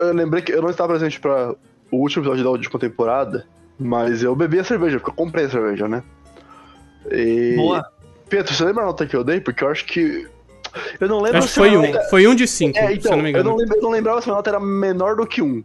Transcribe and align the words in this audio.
Eu 0.00 0.12
lembrei 0.12 0.42
que 0.42 0.52
eu 0.52 0.60
não 0.60 0.70
estava 0.70 0.88
presente 0.94 1.20
para 1.20 1.54
o 1.90 1.96
último 1.98 2.22
episódio 2.24 2.42
da 2.42 2.50
última 2.50 2.80
temporada, 2.80 3.46
mas 3.78 4.22
eu 4.24 4.34
bebi 4.34 4.58
a 4.58 4.64
cerveja, 4.64 4.98
porque 4.98 5.10
eu 5.10 5.14
comprei 5.14 5.44
a 5.44 5.50
cerveja, 5.50 5.86
né? 5.86 6.02
E... 7.12 7.54
Boa. 7.56 7.84
Pedro, 8.28 8.52
você 8.52 8.64
lembra 8.64 8.82
a 8.82 8.86
nota 8.86 9.06
que 9.06 9.14
eu 9.14 9.22
dei? 9.22 9.40
Porque 9.40 9.62
eu 9.62 9.68
acho 9.68 9.84
que. 9.84 10.26
Eu 10.98 11.06
não 11.06 11.20
lembro 11.20 11.38
Acho 11.38 11.48
se 11.48 11.60
a 11.60 11.62
foi 11.62 11.76
um. 11.76 11.82
nota- 11.92 12.00
Foi 12.10 12.26
um 12.26 12.34
de 12.34 12.48
cinco, 12.48 12.76
É, 12.78 12.88
se 12.88 12.94
então, 12.94 13.12
eu 13.12 13.16
não 13.18 13.22
me 13.24 13.28
eu, 13.28 13.30
engano. 13.30 13.50
não 13.50 13.56
lembro- 13.56 13.76
eu 13.76 13.82
não 13.82 13.90
lembrava 13.90 14.20
se 14.20 14.28
a 14.30 14.32
nota 14.32 14.50
era 14.50 14.58
menor 14.58 15.14
do 15.14 15.24
que 15.26 15.40
um. 15.40 15.62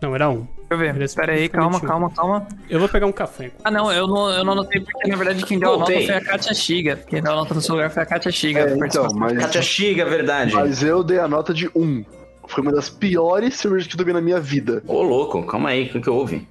Não, 0.00 0.14
era 0.14 0.28
um. 0.28 0.42
Deixa 0.42 0.52
eu 0.70 0.78
ver. 0.78 1.00
É 1.00 1.04
Espera 1.04 1.32
aí, 1.32 1.48
calma, 1.48 1.80
calma, 1.80 2.10
calma. 2.10 2.46
Eu 2.70 2.78
vou 2.78 2.88
pegar 2.88 3.06
um 3.06 3.12
café. 3.12 3.50
Ah, 3.64 3.70
não, 3.70 3.90
eu 3.90 4.06
não, 4.06 4.30
eu 4.30 4.44
não 4.44 4.52
anotei 4.52 4.80
porque, 4.80 5.08
na 5.08 5.16
verdade, 5.16 5.44
quem 5.44 5.58
deu 5.58 5.74
a 5.74 5.78
nota 5.78 5.92
foi 5.92 6.10
a 6.10 6.20
Katia 6.24 6.54
Shiga. 6.54 6.96
Quem 7.08 7.20
deu 7.20 7.32
a 7.32 7.36
nota 7.36 7.54
no 7.54 7.60
seu 7.60 7.74
lugar 7.74 7.90
foi 7.90 8.02
a 8.02 8.06
Katia 8.06 8.30
Shiga. 8.30 8.60
É, 8.60 8.72
então, 8.74 9.08
mas, 9.14 9.36
Katia 9.38 9.62
Shiga, 9.62 10.04
verdade. 10.04 10.54
mas 10.54 10.82
eu 10.84 11.02
dei 11.02 11.18
a 11.18 11.26
nota 11.26 11.52
de 11.52 11.68
um. 11.74 12.04
Foi 12.46 12.62
uma 12.62 12.72
das 12.72 12.88
piores 12.90 13.54
cervejas 13.56 13.86
que 13.86 13.94
eu 13.94 13.98
tomei 13.98 14.12
na 14.12 14.20
minha 14.20 14.40
vida. 14.40 14.82
Ô, 14.86 15.00
louco, 15.02 15.42
calma 15.46 15.70
aí, 15.70 15.84
o 15.84 15.92
que, 15.92 16.00
que 16.00 16.10
houve? 16.10 16.46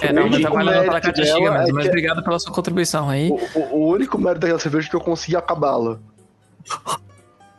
É, 0.00 0.12
não, 0.12 0.24
único 0.24 0.42
tá 0.42 0.50
valendo 0.50 0.84
pela 0.84 1.00
dela 1.00 1.40
mesmo. 1.40 1.68
é 1.68 1.72
Mas 1.72 1.82
que- 1.84 1.88
obrigado 1.88 2.24
pela 2.24 2.38
sua 2.38 2.52
contribuição 2.52 3.08
aí. 3.08 3.30
O, 3.30 3.34
o- 3.58 3.74
o 3.76 3.86
único 3.88 4.18
mérito 4.18 4.40
daquela 4.40 4.58
cerveja 4.58 4.88
é 4.88 4.90
que 4.90 4.96
eu 4.96 5.00
consegui 5.00 5.36
acabá-la. 5.36 5.98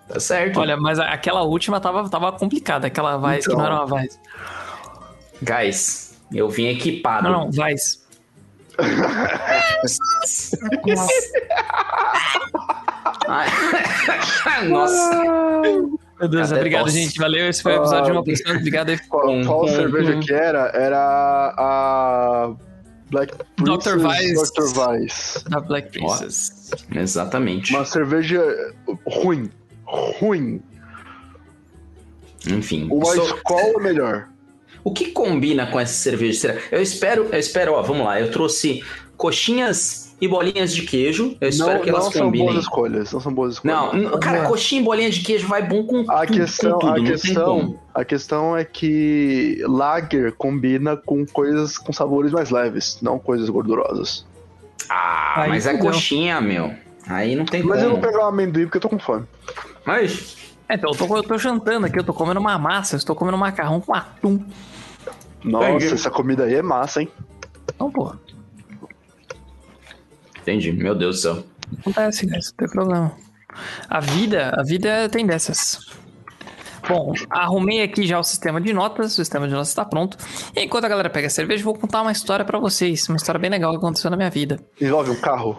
Tá 0.10 0.20
certo. 0.20 0.60
Olha, 0.60 0.76
mas 0.76 1.00
aquela 1.00 1.42
última 1.44 1.80
tava, 1.80 2.08
tava 2.10 2.32
complicada. 2.34 2.88
Aquela 2.88 3.18
Vice 3.18 3.48
que 3.48 3.54
Então. 3.54 3.58
não 3.58 3.66
era 3.66 3.86
uma 3.86 4.02
Vice. 4.02 4.20
Guys, 5.42 6.20
eu 6.34 6.50
vim 6.50 6.68
equipado. 6.68 7.24
Não, 7.30 7.46
não, 7.46 7.52
Vice. 7.52 8.04
Ai. 13.28 13.48
Nossa. 14.68 15.22
Meu 16.24 16.30
Deus, 16.30 16.52
obrigado, 16.54 16.90
gente. 16.90 17.20
Valeu. 17.20 17.50
Esse 17.50 17.62
foi 17.62 17.74
o 17.74 17.82
episódio 17.82 18.06
de 18.06 18.12
uma 18.14 18.24
pessoa. 18.24 18.56
Obrigado 18.56 18.90
aí. 18.90 18.98
Qual, 19.10 19.44
qual 19.46 19.68
cerveja 19.68 20.18
que 20.20 20.34
era? 20.34 20.72
Era 20.74 21.54
a. 21.58 22.54
Black 23.12 23.34
Dr. 23.58 24.00
Princess 24.00 24.04
Weiss. 24.04 24.52
Dr. 24.52 24.80
Weiss. 24.80 25.44
Da 25.50 25.60
Black 25.60 25.92
Princess. 25.92 26.72
Exatamente. 26.96 27.76
Uma 27.76 27.86
cerveja 27.86 28.42
ruim. 29.06 29.50
Ruim. 29.86 30.62
Enfim. 32.48 32.88
Uma 32.90 33.06
sou- 33.06 33.26
escola 33.26 33.80
melhor. 33.82 34.30
O 34.84 34.92
que 34.94 35.12
combina 35.12 35.68
com 35.68 35.80
essa 35.80 35.94
cerveja? 35.94 36.40
Será? 36.40 36.60
Eu 36.72 36.82
espero, 36.82 37.28
eu 37.32 37.40
espero, 37.40 37.74
ó, 37.74 37.82
vamos 37.82 38.06
lá. 38.06 38.20
Eu 38.20 38.32
trouxe 38.32 38.84
coxinhas 39.16 40.03
e 40.24 40.28
bolinhas 40.28 40.74
de 40.74 40.84
queijo. 40.84 41.36
Eu 41.42 41.50
espero 41.50 41.74
Não, 41.74 41.82
que 41.82 41.90
elas 41.90 42.04
não 42.06 42.12
são 42.12 42.26
combinem. 42.26 42.46
boas 42.48 42.60
escolhas. 42.64 43.12
Não 43.12 43.20
são 43.20 43.34
boas 43.34 43.54
escolhas. 43.54 43.78
Não, 43.78 43.94
n- 43.94 44.10
cara, 44.20 44.20
Vamos 44.38 44.44
lá. 44.44 44.48
coxinha 44.50 44.82
e 44.82 44.84
bolinha 44.84 45.10
de 45.10 45.20
queijo 45.22 45.48
vai 45.48 45.62
bom 45.68 45.84
com 45.84 46.06
A 46.10 46.26
tudo, 46.26 46.38
questão, 46.38 46.72
com 46.74 46.80
tudo, 46.80 46.92
a, 46.94 46.98
não 46.98 47.04
questão, 47.06 47.80
a 47.94 48.06
questão 48.06 48.58
é 48.58 48.64
que 48.64 49.62
lager 49.68 50.32
combina 50.34 50.96
com 50.96 51.26
coisas 51.26 51.78
com 51.78 51.92
sabores 51.92 52.32
mais 52.32 52.50
leves, 52.50 53.00
não 53.02 53.20
coisas 53.20 53.50
gordurosas. 53.50 54.26
Ah, 54.90 55.42
Aí 55.42 55.50
mas 55.50 55.66
é 55.66 55.78
coxinha, 55.78 56.40
meu. 56.40 56.74
Aí 57.08 57.36
não 57.36 57.44
tem 57.46 57.62
Mas 57.64 57.84
eu 57.84 57.90
como. 57.90 58.02
vou 58.02 58.10
pegar 58.12 58.24
um 58.26 58.30
amendoim 58.30 58.64
porque 58.64 58.78
eu 58.78 58.82
tô 58.82 58.90
com 58.90 59.00
fome. 59.00 59.26
Mas 59.86 60.38
É, 60.70 60.76
então, 60.76 60.92
eu 60.92 60.98
tô, 60.98 61.18
eu 61.18 61.24
tô 61.24 61.38
jantando 61.38 61.86
aqui, 61.86 62.00
eu 62.00 62.04
tô 62.04 62.14
comendo 62.14 62.40
uma 62.40 62.58
massa, 62.58 62.96
eu 62.96 62.98
estou 62.98 63.14
comendo 63.16 63.38
macarrão 63.38 63.82
com 63.82 63.94
atum. 63.94 64.40
Nossa, 65.44 65.68
Peguei. 65.74 65.92
essa 65.92 66.10
comida 66.10 66.46
aí 66.46 66.56
é 66.56 66.62
massa, 66.62 67.02
hein? 67.02 67.10
Então, 67.76 67.92
pô, 67.92 68.14
entendi. 70.44 70.72
Meu 70.72 70.94
Deus 70.96 71.18
do 71.18 71.22
céu. 71.22 71.44
acontece, 71.80 72.26
guys, 72.26 72.48
não 72.52 72.58
tem 72.58 72.70
problema. 72.70 73.12
A 73.90 74.00
vida, 74.00 74.52
a 74.56 74.64
vida 74.64 75.10
tem 75.10 75.26
dessas. 75.26 75.80
Bom, 76.88 77.14
arrumei 77.30 77.82
aqui 77.82 78.06
já 78.06 78.20
o 78.20 78.24
sistema 78.24 78.60
de 78.60 78.74
notas, 78.74 79.14
o 79.14 79.16
sistema 79.16 79.48
de 79.48 79.54
notas 79.54 79.70
está 79.70 79.86
pronto. 79.86 80.18
E 80.56 80.62
enquanto 80.62 80.86
a 80.86 80.90
galera 80.90 81.10
pega 81.10 81.28
a 81.28 81.30
cerveja, 81.30 81.62
eu 81.62 81.66
vou 81.66 81.76
contar 81.76 82.02
uma 82.02 82.12
história 82.12 82.44
pra 82.44 82.60
vocês, 82.60 83.08
uma 83.08 83.16
história 83.16 83.40
bem 83.40 83.50
legal 83.50 83.72
que 83.72 83.78
aconteceu 83.78 84.12
na 84.12 84.18
minha 84.18 84.30
vida. 84.30 84.60
Envolve 84.82 85.12
um 85.12 85.16
carro. 85.16 85.58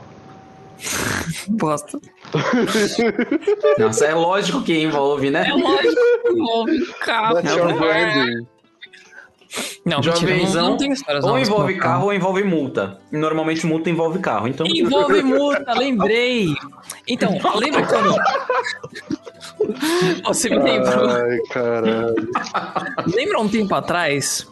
Bosta. 1.49 1.99
Nossa, 3.79 4.07
é 4.07 4.15
lógico 4.15 4.63
que 4.63 4.83
envolve, 4.83 5.31
né? 5.31 5.49
É 5.49 5.53
lógico 5.53 5.95
que 6.23 6.33
envolve 6.33 6.87
carro. 7.01 7.35
That's 7.37 7.57
your 7.57 7.79
branding. 7.79 8.47
Não, 9.85 9.99
mentira, 9.99 10.15
não, 10.15 10.21
Jovenzão, 10.21 10.71
não 10.71 10.77
tem 10.77 10.93
histórias 10.93 11.25
ou 11.25 11.39
envolve 11.39 11.73
meu 11.75 11.83
carro 11.83 12.05
ou 12.07 12.13
envolve 12.13 12.43
multa. 12.45 12.99
E 13.13 13.17
normalmente 13.17 13.67
multa 13.67 13.91
envolve 13.91 14.19
carro, 14.19 14.49
então... 14.49 14.67
Envolve 14.67 15.23
multa, 15.25 15.73
lembrei. 15.75 16.55
Então, 17.07 17.39
lembra 17.57 17.87
quando. 17.87 18.17
Você 20.25 20.49
me 20.49 20.59
lembrou. 20.59 21.11
Ai, 21.11 21.39
caralho. 21.51 22.15
Lembra 23.15 23.41
um 23.41 23.49
tempo 23.49 23.75
atrás, 23.75 24.47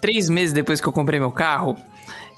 três 0.00 0.28
meses 0.28 0.52
depois 0.52 0.80
que 0.80 0.86
eu 0.86 0.92
comprei 0.92 1.18
meu 1.18 1.32
carro, 1.32 1.76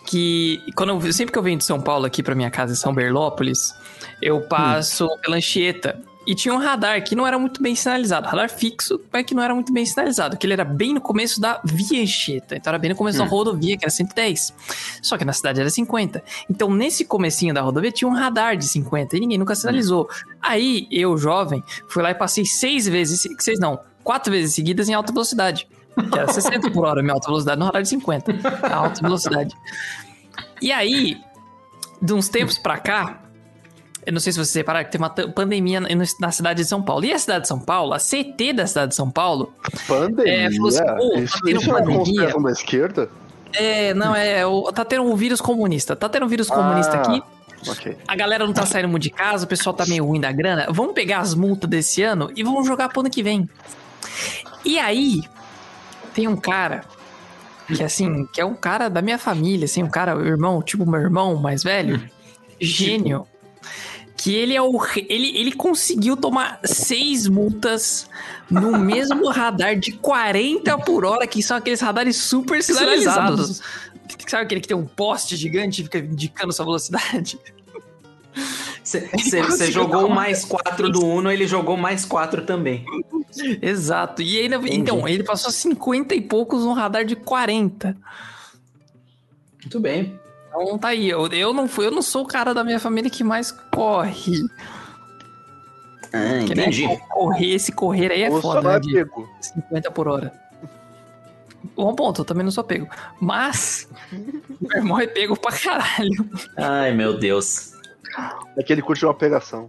que 0.07 0.61
quando 0.75 0.91
eu, 0.91 1.13
sempre 1.13 1.33
que 1.33 1.39
eu 1.39 1.43
venho 1.43 1.59
de 1.59 1.65
São 1.65 1.81
Paulo 1.81 2.07
aqui 2.07 2.23
pra 2.23 2.35
minha 2.35 2.51
casa 2.51 2.73
em 2.73 2.77
São 2.77 2.95
Berlópolis, 2.95 3.75
eu 4.23 4.41
passo 4.41 5.07
pela 5.21 5.37
Anchieta. 5.37 6.01
E 6.29 6.35
tinha 6.35 6.53
um 6.53 6.59
radar 6.59 7.03
que 7.03 7.15
não 7.15 7.27
era 7.27 7.39
muito 7.39 7.63
bem 7.63 7.75
sinalizado. 7.75 8.29
Radar 8.29 8.51
fixo, 8.51 9.01
mas 9.11 9.25
que 9.25 9.35
não 9.35 9.43
era 9.43 9.55
muito 9.55 9.73
bem 9.73 9.87
sinalizado. 9.87 10.37
Que 10.37 10.45
ele 10.45 10.53
era 10.53 10.65
bem 10.65 10.93
no 10.93 11.01
começo 11.01 11.41
da 11.41 11.59
via 11.65 12.03
Anchieta. 12.03 12.55
Então 12.55 12.71
era 12.71 12.79
bem 12.79 12.91
no 12.91 12.97
começo 12.97 13.17
da 13.17 13.25
rodovia, 13.25 13.79
que 13.79 13.85
era 13.87 13.91
110. 13.91 14.53
Só 15.01 15.17
que 15.17 15.25
na 15.25 15.33
cidade 15.33 15.59
era 15.59 15.71
50. 15.71 16.23
Então 16.51 16.71
nesse 16.71 17.07
comecinho 17.07 17.55
da 17.55 17.63
rodovia 17.63 17.91
tinha 17.91 18.07
um 18.07 18.13
radar 18.13 18.59
de 18.59 18.67
50 18.67 19.17
e 19.17 19.21
ninguém 19.21 19.39
nunca 19.39 19.55
sinalizou. 19.55 20.07
Aí 20.43 20.87
eu, 20.91 21.17
jovem, 21.17 21.65
fui 21.89 22.03
lá 22.03 22.11
e 22.11 22.15
passei 22.15 22.45
seis 22.45 22.87
vezes, 22.87 23.27
seis 23.39 23.59
não, 23.59 23.81
quatro 24.05 24.31
vezes 24.31 24.55
seguidas 24.55 24.87
em 24.87 24.93
alta 24.93 25.11
velocidade. 25.11 25.67
Que 26.13 26.19
era 26.19 26.31
60 26.31 26.71
por 26.73 26.85
hora 26.85 27.01
minha 27.01 27.15
alta 27.15 27.29
velocidade, 27.29 27.59
no 27.59 27.65
radar 27.65 27.81
de 27.81 27.89
50. 27.89 28.35
A 28.65 28.77
alta 28.77 29.01
velocidade. 29.01 29.57
E 30.61 30.73
aí, 30.73 31.17
de 32.03 32.13
uns 32.13 32.29
tempos 32.29 32.59
pra 32.59 32.77
cá, 32.77 33.23
eu 34.09 34.13
não 34.13 34.21
sei 34.21 34.33
se 34.33 34.39
vocês 34.39 34.55
repararam 34.55 34.87
que 34.87 34.91
tem 34.93 34.99
uma 35.01 35.11
pandemia 35.11 35.81
na 36.19 36.33
cidade 36.33 36.63
de 36.63 36.69
São 36.69 36.83
Paulo. 36.83 37.05
E 37.05 37.13
a 37.13 37.19
cidade 37.19 37.43
de 37.43 37.49
São 37.49 37.61
Paulo, 37.61 37.93
a 37.93 37.99
CT 37.99 38.55
da 38.55 38.67
cidade 38.67 38.89
de 38.91 38.95
São 38.97 39.11
Paulo, 39.11 39.53
Pandemia? 39.87 40.47
É, 40.47 40.51
falou 40.51 40.69
assim, 40.69 40.85
pô, 40.85 41.11
tá 41.13 41.21
isso 41.21 41.39
tendo 41.45 41.61
isso 41.61 41.69
é 41.69 41.73
uma 41.73 41.79
pandemia. 41.81 41.99
conspiração 42.05 42.43
da 42.43 42.51
esquerda? 42.53 43.11
é, 43.55 43.93
não, 43.95 44.15
é, 44.17 44.47
o- 44.47 44.73
tá 44.73 44.85
tendo 44.85 45.03
um 45.05 45.15
vírus 45.15 45.41
comunista. 45.41 45.95
Tá 45.95 46.09
tendo 46.09 46.25
um 46.25 46.29
vírus 46.29 46.49
comunista 46.49 46.97
Ah. 46.97 47.01
aqui. 47.03 47.23
Ok. 47.69 47.97
A 48.07 48.15
galera 48.17 48.47
não 48.47 48.53
tá 48.55 48.65
saindo 48.65 48.89
muito 48.89 49.03
de 49.03 49.11
casa, 49.11 49.45
o 49.45 49.49
pessoal 49.49 49.75
tá 49.75 49.85
meio 49.87 50.05
ruim 50.07 50.21
da 50.21 50.31
grana. 50.33 50.69
Vamos 50.71 50.95
pegar 50.95 51.19
as 51.21 51.35
multas 51.35 51.69
desse 51.69 52.03
ano 52.03 52.31
e 52.37 52.43
vamos 52.43 52.67
jogar 52.67 52.89
pro 52.89 53.01
ano 53.01 53.11
que 53.11 53.23
vem. 53.23 53.49
E 54.65 54.79
aí, 54.79 55.23
tem 56.15 56.29
um 56.29 56.37
cara 56.37 56.85
que, 57.67 57.83
assim, 57.83 58.25
que 58.33 58.41
é 58.41 58.45
um 58.45 58.55
cara 58.55 58.89
da 58.89 59.03
minha 59.03 59.19
família, 59.19 59.65
assim, 59.67 59.83
um 59.83 59.91
cara, 59.91 60.17
o 60.17 60.25
irmão, 60.25 60.63
tipo 60.63 60.87
meu 60.89 61.01
irmão 61.01 61.35
mais 61.37 61.63
velho, 61.63 62.01
gênio. 62.61 63.27
Que 64.19 64.35
ele 64.35 64.55
é 64.55 64.61
o. 64.61 64.79
Ele, 65.09 65.39
ele 65.39 65.53
conseguiu 65.53 66.17
tomar 66.17 66.61
seis 66.65 67.27
multas 67.27 68.11
no 68.51 68.77
mesmo 68.79 69.31
radar 69.31 69.79
de 69.79 69.93
40 69.93 70.77
por 70.79 71.05
hora, 71.05 71.27
que 71.27 71.43
são 71.43 71.57
aqueles 71.57 71.81
radares 71.81 72.17
super 72.17 72.63
sinalizados. 72.63 73.63
Sabe 74.27 74.43
aquele 74.43 74.61
que 74.61 74.69
tem 74.69 74.77
um 74.77 74.87
poste 74.87 75.37
gigante 75.37 75.81
e 75.81 75.85
fica 75.85 75.99
indicando 75.99 76.53
sua 76.53 76.65
velocidade? 76.65 77.39
Você 78.83 79.71
jogou 79.71 80.09
mais 80.09 80.45
4 80.45 80.91
do 80.91 81.05
Uno, 81.05 81.31
ele 81.31 81.47
jogou 81.47 81.77
mais 81.77 82.05
4 82.05 82.45
também. 82.45 82.85
Exato. 83.61 84.23
E 84.23 84.41
ainda, 84.41 84.59
então, 84.65 85.07
ele 85.07 85.23
passou 85.23 85.51
50 85.51 86.15
e 86.15 86.21
poucos 86.21 86.65
no 86.65 86.73
radar 86.73 87.05
de 87.05 87.15
40. 87.15 87.97
Muito 89.63 89.81
bem. 89.81 90.19
Então 90.49 90.79
tá 90.79 90.89
aí. 90.89 91.09
Eu, 91.09 91.27
eu 91.29 91.53
não 91.53 91.69
fui, 91.69 91.87
eu 91.87 91.91
não 91.91 92.03
sou 92.03 92.23
o 92.25 92.27
cara 92.27 92.53
da 92.55 92.65
minha 92.65 92.81
família 92.81 93.11
que 93.11 93.23
mais 93.23 93.51
corre. 93.51 94.43
Ah, 96.13 96.45
Que, 96.47 96.55
né, 96.55 96.63
entendi. 96.63 96.87
co- 96.89 97.09
Correr, 97.09 97.55
esse 97.55 97.71
correr 97.73 98.11
aí 98.13 98.23
é 98.23 98.31
Ou 98.31 98.41
foda, 98.41 98.55
só 98.59 98.63
não 98.63 98.71
né? 98.71 98.77
é 98.77 98.81
De 98.81 98.93
pego. 98.93 99.29
50 99.41 99.91
por 99.91 100.09
hora. 100.09 100.33
Bom 101.77 101.95
ponto, 101.95 102.23
eu 102.23 102.25
também 102.25 102.45
não 102.45 102.51
sou 102.51 102.65
pego. 102.65 102.89
Mas, 103.21 103.89
meu 104.61 104.77
irmão 104.79 104.99
é 105.01 105.07
pego 105.07 105.39
pra 105.39 105.53
caralho. 105.53 106.29
Ai, 106.57 106.93
meu 106.95 107.19
Deus. 107.19 107.73
É 108.57 108.63
que 108.63 108.73
ele 108.73 108.81
curte 108.83 109.05
uma 109.05 109.13
pegação. 109.15 109.69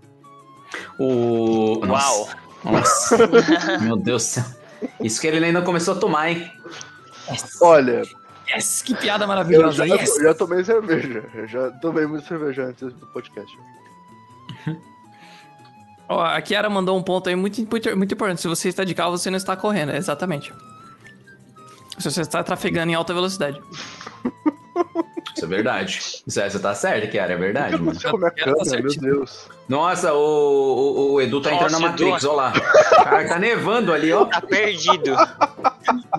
O. 0.98 1.80
Uau. 1.86 2.30
Nossa. 2.64 3.18
meu 3.82 3.98
Deus 3.98 4.24
do 4.24 4.26
céu. 4.28 4.44
Isso 5.02 5.20
que 5.20 5.28
ele 5.28 5.44
ainda 5.46 5.62
começou 5.62 5.94
a 5.96 5.98
tomar, 5.98 6.30
hein? 6.32 6.52
Olha, 7.62 8.02
Yes, 8.56 8.82
que 8.82 8.96
piada 8.96 9.24
eu 9.24 9.28
maravilhosa. 9.28 9.86
já, 9.88 9.96
Yes. 9.96 10.18
eu 10.18 10.24
já 10.24 10.34
tomei 10.34 10.64
cerveja. 10.64 11.24
Eu 11.34 11.48
já 11.48 11.72
tomei 11.80 12.06
muito 12.08 12.28
cerveja 12.28 12.64
antes 12.66 12.94
do 12.94 13.06
podcast. 13.08 13.58
Ó, 16.10 16.22
a 16.24 16.42
Kiara 16.42 16.70
mandou 16.70 16.98
um 16.98 17.04
ponto 17.04 17.30
aí 17.30 17.36
muito, 17.36 17.62
muito, 17.70 17.96
muito 17.98 18.14
importante. 18.14 18.42
Se 18.42 18.48
você 18.48 18.70
está 18.70 18.84
de 18.84 18.96
carro, 18.96 19.12
você 19.18 19.30
não 19.30 19.38
está 19.38 19.56
correndo. 19.56 19.92
Exatamente. 19.92 20.52
Se 22.00 22.10
você 22.10 22.22
está 22.22 22.42
trafegando 22.44 22.92
em 22.92 22.96
alta 22.96 23.14
velocidade. 23.14 23.62
Isso 25.36 25.46
é 25.46 25.48
verdade. 25.48 26.00
Isso 26.26 26.42
é, 26.42 26.50
você 26.50 26.60
tá 26.60 26.74
certo, 26.74 27.10
Kiara, 27.12 27.34
é 27.34 27.38
verdade, 27.38 27.74
mano. 27.74 27.92
aconteceu 27.92 28.10
com 28.12 28.18
a 28.18 28.20
minha 28.20 28.34
Ela 28.38 28.56
tá 28.56 28.64
câmera, 28.66 28.82
meu. 29.02 29.16
Deus. 29.16 29.48
Nossa, 29.70 30.14
o, 30.14 30.18
o, 30.18 31.12
o 31.14 31.22
Edu 31.22 31.40
tá 31.42 31.54
entrando 31.54 31.72
Nossa, 31.74 31.84
na 31.84 31.90
Matrix, 31.92 32.26
ó 32.26 32.34
lá. 32.34 32.52
Cara, 33.04 33.28
tá 33.28 33.40
nevando 33.40 33.94
ali, 33.94 34.12
ó. 34.12 34.26
Tá 34.26 34.42
perdido. 34.42 35.16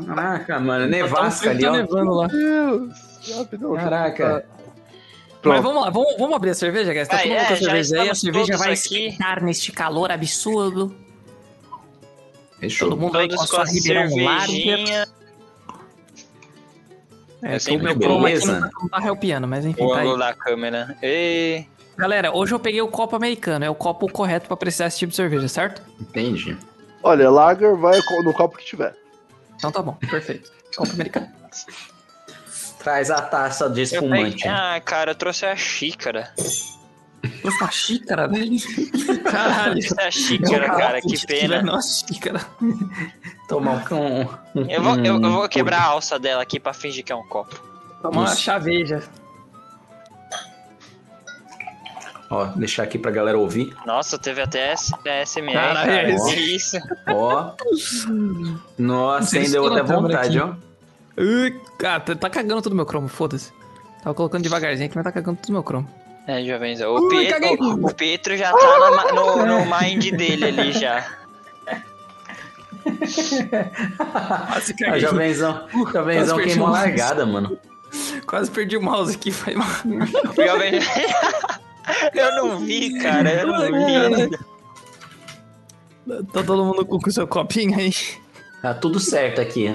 Caraca, 0.07 0.61
mano, 0.61 0.85
Tá 0.85 0.91
nevasca 0.91 1.39
frio, 1.39 1.51
ali, 1.51 1.63
tá 1.63 1.71
ó. 1.71 1.77
nevando 1.77 2.15
lá. 2.15 2.27
Deus. 2.27 2.93
Caraca. 3.77 4.45
Mas 4.47 5.41
Pronto. 5.43 5.63
vamos 5.63 5.83
lá, 5.83 5.91
vamos, 5.91 6.17
vamos 6.19 6.37
abrir 6.37 6.51
a 6.51 6.55
cerveja, 6.55 6.93
guys. 6.93 7.09
Tá 7.09 7.17
Vai, 7.17 7.23
todo 7.29 7.33
mundo 7.33 7.41
é, 7.43 7.47
com 7.47 7.53
a 7.53 7.57
já 7.57 7.65
cerveja 7.65 8.03
aí, 8.03 8.11
a 8.11 8.15
cerveja 8.15 8.47
todos 8.47 8.59
vai 8.61 8.73
aqui. 8.73 8.79
esquentar 9.09 9.43
neste 9.43 9.73
calor 9.73 10.11
absurdo. 10.13 10.95
Fechou. 12.59 12.91
Todo 12.91 13.01
mundo 13.01 13.17
aí 13.17 13.27
com 13.29 13.35
a 13.35 13.37
Todos 13.39 13.51
sua 13.51 13.65
Ribeirão 13.65 14.17
Larga. 14.23 15.09
É, 17.43 17.55
É 17.55 17.59
sempre 17.59 17.85
meu 17.85 17.93
aqui 17.93 18.07
não 18.47 18.61
tá, 18.61 18.71
não 18.83 18.89
tá 18.89 19.07
helpiano, 19.07 19.49
mas 19.49 19.65
enfim, 19.65 19.83
O 19.83 19.95
tá 19.95 20.01
ângulo 20.01 20.19
da 20.19 20.35
câmera. 20.35 20.95
E... 21.03 21.65
Galera, 21.97 22.37
hoje 22.37 22.53
eu 22.55 22.59
peguei 22.59 22.83
o 22.83 22.89
copo 22.89 23.17
americano, 23.17 23.65
é 23.65 23.71
o 23.71 23.75
copo 23.75 24.11
correto 24.13 24.47
pra 24.47 24.55
apreciar 24.55 24.89
esse 24.89 24.99
tipo 24.99 25.11
de 25.11 25.17
cerveja, 25.17 25.49
certo? 25.49 25.81
Entendi. 25.99 26.55
Olha, 27.03 27.31
Lager 27.31 27.75
vai 27.77 27.99
no 28.25 28.33
copo 28.35 28.59
que 28.59 28.65
tiver. 28.67 28.95
Então 29.61 29.71
tá 29.71 29.81
bom, 29.83 29.93
perfeito. 29.93 30.51
Copo 30.77 30.91
americano. 30.93 31.29
Traz 32.79 33.11
a 33.11 33.21
taça 33.21 33.69
de 33.69 33.83
espumante. 33.83 34.49
Ah, 34.49 34.81
cara, 34.83 35.11
eu 35.11 35.15
trouxe 35.15 35.45
a 35.45 35.55
xícara. 35.55 36.33
Trouxe 37.43 37.59
uma 37.63 37.71
xícara, 37.71 38.27
velho. 38.27 38.57
Caralho. 39.31 39.81
Trouxe 39.87 40.01
a 40.01 40.11
xícara, 40.11 40.67
cara, 40.71 41.01
que 41.03 41.27
pena. 41.27 41.61
Não, 41.63 41.81
xícara. 41.83 42.41
Tomar 43.49 43.85
um, 43.93 44.23
um- 44.23 44.29
Eu 44.71 44.83
vou, 44.83 44.97
eu, 44.97 45.21
eu 45.23 45.31
vou 45.31 45.49
quebrar 45.49 45.81
a 45.83 45.85
alça 45.87 46.19
dela 46.19 46.43
aqui 46.43 46.59
pra 46.59 46.73
fingir 46.73 47.05
que 47.05 47.13
é 47.13 47.17
um 47.17 47.27
copo. 47.29 47.55
Tomar 48.01 48.21
uma 48.23 48.35
chaveja. 48.35 49.03
Ó, 52.31 52.45
deixar 52.55 52.85
aqui 52.85 52.97
pra 52.97 53.11
galera 53.11 53.37
ouvir. 53.37 53.75
Nossa, 53.85 54.17
teve 54.17 54.41
até 54.41 54.71
S- 54.73 54.93
SMR, 55.27 55.53
Caralho, 55.53 55.91
cara. 55.91 56.11
esse- 56.13 56.35
Que 56.35 56.41
isso? 56.57 56.77
Ó. 57.09 57.51
Nossa, 58.79 59.39
hein, 59.39 59.51
deu 59.51 59.67
até 59.67 59.83
vontade, 59.83 60.39
aqui. 60.39 60.51
ó. 61.19 61.21
Ui, 61.23 61.61
Cara, 61.77 62.01
tá, 62.01 62.15
tá 62.15 62.31
cagando 62.31 62.63
todo 62.63 62.75
meu 62.77 62.87
cromo, 62.87 63.09
foda-se. 63.09 63.53
Tava 64.03 64.15
colocando 64.15 64.43
devagarzinho 64.45 64.87
aqui, 64.87 64.97
mas 64.97 65.05
tá 65.05 65.11
cagando 65.13 65.39
todo 65.43 65.53
meu 65.53 65.63
cromo. 65.65 65.89
É, 66.27 66.43
jovens. 66.45 66.81
O, 66.81 66.95
Ui, 66.95 67.09
Pietro, 67.27 67.65
o, 67.65 67.87
o 67.89 67.95
Pietro 67.95 68.37
já 68.37 68.53
tá 68.53 68.79
na 68.91 69.13
no, 69.13 69.45
no 69.47 69.59
mind 69.81 70.11
dele 70.13 70.45
ali 70.45 70.73
já. 70.73 71.05
Quase 74.47 74.73
Ah, 74.73 74.77
caguei. 74.79 75.01
jovenzão, 75.01 75.67
jovenzão 75.93 76.37
quase 76.37 76.49
queimou 76.49 76.69
largada, 76.69 77.27
mano. 77.27 77.59
Quase 78.27 78.51
perdi 78.51 78.77
o 78.77 78.83
mouse 78.83 79.15
aqui, 79.17 79.33
foi 79.33 79.55
mal. 79.57 79.67
Jovem... 80.37 80.79
eu 82.15 82.35
não 82.37 82.59
vi, 82.61 82.99
cara. 83.01 83.33
Eu 83.33 83.47
não 83.47 84.29
vi. 84.29 84.37
Tá 86.33 86.43
todo 86.43 86.65
mundo 86.65 86.85
com 86.85 86.97
o 86.97 87.13
seu 87.13 87.27
copinho 87.27 87.79
aí. 87.79 87.93
Tá 88.63 88.75
tudo 88.75 88.99
certo 89.01 89.41
aqui. 89.41 89.67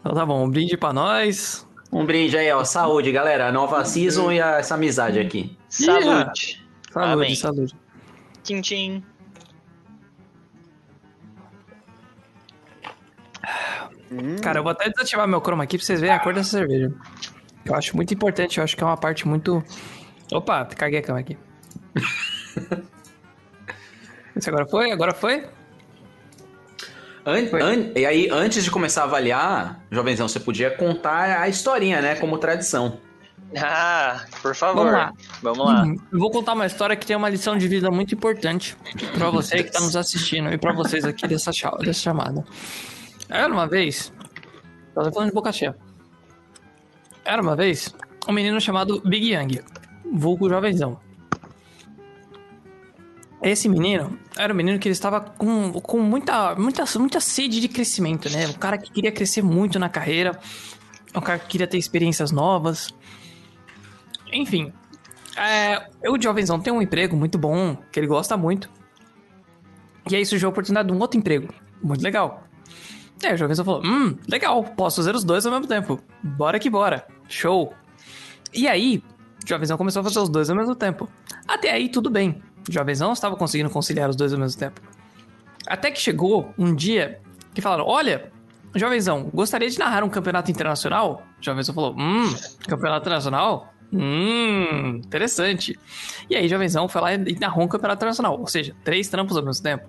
Então 0.00 0.14
tá 0.14 0.24
bom, 0.24 0.44
um 0.44 0.48
brinde 0.50 0.76
pra 0.76 0.92
nós. 0.92 1.66
Um 1.92 2.04
brinde 2.06 2.38
aí, 2.38 2.50
ó. 2.52 2.64
Saúde, 2.64 3.10
galera. 3.12 3.48
A 3.48 3.52
nova 3.52 3.84
season 3.84 4.30
e 4.32 4.40
a- 4.40 4.58
essa 4.58 4.74
amizade 4.74 5.18
aqui. 5.18 5.56
Saúde. 5.68 6.64
Saúde, 6.92 7.12
Amém. 7.12 7.34
saúde. 7.34 7.74
Tchim, 8.44 8.60
tchim. 8.60 9.04
Cara, 14.42 14.58
eu 14.58 14.62
vou 14.62 14.72
até 14.72 14.88
desativar 14.90 15.26
meu 15.28 15.40
chroma 15.40 15.64
aqui 15.64 15.76
pra 15.78 15.86
vocês 15.86 16.00
verem 16.00 16.14
a 16.14 16.18
cor 16.18 16.34
dessa 16.34 16.50
cerveja. 16.50 16.92
Eu 17.64 17.74
acho 17.74 17.94
muito 17.94 18.12
importante, 18.12 18.58
eu 18.58 18.64
acho 18.64 18.76
que 18.76 18.82
é 18.82 18.86
uma 18.86 18.96
parte 18.96 19.26
muito. 19.28 19.62
Opa, 20.32 20.64
caguei 20.64 21.00
a 21.00 21.02
cama 21.02 21.18
aqui. 21.20 21.36
Isso 24.36 24.48
agora 24.48 24.66
foi? 24.66 24.90
Agora 24.92 25.12
foi? 25.14 25.44
An- 27.26 27.46
Foi. 27.48 27.60
an- 27.60 27.92
e 27.94 28.06
aí, 28.06 28.28
antes 28.30 28.64
de 28.64 28.70
começar 28.70 29.02
a 29.02 29.04
avaliar, 29.04 29.84
jovenzão, 29.90 30.26
você 30.26 30.40
podia 30.40 30.70
contar 30.70 31.40
a 31.42 31.48
historinha, 31.48 32.00
né? 32.00 32.14
Como 32.16 32.38
tradição. 32.38 32.98
Ah, 33.58 34.24
por 34.40 34.54
favor. 34.54 34.84
Vamos 34.84 34.92
lá. 34.92 35.12
Vamos 35.42 35.58
lá. 35.66 35.82
Hum, 35.82 35.96
Eu 36.12 36.18
vou 36.18 36.30
contar 36.30 36.54
uma 36.54 36.64
história 36.66 36.96
que 36.96 37.04
tem 37.04 37.16
uma 37.16 37.28
lição 37.28 37.58
de 37.58 37.68
vida 37.68 37.90
muito 37.90 38.14
importante 38.14 38.76
pra 39.18 39.28
você 39.28 39.62
que 39.62 39.70
tá 39.70 39.80
nos 39.80 39.96
assistindo 39.96 40.50
e 40.52 40.56
pra 40.56 40.72
vocês 40.72 41.04
aqui 41.04 41.26
dessa, 41.28 41.50
dessa 41.80 42.00
chamada. 42.00 42.44
Era 43.28 43.52
uma 43.52 43.66
vez. 43.66 44.12
Tô 44.94 45.12
falando 45.12 45.28
de 45.28 45.34
boca 45.34 45.52
cheia. 45.52 45.76
Era 47.24 47.42
uma 47.42 47.54
vez 47.54 47.94
um 48.28 48.32
menino 48.32 48.58
chamado 48.60 49.00
Big 49.04 49.30
Yang, 49.32 49.62
vulgo 50.04 50.48
jovenzão. 50.48 50.98
Esse 53.42 53.68
menino 53.68 54.18
era 54.36 54.52
um 54.52 54.56
menino 54.56 54.78
que 54.78 54.86
ele 54.86 54.92
estava 54.92 55.20
com, 55.20 55.72
com 55.72 55.98
muita, 56.00 56.54
muita, 56.56 56.84
muita 56.98 57.20
sede 57.20 57.60
de 57.60 57.68
crescimento, 57.68 58.28
né? 58.28 58.46
Um 58.46 58.52
cara 58.52 58.76
que 58.76 58.90
queria 58.92 59.10
crescer 59.10 59.42
muito 59.42 59.78
na 59.78 59.88
carreira, 59.88 60.38
um 61.14 61.20
cara 61.20 61.38
que 61.38 61.46
queria 61.46 61.66
ter 61.66 61.78
experiências 61.78 62.30
novas. 62.30 62.94
Enfim, 64.30 64.72
é, 65.36 65.88
o 66.06 66.20
jovenzão 66.20 66.60
tem 66.60 66.72
um 66.72 66.82
emprego 66.82 67.16
muito 67.16 67.38
bom, 67.38 67.76
que 67.90 67.98
ele 67.98 68.06
gosta 68.06 68.36
muito. 68.36 68.70
E 70.10 70.16
aí 70.16 70.26
surgiu 70.26 70.48
a 70.48 70.50
oportunidade 70.50 70.88
de 70.88 70.94
um 70.94 70.98
outro 70.98 71.18
emprego, 71.18 71.52
muito 71.82 72.02
legal. 72.02 72.44
E 73.22 73.26
aí 73.26 73.34
o 73.34 73.38
jovenzão 73.38 73.64
falou, 73.64 73.82
hum, 73.84 74.16
legal, 74.28 74.62
posso 74.64 74.96
fazer 74.96 75.14
os 75.14 75.24
dois 75.24 75.46
ao 75.46 75.52
mesmo 75.52 75.66
tempo. 75.66 75.98
Bora 76.22 76.58
que 76.58 76.68
bora, 76.68 77.06
show. 77.28 77.72
E 78.52 78.68
aí, 78.68 79.02
jovenzão 79.46 79.76
começou 79.76 80.00
a 80.00 80.04
fazer 80.04 80.20
os 80.20 80.28
dois 80.28 80.50
ao 80.50 80.56
mesmo 80.56 80.74
tempo. 80.74 81.08
Até 81.46 81.70
aí 81.70 81.88
tudo 81.88 82.10
bem, 82.10 82.42
jovenzão 82.68 83.12
estava 83.12 83.36
conseguindo 83.36 83.70
conciliar 83.70 84.08
os 84.10 84.16
dois 84.16 84.32
ao 84.32 84.38
mesmo 84.38 84.58
tempo. 84.58 84.80
Até 85.66 85.90
que 85.90 86.00
chegou 86.00 86.52
um 86.58 86.74
dia 86.74 87.20
que 87.54 87.60
falaram, 87.60 87.84
olha, 87.86 88.30
jovenzão, 88.74 89.30
gostaria 89.32 89.68
de 89.68 89.78
narrar 89.78 90.04
um 90.04 90.08
campeonato 90.08 90.50
internacional? 90.50 91.22
Jovenzão 91.40 91.74
falou, 91.74 91.94
hum, 91.98 92.34
campeonato 92.66 93.02
internacional? 93.02 93.72
Hum, 93.92 95.00
interessante. 95.04 95.78
E 96.28 96.36
aí, 96.36 96.48
jovenzão 96.48 96.88
foi 96.88 97.00
lá 97.00 97.14
e 97.14 97.38
narrou 97.40 97.64
um 97.64 97.68
campeonato 97.68 97.98
internacional, 97.98 98.38
ou 98.38 98.46
seja, 98.46 98.74
três 98.84 99.08
trampos 99.08 99.36
ao 99.36 99.44
mesmo 99.44 99.62
tempo. 99.62 99.88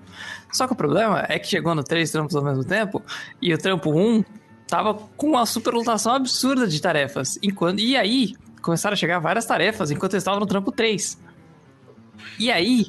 Só 0.51 0.65
que 0.65 0.73
o 0.73 0.75
problema 0.75 1.23
é 1.29 1.37
que 1.37 1.47
chegou 1.47 1.75
no 1.75 1.83
três 1.83 2.11
trampos 2.11 2.35
ao 2.35 2.43
mesmo 2.43 2.63
tempo 2.63 3.01
e 3.41 3.53
o 3.53 3.57
trampo 3.57 3.91
um 3.91 4.23
tava 4.67 4.93
com 4.93 5.27
uma 5.27 5.45
superlotação 5.45 6.15
absurda 6.15 6.67
de 6.67 6.81
tarefas. 6.81 7.37
Enquanto, 7.43 7.79
e 7.79 7.95
aí, 7.95 8.33
começaram 8.61 8.93
a 8.93 8.97
chegar 8.97 9.19
várias 9.19 9.45
tarefas 9.45 9.91
enquanto 9.91 10.13
eles 10.13 10.21
estavam 10.21 10.39
no 10.39 10.45
trampo 10.45 10.71
3. 10.71 11.17
E 12.39 12.51
aí, 12.51 12.87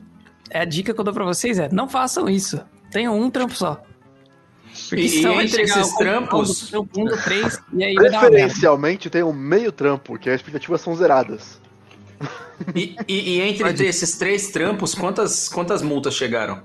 a 0.52 0.64
dica 0.64 0.92
que 0.94 1.00
eu 1.00 1.04
dou 1.04 1.14
pra 1.14 1.24
vocês 1.24 1.58
é: 1.58 1.68
não 1.72 1.88
façam 1.88 2.28
isso. 2.28 2.60
Tenham 2.90 3.18
um 3.18 3.30
trampo 3.30 3.54
só. 3.54 3.82
E- 4.92 5.20
e 5.20 5.26
entre 5.26 5.62
esses 5.62 5.92
o 5.92 5.96
trampos- 5.98 6.70
trampo 6.70 7.00
um 7.00 7.04
do 7.04 7.16
três, 7.22 7.60
e 7.74 7.84
aí. 7.84 7.94
Preferencialmente 7.94 9.10
tem 9.10 9.22
um 9.22 9.32
meio 9.32 9.70
trampo, 9.72 10.18
que 10.18 10.30
as 10.30 10.36
expectativas 10.36 10.80
são 10.80 10.94
zeradas. 10.94 11.60
E, 12.74 12.96
e- 13.08 13.36
e 13.36 13.40
entre 13.40 13.86
esses 13.86 14.16
três 14.16 14.50
trampos, 14.50 14.94
quantas, 14.94 15.48
quantas 15.48 15.82
multas 15.82 16.14
chegaram? 16.14 16.62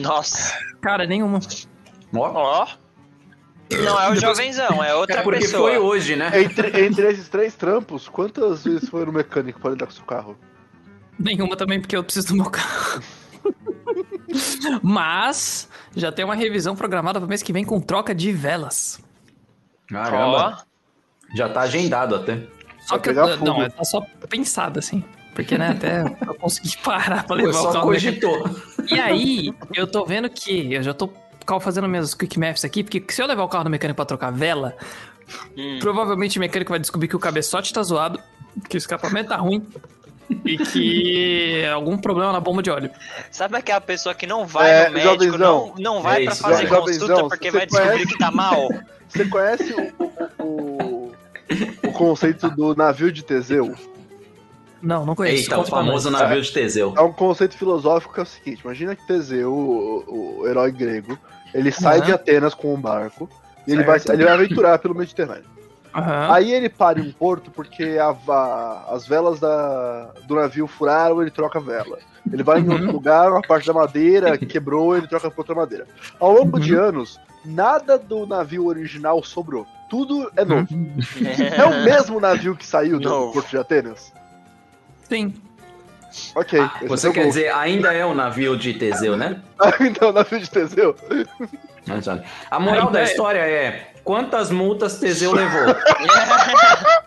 Nossa. 0.00 0.52
Cara, 0.80 1.06
nenhuma. 1.06 1.38
Ó, 2.14 2.30
Ó. 2.34 2.66
Não 3.70 4.00
é 4.00 4.10
o 4.10 4.14
jovenzão, 4.14 4.82
é 4.84 4.94
outra 4.94 5.20
é 5.20 5.22
porque 5.22 5.40
pessoa. 5.40 5.70
foi 5.70 5.78
hoje, 5.78 6.16
né? 6.16 6.30
Entre, 6.42 6.84
entre 6.84 7.08
esses 7.10 7.28
três 7.28 7.54
trampos, 7.54 8.08
quantas 8.08 8.64
vezes 8.64 8.88
foi 8.88 9.04
no 9.04 9.12
mecânico 9.12 9.60
para 9.60 9.70
lidar 9.70 9.86
com 9.86 9.92
o 9.92 9.94
seu 9.94 10.04
carro? 10.04 10.36
Nenhuma 11.18 11.56
também, 11.56 11.80
porque 11.80 11.96
eu 11.96 12.04
preciso 12.04 12.28
do 12.28 12.34
meu 12.36 12.50
carro. 12.50 13.02
Mas 14.82 15.68
já 15.94 16.10
tem 16.12 16.24
uma 16.24 16.34
revisão 16.34 16.74
programada 16.74 17.18
para 17.20 17.28
mês 17.28 17.42
que 17.42 17.52
vem 17.52 17.64
com 17.64 17.80
troca 17.80 18.14
de 18.14 18.32
velas. 18.32 19.00
Caramba, 19.88 20.64
já 21.34 21.48
tá 21.48 21.62
agendado 21.62 22.14
até. 22.16 22.46
Só 22.80 22.98
que 22.98 23.10
eu, 23.10 23.14
fogo. 23.14 23.44
não, 23.44 23.62
é 23.62 23.68
tá 23.68 23.84
só 23.84 24.00
pensado 24.28 24.78
assim. 24.78 25.04
Porque, 25.34 25.58
né, 25.58 25.70
até 25.70 26.02
eu 26.26 26.34
consegui 26.34 26.76
parar 26.82 27.24
pra 27.24 27.36
levar 27.36 27.50
o 27.50 27.62
só 27.62 27.72
carro. 27.72 27.86
cogitou. 27.86 28.48
E 28.90 29.00
aí, 29.00 29.54
eu 29.74 29.86
tô 29.86 30.04
vendo 30.04 30.28
que 30.30 30.72
eu 30.72 30.82
já 30.82 30.94
tô 30.94 31.08
cal- 31.46 31.60
fazendo 31.60 31.88
minhas 31.88 32.14
quick 32.14 32.38
maps 32.38 32.64
aqui, 32.64 32.82
porque 32.82 33.04
se 33.12 33.22
eu 33.22 33.26
levar 33.26 33.44
o 33.44 33.48
carro 33.48 33.64
no 33.64 33.70
mecânico 33.70 33.96
pra 33.96 34.04
trocar 34.04 34.30
vela, 34.32 34.76
Hum. 35.56 35.78
provavelmente 35.80 36.36
o 36.38 36.40
mecânico 36.40 36.70
vai 36.70 36.78
descobrir 36.78 37.08
que 37.08 37.16
o 37.16 37.18
cabeçote 37.20 37.72
tá 37.72 37.82
zoado, 37.82 38.20
que 38.68 38.76
o 38.76 38.78
escapamento 38.78 39.30
tá 39.30 39.36
ruim 39.36 39.66
e 40.44 40.58
que 40.58 41.60
é 41.62 41.70
algum 41.70 41.96
problema 41.96 42.32
na 42.32 42.40
bomba 42.40 42.62
de 42.62 42.70
óleo. 42.70 42.90
Sabe 43.30 43.56
aquela 43.56 43.80
pessoa 43.80 44.14
que 44.14 44.26
não 44.26 44.46
vai 44.46 44.70
É, 44.70 44.88
no 44.88 44.94
médico, 44.94 45.14
jovenzão. 45.24 45.38
não, 45.38 45.74
não 45.96 46.02
vai 46.02 46.22
É 46.22 46.24
pra 46.24 46.32
isso, 46.34 46.42
fazer 46.42 46.66
jovenzão. 46.66 47.06
consulta 47.08 47.28
porque 47.28 47.50
Você 47.50 47.56
vai 47.58 47.66
descobrir 47.66 47.90
conhece? 47.92 48.12
que 48.12 48.18
tá 48.18 48.30
mal? 48.30 48.68
Você 49.08 49.24
conhece 49.26 49.74
o, 49.74 50.44
o, 50.44 51.12
o, 51.86 51.92
conceito 51.92 52.50
do 52.50 52.74
navio 52.74 53.12
de 53.12 53.22
Teseu? 53.24 53.74
Não, 54.82 55.06
não 55.06 55.14
conheço. 55.14 55.44
Eita, 55.44 55.58
o 55.58 55.62
pra 55.62 55.70
famoso 55.70 56.10
navio 56.10 56.42
de 56.42 56.52
Teseu. 56.52 56.92
É 56.96 57.00
um 57.00 57.12
conceito 57.12 57.56
filosófico 57.56 58.12
que 58.12 58.20
é 58.20 58.22
o 58.22 58.26
seguinte: 58.26 58.60
imagina 58.64 58.94
que 58.96 59.06
Teseu, 59.06 59.52
o, 59.52 60.40
o 60.42 60.48
herói 60.48 60.70
grego, 60.72 61.18
ele 61.54 61.70
sai 61.72 61.98
Aham. 61.98 62.06
de 62.06 62.12
Atenas 62.12 62.52
com 62.54 62.74
um 62.74 62.80
barco 62.80 63.28
e 63.66 63.72
ele 63.72 63.82
vai, 63.84 63.98
ele 64.10 64.24
vai 64.24 64.34
aventurar 64.34 64.78
pelo 64.78 64.94
Mediterrâneo. 64.94 65.44
Aham. 65.94 66.32
Aí 66.34 66.52
ele 66.52 66.68
para 66.68 66.98
em 67.00 67.08
um 67.08 67.12
porto 67.12 67.50
porque 67.52 67.96
a 68.00 68.10
va- 68.10 68.84
as 68.90 69.06
velas 69.06 69.38
da- 69.38 70.10
do 70.26 70.34
navio 70.34 70.66
furaram, 70.66 71.22
ele 71.22 71.30
troca 71.30 71.58
a 71.60 71.62
vela. 71.62 71.98
Ele 72.32 72.42
vai 72.42 72.58
em 72.60 72.68
outro 72.68 72.86
Uhum. 72.86 72.92
lugar, 72.92 73.30
uma 73.30 73.40
parte 73.42 73.66
da 73.66 73.72
madeira 73.72 74.36
quebrou, 74.36 74.96
ele 74.96 75.06
troca 75.06 75.30
por 75.30 75.40
outra 75.42 75.54
madeira. 75.54 75.86
Ao 76.18 76.32
longo 76.32 76.58
de 76.58 76.74
anos, 76.74 77.20
nada 77.44 77.96
do 77.96 78.26
navio 78.26 78.66
original 78.66 79.22
sobrou. 79.22 79.66
Tudo 79.88 80.32
é 80.34 80.44
novo. 80.44 80.66
É 81.56 81.64
o 81.64 81.84
mesmo 81.84 82.18
navio 82.18 82.56
que 82.56 82.66
saiu 82.66 82.98
do 82.98 83.08
Novo. 83.08 83.32
Porto 83.34 83.50
de 83.50 83.58
Atenas? 83.58 84.12
Sim. 85.08 85.34
Ok. 86.34 86.60
esse 86.60 86.86
Você 86.88 87.08
é 87.08 87.12
quer 87.12 87.20
gol. 87.22 87.28
dizer, 87.30 87.52
ainda 87.54 87.92
é 87.92 88.04
um 88.04 88.14
navio 88.14 88.56
de 88.56 88.74
Teseu, 88.74 89.16
né? 89.16 89.40
então, 89.80 90.10
o 90.10 90.12
navio 90.12 90.38
de 90.40 90.50
Teseu? 90.50 90.94
A 92.50 92.58
moral 92.58 92.90
da 92.90 93.00
É. 93.00 93.04
história 93.04 93.38
é: 93.40 93.92
quantas 94.04 94.50
multas 94.50 94.98
Teseu 94.98 95.32
levou? 95.32 95.74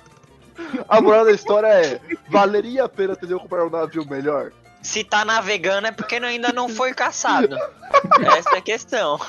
A 0.90 1.00
moral 1.00 1.24
da 1.26 1.32
história 1.32 1.68
é: 1.68 2.00
valeria 2.30 2.84
a 2.86 2.90
pena 2.90 3.16
Teseu 3.16 3.40
comprar 3.40 3.66
um 3.66 3.70
navio 3.70 4.06
melhor? 4.08 4.52
Se 4.82 5.04
tá 5.04 5.24
navegando 5.26 5.88
é 5.88 5.92
porque 5.92 6.16
ainda 6.16 6.52
não 6.52 6.68
foi 6.70 6.94
caçado. 6.94 7.56
Essa 8.38 8.56
é 8.56 8.58
a 8.58 8.62
questão. 8.62 9.20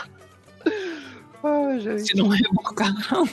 Ai, 1.42 1.80
gente. 1.80 2.08
Se 2.08 2.16
não 2.16 2.28
rebocar, 2.28 2.92
não. 3.10 3.24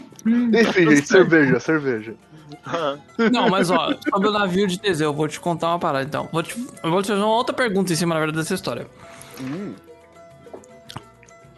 Enfim, 0.60 0.90
gente, 0.96 1.08
cerveja, 1.08 1.60
cerveja. 1.60 2.16
Não, 3.32 3.50
mas 3.50 3.70
ó, 3.70 3.90
sobre 4.10 4.28
o 4.28 4.32
navio 4.32 4.68
de 4.68 4.80
Teseu, 4.80 5.10
eu 5.10 5.14
vou 5.14 5.28
te 5.28 5.40
contar 5.40 5.70
uma 5.70 5.80
parada 5.80 6.06
então. 6.06 6.30
Vou 6.32 6.44
te, 6.44 6.56
eu 6.84 6.92
vou 6.92 7.02
te 7.02 7.08
fazer 7.10 7.20
uma 7.22 7.34
outra 7.36 7.56
pergunta 7.56 7.92
em 7.92 7.96
cima, 7.96 8.14
na 8.14 8.20
verdade, 8.20 8.38
dessa 8.40 8.54
história. 8.54 8.88
Hum, 9.42 9.74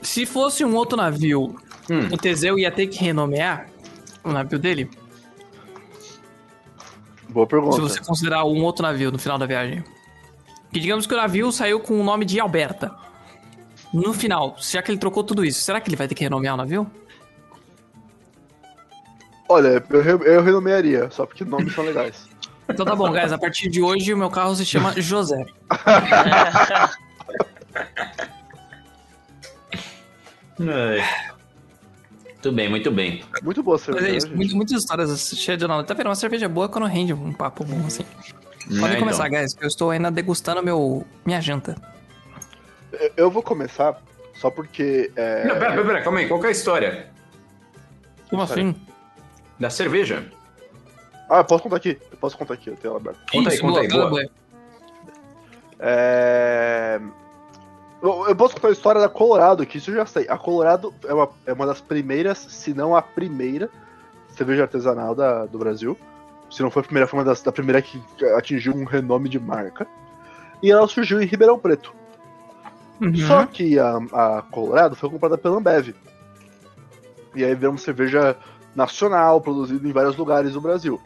Se 0.02 0.26
fosse 0.26 0.64
um 0.64 0.76
outro 0.76 0.98
navio, 0.98 1.56
Hum. 1.90 2.08
o 2.14 2.18
Teseu 2.18 2.58
ia 2.60 2.70
ter 2.72 2.88
que 2.88 3.00
renomear 3.04 3.68
o 4.24 4.32
navio 4.32 4.60
dele? 4.60 4.90
boa 7.30 7.46
pergunta. 7.46 7.76
Se 7.76 7.82
você 7.82 8.00
considerar 8.02 8.46
um 8.46 8.64
outro 8.64 8.84
navio 8.84 9.12
no 9.12 9.20
final 9.20 9.38
da 9.38 9.46
viagem. 9.46 9.84
Que 10.72 10.80
digamos 10.80 11.06
que 11.06 11.14
o 11.14 11.18
navio 11.18 11.52
saiu 11.52 11.80
com 11.80 12.00
o 12.00 12.04
nome 12.04 12.26
de 12.26 12.40
Alberta. 12.40 12.94
No 13.94 14.14
final, 14.14 14.56
já 14.60 14.82
que 14.82 14.92
ele 14.92 14.98
trocou 14.98 15.24
tudo 15.24 15.46
isso, 15.46 15.62
será 15.62 15.80
que 15.80 15.88
ele 15.90 15.96
vai 15.96 16.08
ter 16.08 16.16
que 16.16 16.24
renomear 16.24 16.56
o 16.56 16.58
navio? 16.58 16.90
Olha, 19.50 19.84
eu, 19.90 20.24
eu 20.24 20.44
renomearia, 20.44 21.10
só 21.12 21.26
porque 21.26 21.44
nomes 21.46 21.74
são 21.74 21.84
legais. 21.84 22.28
Então 22.70 22.86
tá 22.86 22.94
bom, 22.94 23.10
guys. 23.14 23.32
A 23.32 23.38
partir 23.38 23.70
de 23.70 23.82
hoje, 23.82 24.14
o 24.14 24.18
meu 24.18 24.30
carro 24.30 24.54
se 24.54 24.66
chama 24.66 24.92
José. 25.00 25.46
É. 30.60 31.28
Muito 32.34 32.52
bem, 32.52 32.70
muito 32.70 32.92
bem. 32.92 33.24
Muito 33.44 33.64
boa 33.64 33.76
a 33.76 33.80
Mas 33.80 33.86
cerveja. 33.86 34.08
é 34.08 34.18
isso. 34.18 34.28
gente. 34.28 34.36
Muitas, 34.36 34.54
muitas 34.54 34.80
histórias 34.80 35.30
cheias 35.36 35.60
de 35.60 35.68
nome. 35.68 35.84
Tá 35.86 35.94
vendo? 35.94 36.08
Uma 36.08 36.16
cerveja 36.16 36.48
boa 36.48 36.70
quando 36.70 36.86
rende 36.88 37.14
um 37.14 37.34
papo 37.34 37.64
bom 37.64 37.86
assim. 37.86 38.04
Podem 38.80 38.96
É, 38.98 39.00
começar, 39.00 39.28
então. 39.28 39.40
guys. 39.40 39.54
que 39.54 39.64
Eu 39.64 39.68
estou 39.68 39.92
ainda 39.92 40.12
degustando 40.12 40.62
meu, 40.64 41.06
minha 41.26 41.42
janta. 41.42 41.76
Eu- 42.92 43.12
Eu 43.18 43.32
vou 43.32 43.42
começar 43.44 44.02
só 44.36 44.50
porque. 44.50 45.12
é, 45.16 45.46
Não, 45.48 45.56
pera, 45.58 45.72
pera, 45.72 45.86
pera, 45.86 46.02
calma 46.02 46.20
aí. 46.20 46.28
Qual 46.28 46.40
que 46.40 46.46
é 46.46 46.50
a 46.50 46.52
história 46.52 47.08
Como 48.30 48.42
assim? 48.42 48.76
Da 49.60 49.70
cerveja? 49.70 50.26
Ah, 51.30 51.40
eu 51.40 51.46
posso 51.46 51.64
contar 51.64 51.78
aqui. 51.78 52.00
Eu 52.12 52.18
posso 52.18 52.38
contar 52.38 52.54
aqui, 52.54 52.70
eu 52.70 52.76
tenho 52.76 52.92
ela 52.92 53.00
aberta. 53.00 53.20
Conta 53.32 53.50
aí, 53.50 53.60
conta 53.60 53.80
aí, 53.82 53.88
boa. 53.88 54.30
É... 55.80 57.00
Eu 58.02 58.28
eu 58.28 58.36
posso 58.36 58.56
contar 58.56 58.70
a 58.70 58.72
história 58.72 59.02
da 59.02 59.10
Colorado, 59.10 59.66
que 59.66 59.78
isso 59.78 59.92
eu 59.92 59.96
já 59.96 60.06
sei. 60.06 60.28
A 60.30 60.38
Colorado 60.38 60.94
é 61.06 61.14
uma, 61.14 61.30
é 61.46 61.54
uma 61.54 61.66
das 61.66 61.82
primeiras, 61.82 62.38
se 62.38 62.74
não 62.74 62.96
a 62.96 63.02
primeira, 63.02 63.70
cerveja 64.30 64.64
artesanal 64.64 65.16
da, 65.16 65.46
do 65.46 65.58
Brasil. 65.58 65.98
Se 66.50 66.62
não 66.62 66.72
foi 66.72 66.82
a 66.82 66.86
primeira, 66.86 67.08
foi 67.08 67.20
uma 67.20 67.26
das, 67.26 67.42
da 67.42 67.52
primeira 67.52 67.82
que 67.82 68.02
atingiu 68.38 68.74
um 68.74 68.86
renome 68.86 69.28
de 69.28 69.40
marca. 69.40 69.86
E 70.64 70.72
ela 70.72 70.88
surgiu 70.88 71.22
em 71.22 71.26
Ribeirão 71.26 71.60
Preto. 71.60 71.94
Uhum. 73.02 73.16
Só 73.16 73.46
que 73.46 73.78
a, 73.78 73.98
a 74.14 74.42
Colorado 74.44 74.96
foi 74.96 75.10
comprada 75.10 75.38
pela 75.38 75.58
Ambev. 75.58 75.94
E 77.36 77.44
aí 77.44 77.54
virou 77.54 77.74
uma 77.74 77.78
cerveja 77.78 78.36
nacional, 78.78 79.42
produzida 79.42 79.88
em 79.88 79.92
vários 79.92 80.16
lugares 80.16 80.54
do 80.54 80.62
Brasil. 80.62 81.02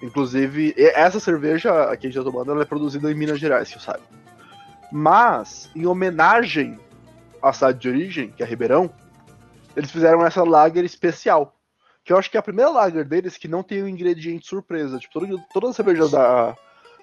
Inclusive, 0.00 0.72
essa 0.78 1.18
cerveja 1.18 1.70
que 1.96 2.06
a 2.06 2.10
gente 2.10 2.16
tá 2.16 2.22
tomando, 2.22 2.52
ela 2.52 2.62
é 2.62 2.64
produzida 2.64 3.10
em 3.10 3.14
Minas 3.14 3.40
Gerais, 3.40 3.68
que 3.68 3.76
eu 3.76 3.80
saiba. 3.80 4.04
Mas, 4.92 5.68
em 5.74 5.84
homenagem 5.84 6.78
à 7.42 7.52
cidade 7.52 7.80
de 7.80 7.88
origem, 7.88 8.30
que 8.30 8.42
é 8.42 8.46
Ribeirão, 8.46 8.88
eles 9.76 9.90
fizeram 9.90 10.24
essa 10.24 10.44
lager 10.44 10.84
especial. 10.84 11.56
Que 12.04 12.12
eu 12.12 12.16
acho 12.16 12.30
que 12.30 12.36
é 12.36 12.40
a 12.40 12.42
primeira 12.42 12.70
lager 12.70 13.04
deles 13.04 13.36
que 13.36 13.48
não 13.48 13.64
tem 13.64 13.82
um 13.82 13.88
ingrediente 13.88 14.46
surpresa. 14.46 14.98
Tipo, 14.98 15.18
todo, 15.18 15.40
todas 15.52 15.70
as 15.70 15.76
cervejas 15.76 16.12
da, 16.12 16.56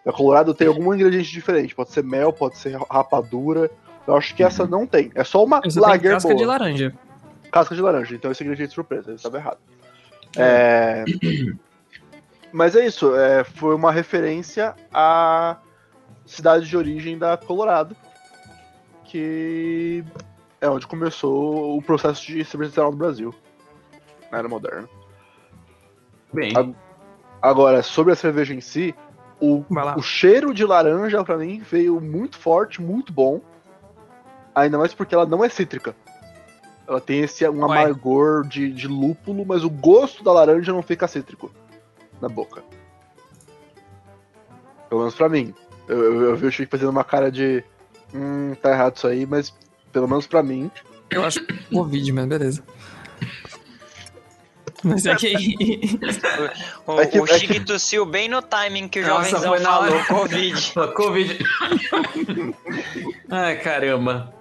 da 0.05 0.13
Colorado 0.13 0.53
tem 0.53 0.67
algum 0.67 0.93
ingrediente 0.93 1.29
diferente. 1.29 1.75
Pode 1.75 1.91
ser 1.91 2.03
mel, 2.03 2.31
pode 2.31 2.57
ser 2.57 2.77
rapadura. 2.89 3.69
Eu 4.07 4.15
acho 4.15 4.33
que 4.33 4.43
essa 4.43 4.65
não 4.65 4.87
tem. 4.87 5.11
É 5.13 5.25
só 5.25 5.43
uma 5.43 5.57
Essa 5.63 5.79
tem 5.79 5.89
lager 5.89 6.13
casca 6.13 6.29
boa. 6.29 6.39
de 6.39 6.45
laranja. 6.45 6.93
Casca 7.51 7.75
de 7.75 7.81
laranja, 7.81 8.15
então 8.15 8.31
esse 8.31 8.43
ingrediente 8.43 8.73
surpresa, 8.73 9.09
ele 9.09 9.17
estava 9.17 9.37
errado. 9.37 9.59
É, 10.37 11.05
Mas 12.51 12.75
é 12.75 12.85
isso, 12.85 13.15
é, 13.15 13.43
foi 13.43 13.75
uma 13.75 13.91
referência 13.91 14.73
à 14.93 15.57
cidade 16.25 16.67
de 16.67 16.77
origem 16.77 17.17
da 17.17 17.35
Colorado, 17.35 17.95
que 19.03 20.03
é 20.61 20.69
onde 20.69 20.87
começou 20.87 21.77
o 21.77 21.81
processo 21.81 22.25
de 22.25 22.43
cerveja 22.45 22.69
artesanal 22.69 22.91
do 22.91 22.97
Brasil, 22.97 23.35
na 24.31 24.37
era 24.37 24.47
moderna. 24.47 24.87
Bem. 26.33 26.53
Agora, 27.41 27.83
sobre 27.83 28.13
a 28.13 28.15
cerveja 28.15 28.53
em 28.53 28.61
si, 28.61 28.95
o, 29.39 29.63
o 29.97 30.01
cheiro 30.01 30.53
de 30.53 30.65
laranja 30.65 31.23
pra 31.23 31.37
mim 31.37 31.59
veio 31.59 31.99
muito 31.99 32.37
forte, 32.37 32.81
muito 32.81 33.11
bom. 33.11 33.41
Ainda 34.53 34.77
mais 34.77 34.93
porque 34.93 35.13
ela 35.13 35.25
não 35.25 35.43
é 35.43 35.49
cítrica. 35.49 35.95
Ela 36.87 37.01
tem 37.01 37.21
esse 37.21 37.47
um 37.49 37.65
Ué. 37.65 37.79
amargor 37.79 38.47
de, 38.47 38.71
de 38.71 38.87
lúpulo, 38.87 39.45
mas 39.45 39.63
o 39.63 39.69
gosto 39.69 40.23
da 40.23 40.31
laranja 40.31 40.71
não 40.71 40.83
fica 40.83 41.07
cítrico 41.07 41.51
na 42.21 42.29
boca. 42.29 42.63
Pelo 44.89 45.01
menos 45.01 45.15
pra 45.15 45.27
mim. 45.27 45.53
Eu, 45.87 45.97
eu, 46.03 46.21
eu 46.29 46.35
vi 46.35 46.45
o 46.47 46.51
Chico 46.51 46.71
fazendo 46.71 46.89
uma 46.89 47.03
cara 47.03 47.31
de. 47.31 47.63
Hum, 48.13 48.53
tá 48.61 48.71
errado 48.71 48.97
isso 48.97 49.07
aí, 49.07 49.25
mas 49.25 49.53
pelo 49.91 50.07
menos 50.07 50.27
pra 50.27 50.43
mim. 50.43 50.69
Eu 51.09 51.23
acho 51.23 51.43
que 51.45 51.53
é 51.53 51.57
Covid, 51.75 52.11
mas 52.13 52.25
beleza. 52.27 52.63
Mas 54.83 55.03
é 55.07 55.15
que. 55.15 55.33
O, 56.85 56.99
É 57.01 57.07
que- 57.07 57.19
o 57.19 57.25
é 57.25 57.39
Chique 57.39 57.59
tossiu 57.61 58.05
bem 58.05 58.29
no 58.29 58.39
timing 58.43 58.87
que 58.87 58.99
o 58.99 59.07
Nossa, 59.07 59.39
jovenzão 59.39 59.57
falou 59.63 60.05
Covid. 60.05 60.73
Covid. 60.93 61.39
Ai, 63.31 63.57
caramba. 63.57 64.31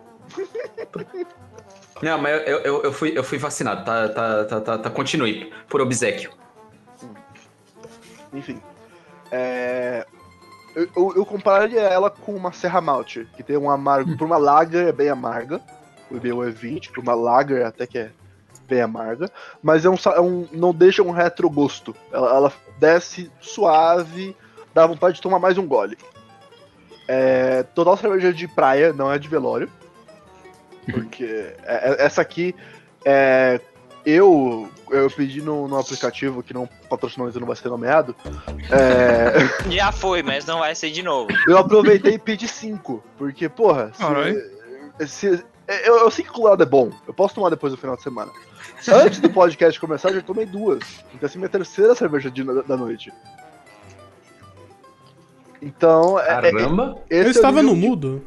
Não, 2.05 2.19
mas 2.19 2.47
eu, 2.47 2.59
eu, 2.59 2.83
eu, 2.85 2.93
fui, 2.93 3.13
eu 3.17 3.25
fui 3.25 3.39
vacinado, 3.39 3.85
tá, 3.85 4.09
tá, 4.09 4.45
tá, 4.45 4.61
tá, 4.61 4.79
tá, 4.79 4.91
continue, 4.91 5.53
por 5.69 5.81
obsequio. 5.81 6.31
Enfim. 8.33 8.61
É, 9.31 10.07
Eu, 10.75 10.89
eu, 10.97 11.13
eu 11.17 11.27
compararia 11.27 11.81
ela 11.81 12.11
com 12.11 12.35
uma 12.35 12.53
Serra 12.53 12.81
Malte, 12.81 13.27
que 13.37 13.43
tem 13.43 13.57
um 13.57 13.71
amargo. 13.71 14.17
Por 14.17 14.25
uma 14.27 14.37
lager 14.37 14.89
é 14.89 14.93
bem 14.93 15.09
amarga. 15.09 15.61
O 16.11 16.17
meu 16.21 16.43
é 16.43 16.51
20, 16.51 16.91
por 16.93 17.01
uma 17.03 17.15
lager 17.15 17.65
até 17.65 17.87
que 17.87 17.97
é 17.99 18.11
bem 18.69 18.81
amarga. 18.83 19.31
Mas 19.63 19.85
é 19.85 19.91
um, 19.91 19.95
é 20.15 20.21
um- 20.21 20.49
não 20.53 20.75
deixa 20.75 21.03
um 21.03 21.11
retrogosto. 21.13 21.95
Ela, 22.13 22.29
ela 22.37 22.53
desce 22.79 23.31
suave, 23.41 24.37
dá 24.75 24.85
vontade 24.87 25.17
de 25.17 25.23
tomar 25.23 25.39
mais 25.39 25.57
um 25.59 25.67
gole. 25.67 25.97
É, 27.07 27.63
total 27.75 27.97
cerveja 27.97 28.33
de 28.33 28.49
praia, 28.49 28.93
não 28.93 29.13
é 29.13 29.19
de 29.19 29.29
velório. 29.29 29.71
Porque 30.93 31.25
é- 31.65 31.97
é- 32.01 32.05
essa 32.05 32.21
aqui 32.23 32.55
é, 33.05 33.61
eu, 34.05 34.69
eu 34.91 35.11
pedi 35.11 35.41
no, 35.43 35.67
no 35.69 35.79
aplicativo 35.79 36.43
que 36.43 36.53
não 36.55 36.69
patrocinou 36.89 37.29
não 37.41 37.47
vai 37.47 37.57
ser 37.57 37.69
nomeado. 37.69 38.15
é, 38.71 39.33
Já 39.71 39.91
foi, 39.93 40.23
mas 40.23 40.45
não 40.45 40.59
vai 40.59 40.75
ser 40.75 40.91
de 40.91 41.03
novo. 41.03 41.31
eu 41.49 41.57
aproveitei 41.59 42.15
e 42.15 42.19
pedi 42.19 42.47
5. 42.49 43.03
Porque, 43.17 43.49
porra, 43.49 43.91
se- 43.95 45.07
se- 45.07 45.45
eu, 45.67 45.99
eu 46.01 46.11
sei 46.11 46.25
que 46.25 46.31
o 46.31 46.35
colorado 46.35 46.63
é 46.63 46.67
bom. 46.67 46.91
Eu 47.07 47.15
posso 47.15 47.35
tomar 47.35 47.49
depois 47.51 47.73
do 47.73 47.79
final 47.79 47.97
de 47.97 48.03
semana. 48.03 48.31
Antes 48.87 49.19
do 49.21 49.31
podcast 49.31 49.81
começar, 49.81 50.11
eu 50.11 50.17
já 50.17 50.23
tomei 50.23 50.45
duas. 50.45 50.83
Então, 51.15 51.27
é 51.27 51.39
minha 51.39 51.49
terceira 51.49 51.95
cerveja 51.95 52.31
de- 52.31 52.45
da, 52.45 52.77
noite. 52.77 53.11
Então, 55.63 56.19
é- 56.21 56.23
é- 56.25 56.27
Caramba. 56.27 56.99
é 57.09 57.19
Eu 57.21 57.31
estava 57.31 57.63
nível 57.63 57.75
no 57.75 57.81
mudo. 57.81 58.23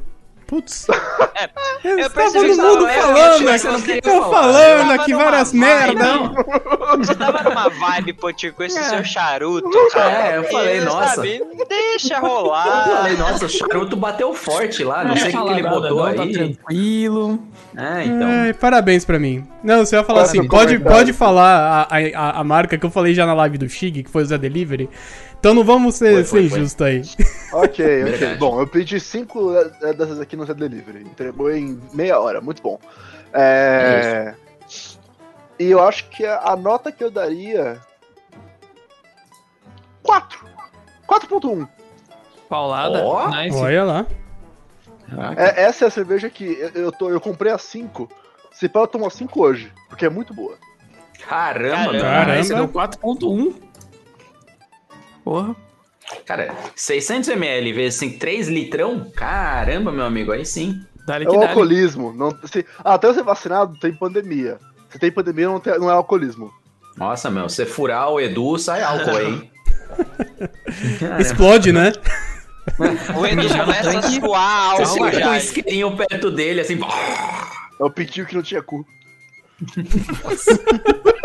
Putz. 0.46 0.86
É, 1.34 1.48
Eu 1.84 1.90
eu 1.92 2.06
estava 2.06 2.14
percebi 2.14 2.48
no 2.48 2.54
que 2.56 2.60
mudo 2.62 2.80
você 2.80 2.86
tava- 2.94 3.02
falando 3.02 3.42
eu 3.42 3.50
achei 3.50 4.00
que 4.00 4.08
Eu 4.08 4.30
falando 4.30 4.90
aqui 4.92 5.12
tava 5.12 5.24
várias 5.24 5.52
numa 5.52 5.66
vibe, 5.66 5.94
merda. 5.96 6.04
não. 6.04 6.98
Você 6.98 7.14
tava 7.14 7.42
numa 7.42 7.68
vibe, 7.68 8.12
Potir, 8.14 8.52
com 8.52 8.62
esse 8.64 8.78
É. 8.78 8.82
seu 8.82 9.04
charuto, 9.04 9.70
cara. 9.92 10.28
É, 10.32 10.38
eu 10.38 10.44
falei, 10.44 10.80
nossa. 10.80 11.14
sabe, 11.16 11.42
deixa 11.68 12.14
Eu 12.16 12.20
rolar. 12.20 12.84
falei, 12.84 13.16
nossa, 13.16 13.46
o 13.46 13.48
charuto 13.48 13.96
bateu 13.96 14.34
forte 14.34 14.82
lá, 14.82 15.04
não 15.04 15.16
sei 15.16 15.28
o 15.28 15.32
que, 15.32 15.44
que 15.44 15.52
ele 15.60 15.68
botou 15.68 16.04
não, 16.06 16.14
Tá 16.14 16.22
aí. 16.22 16.32
tranquilo. 16.32 17.38
É, 17.76 18.04
então. 18.04 18.28
Ai, 18.28 18.52
parabéns 18.54 19.04
pra 19.04 19.18
mim. 19.18 19.44
Não, 19.62 19.84
você 19.84 19.96
vai 19.96 20.04
falar 20.04 20.20
é 20.20 20.22
assim, 20.24 20.46
pode, 20.48 20.78
pode 20.80 21.12
falar 21.12 21.86
a, 21.90 21.96
a, 22.16 22.40
a 22.40 22.44
marca 22.44 22.76
que 22.78 22.84
eu 22.86 22.90
falei 22.90 23.14
já 23.14 23.24
na 23.26 23.34
live 23.34 23.58
do 23.58 23.68
Shig, 23.68 24.02
que 24.02 24.10
foi 24.10 24.22
o 24.22 24.26
Zé 24.26 24.38
Delivery. 24.38 24.88
Então 25.38 25.54
não 25.54 25.64
vamos 25.64 25.94
ser, 25.94 26.12
Foi, 26.12 26.24
foi, 26.24 26.42
ser 26.42 26.48
foi. 26.50 26.58
injusto 26.60 26.84
aí. 26.84 27.02
Ok, 27.50 28.04
ok. 28.04 28.36
Bom, 28.36 28.60
eu 28.60 28.66
pedi 28.66 29.00
cinco 29.00 29.54
eh, 29.56 29.94
dessas 29.94 30.20
aqui 30.20 30.36
no 30.36 30.44
Zé 30.44 30.52
Delivery. 30.52 31.00
Entregou 31.00 31.50
em 31.50 31.80
meia 31.94 32.20
hora, 32.20 32.42
muito 32.42 32.62
bom. 32.62 32.78
É... 33.32 34.34
E 35.58 35.70
eu 35.70 35.82
acho 35.82 36.10
que 36.10 36.26
a, 36.26 36.40
a 36.50 36.56
nota 36.56 36.92
que 36.92 37.02
eu 37.02 37.10
daria. 37.10 37.80
4. 40.02 40.46
4.1. 41.08 41.66
Paulada. 42.50 43.02
Ó, 43.02 43.28
nice. 43.30 43.56
Olha 43.56 43.84
lá. 43.84 44.06
É, 45.36 45.62
essa 45.62 45.86
é 45.86 45.88
a 45.88 45.90
cerveja 45.90 46.28
que 46.28 46.44
eu, 46.44 46.68
eu, 46.82 46.92
tô, 46.92 47.08
eu 47.08 47.20
comprei 47.20 47.50
a 47.50 47.58
5. 47.58 48.10
Se 48.52 48.68
pá, 48.68 48.80
eu 48.80 48.86
tomo 48.86 49.06
a 49.06 49.10
5 49.10 49.40
hoje, 49.40 49.72
porque 49.88 50.04
é 50.04 50.10
muito 50.10 50.34
boa. 50.34 50.56
Caramba, 51.26 51.76
Caramba. 51.76 52.00
Caramba. 52.00 52.38
Esse 52.38 52.54
deu 52.54 52.68
4.1. 52.68 53.67
Porra. 55.28 55.54
Cara, 56.24 56.54
600ml 56.74 57.74
vezes 57.74 57.96
assim, 57.98 58.08
3 58.16 58.48
litrão? 58.48 59.10
Caramba, 59.14 59.92
meu 59.92 60.06
amigo, 60.06 60.32
aí 60.32 60.46
sim. 60.46 60.80
Dá-lhe 61.06 61.26
É 61.26 61.28
o 61.28 61.38
dá. 61.38 61.48
alcoolismo. 61.48 62.14
Não, 62.14 62.30
se, 62.46 62.64
ah, 62.82 62.94
até 62.94 63.08
você 63.08 63.22
vacinado, 63.22 63.78
tem 63.78 63.92
pandemia. 63.94 64.56
Se 64.88 64.98
tem 64.98 65.12
pandemia, 65.12 65.48
não, 65.48 65.60
tem- 65.60 65.78
não 65.78 65.90
é 65.90 65.92
alcoolismo. 65.92 66.50
Nossa, 66.96 67.30
meu, 67.30 67.46
você 67.46 67.66
furar 67.66 68.08
o 68.10 68.18
Edu, 68.18 68.56
sai 68.58 68.82
álcool 68.82 69.20
hein? 69.20 69.50
Explode, 71.20 71.72
né? 71.72 71.92
O 73.14 73.26
Edu 73.26 73.42
no 73.42 73.64
começa 73.66 73.98
a 73.98 74.02
suar 74.10 74.76
Você 74.76 74.82
álcool 74.82 75.04
fica 75.04 75.10
com 75.10 75.16
um 75.26 75.30
já. 75.32 75.36
isqueirinho 75.36 75.94
perto 75.94 76.30
dele, 76.30 76.62
assim. 76.62 76.80
É 77.78 77.84
o 77.84 77.90
pitinho 77.90 78.24
que 78.24 78.34
não 78.34 78.42
tinha 78.42 78.62
cu. 78.62 78.82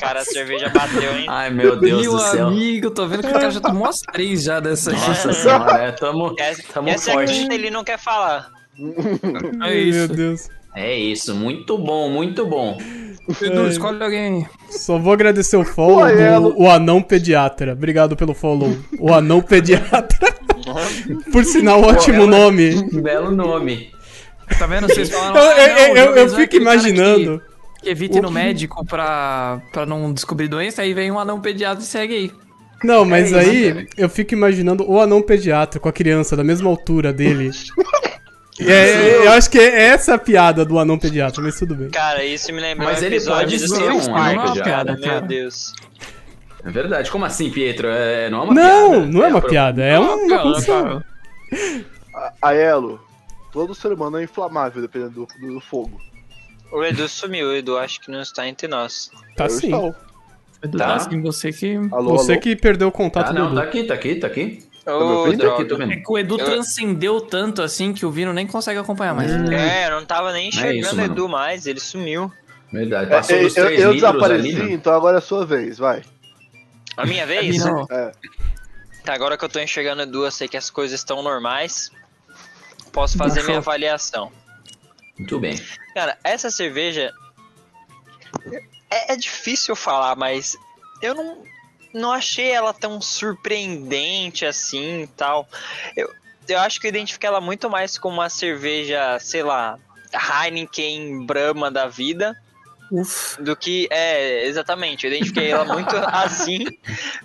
Cara, 0.00 0.20
a 0.20 0.24
cerveja 0.24 0.68
bateu, 0.70 1.16
hein? 1.16 1.26
Ai, 1.28 1.50
meu 1.50 1.76
Deus 1.76 2.02
Meu 2.02 2.12
do 2.12 2.18
céu. 2.20 2.48
amigo, 2.48 2.90
tô 2.90 3.06
vendo 3.06 3.22
que 3.22 3.28
o 3.28 3.32
cara 3.32 3.50
já 3.50 3.60
tomou 3.60 3.86
as 3.86 4.00
três 4.00 4.42
já 4.44 4.60
dessa. 4.60 4.92
Nossa 4.92 5.32
senhora, 5.32 5.78
é, 5.78 5.92
tamo, 5.92 6.34
Essa, 6.38 6.62
tamo 6.72 6.88
essa 6.88 7.10
é 7.10 7.12
a 7.12 7.16
forte. 7.16 7.32
quinta 7.32 7.54
ele 7.54 7.70
não 7.70 7.84
quer 7.84 7.98
falar. 7.98 8.48
É 8.78 9.64
Ai, 9.64 9.76
isso. 9.78 9.98
meu 9.98 10.08
Deus. 10.08 10.48
É 10.74 10.96
isso, 10.96 11.34
muito 11.34 11.76
bom, 11.76 12.08
muito 12.08 12.46
bom. 12.46 12.78
Edu, 13.42 13.68
escolhe 13.68 14.02
alguém. 14.02 14.46
Só 14.70 14.98
vou 14.98 15.12
agradecer 15.12 15.56
o 15.56 15.64
follow 15.64 16.06
Pô, 16.08 16.50
do 16.50 16.62
o 16.62 16.70
Anão 16.70 17.02
Pediatra. 17.02 17.72
Obrigado 17.72 18.16
pelo 18.16 18.32
follow. 18.34 18.76
O 18.98 19.12
Anão 19.12 19.42
Pediatra. 19.42 20.30
Por 21.32 21.44
sinal, 21.44 21.82
ótimo 21.82 22.22
Ela- 22.22 22.26
nome. 22.26 22.88
Belo 23.02 23.30
nome. 23.32 23.90
Tá 24.58 24.66
vendo? 24.66 24.86
Vocês 24.88 25.10
falaram. 25.10 25.36
Eu, 25.36 25.42
ah, 25.50 25.80
eu- 25.88 25.96
eu- 25.96 26.16
eu 26.16 26.24
é 26.26 26.28
fico 26.28 26.56
imaginando. 26.56 27.42
Que, 27.82 27.88
evita 27.88 28.16
ir 28.16 28.20
O 28.20 28.22
no 28.22 28.28
que- 28.28 28.34
médico 28.34 28.84
pra, 28.84 29.60
pra 29.72 29.86
não 29.86 30.12
descobrir 30.12 30.48
doença, 30.48 30.82
aí 30.82 30.92
vem 30.94 31.10
um 31.10 31.18
anão 31.18 31.40
pediatra 31.40 31.82
e 31.82 31.86
segue 31.86 32.14
aí. 32.14 32.32
Não, 32.82 33.04
mas 33.04 33.32
É 33.32 33.42
isso, 33.42 33.50
aí 33.50 33.88
eu 33.96 34.08
fico 34.08 34.32
imaginando 34.34 34.88
o 34.90 34.98
anão 35.00 35.20
pediatra 35.20 35.78
com 35.78 35.88
a 35.88 35.92
criança 35.92 36.34
da 36.36 36.42
mesma 36.44 36.68
altura 36.70 37.12
dele. 37.12 37.50
É, 38.62 39.24
eu 39.26 39.32
acho 39.32 39.48
que 39.48 39.58
é 39.58 39.84
essa 39.86 40.16
a 40.16 40.18
piada 40.18 40.66
do 40.66 40.78
anão 40.78 40.98
pediatra, 40.98 41.42
mas 41.42 41.58
tudo 41.58 41.74
bem. 41.74 41.88
Cara, 41.88 42.22
isso 42.22 42.52
me 42.52 42.60
lembrou 42.60 42.90
Mas 42.90 43.00
um 43.00 43.06
ele 43.06 43.16
episódio 43.16 43.58
pode 43.58 43.58
do 43.58 43.74
ser 43.74 43.90
um 43.90 44.12
Park, 44.12 44.38
anão 44.38 44.52
pediatra, 44.52 44.92
Meu 44.96 45.02
cara. 45.02 45.20
Deus. 45.22 45.72
É 46.62 46.70
verdade. 46.70 47.10
Como 47.10 47.24
assim, 47.24 47.50
Pietro? 47.50 47.88
É, 47.88 48.28
não 48.28 48.40
é 48.40 48.42
uma 48.42 48.52
Não, 48.54 48.90
piada. 48.90 49.06
não 49.06 49.24
é 49.24 49.28
uma 49.28 49.38
a 49.38 49.40
pro- 49.40 49.50
piada, 49.50 49.82
é 49.82 49.98
uma 49.98 50.28
Cara, 50.28 50.42
condição. 50.42 50.82
cara. 50.82 51.04
A, 52.42 52.48
a 52.50 52.54
Elo, 52.54 53.00
todo 53.50 53.74
ser 53.74 53.92
humano 53.94 54.18
é 54.18 54.24
inflamável 54.24 54.82
dependendo 54.82 55.26
do, 55.40 55.54
do 55.54 55.60
fogo. 55.60 55.98
O 56.72 56.84
Edu 56.84 57.08
sumiu, 57.08 57.48
o 57.48 57.52
Edu 57.54 57.76
acho 57.78 58.00
que 58.00 58.10
não 58.10 58.20
está 58.20 58.46
entre 58.46 58.68
nós. 58.68 59.10
Tá 59.36 59.44
Eu 59.44 59.50
sim. 59.50 59.66
estou. 59.66 59.94
Edu, 60.62 60.78
Tá. 60.78 60.86
tá 60.86 60.94
assim, 60.96 61.20
você 61.22 61.52
que. 61.52 61.76
Alô, 61.90 62.16
Você 62.18 62.32
alô. 62.32 62.40
que 62.40 62.54
perdeu 62.54 62.88
o 62.88 62.92
contato 62.92 63.28
Ah, 63.30 63.32
do 63.32 63.38
não, 63.38 63.46
Edu. 63.46 63.54
tá 63.56 63.62
aqui, 63.62 63.84
tá 63.84 63.94
aqui, 63.94 64.14
tá 64.16 64.26
aqui. 64.26 64.64
droga. 64.84 65.84
É 65.92 65.96
que 65.96 66.10
o 66.12 66.18
Edu 66.18 66.38
Eu- 66.38 66.44
transcendeu 66.44 67.20
tanto 67.20 67.62
assim 67.62 67.92
que 67.92 68.04
o 68.06 68.10
Vino 68.10 68.32
nem 68.32 68.46
consegue 68.46 68.78
acompanhar 68.78 69.14
mais. 69.14 69.30
É, 69.30 69.86
eu 69.86 69.90
não 69.92 70.04
tava 70.04 70.32
nem 70.32 70.48
enxergando 70.48 70.78
isso, 70.78 70.96
o. 70.96 71.00
Edu 71.00 71.28
mais, 71.28 71.66
ele 71.66 71.80
sumiu. 71.80 72.30
Verdade. 72.72 73.06
É, 73.12 73.16
Passou 73.16 73.36
é, 73.36 73.42
dos 73.42 73.56
eu, 73.56 73.64
3 73.66 73.80
eu 73.80 73.92
litros 73.92 74.12
desapareci, 74.12 74.48
ali, 74.48 74.62
né? 74.68 74.72
então 74.72 74.92
agora 74.94 75.16
é 75.16 75.18
a 75.18 75.22
sua 75.22 75.44
vez, 75.44 75.78
vai. 75.78 76.02
A 76.96 77.04
minha 77.06 77.26
vez? 77.26 77.56
Vino, 77.56 77.86
É. 77.90 78.12
Tá, 79.04 79.14
agora 79.14 79.36
que 79.38 79.44
eu 79.44 79.48
tô 79.48 79.58
enxergando 79.60 80.00
o 80.02 80.04
Edu, 80.04 80.24
eu 80.24 80.30
sei 80.30 80.46
que 80.46 80.56
as 80.56 80.70
coisas 80.70 80.98
estão 81.00 81.22
normais. 81.22 81.90
Posso 82.92 83.16
fazer 83.16 83.42
minha 83.44 83.58
avaliação. 83.58 84.30
Muito 85.20 85.38
bem. 85.38 85.54
Cara, 85.92 86.18
essa 86.24 86.50
cerveja. 86.50 87.12
É, 88.90 89.12
é 89.12 89.16
difícil 89.16 89.76
falar, 89.76 90.16
mas 90.16 90.56
eu 91.02 91.14
não, 91.14 91.44
não 91.92 92.10
achei 92.10 92.50
ela 92.50 92.72
tão 92.72 93.02
surpreendente 93.02 94.46
assim 94.46 95.02
e 95.02 95.06
tal. 95.08 95.46
Eu, 95.94 96.10
eu 96.48 96.58
acho 96.58 96.80
que 96.80 96.86
eu 96.86 96.88
identifiquei 96.88 97.28
ela 97.28 97.40
muito 97.40 97.68
mais 97.68 97.98
como 97.98 98.14
uma 98.14 98.30
cerveja, 98.30 99.18
sei 99.20 99.42
lá, 99.42 99.78
Heineken 100.10 101.26
Brahma 101.26 101.70
da 101.70 101.86
vida. 101.86 102.34
Uf. 102.90 103.40
Do 103.42 103.54
que. 103.54 103.86
É, 103.90 104.46
exatamente. 104.46 105.06
Eu 105.06 105.12
identifiquei 105.12 105.50
ela 105.50 105.64
muito 105.64 105.94
assim. 106.08 106.64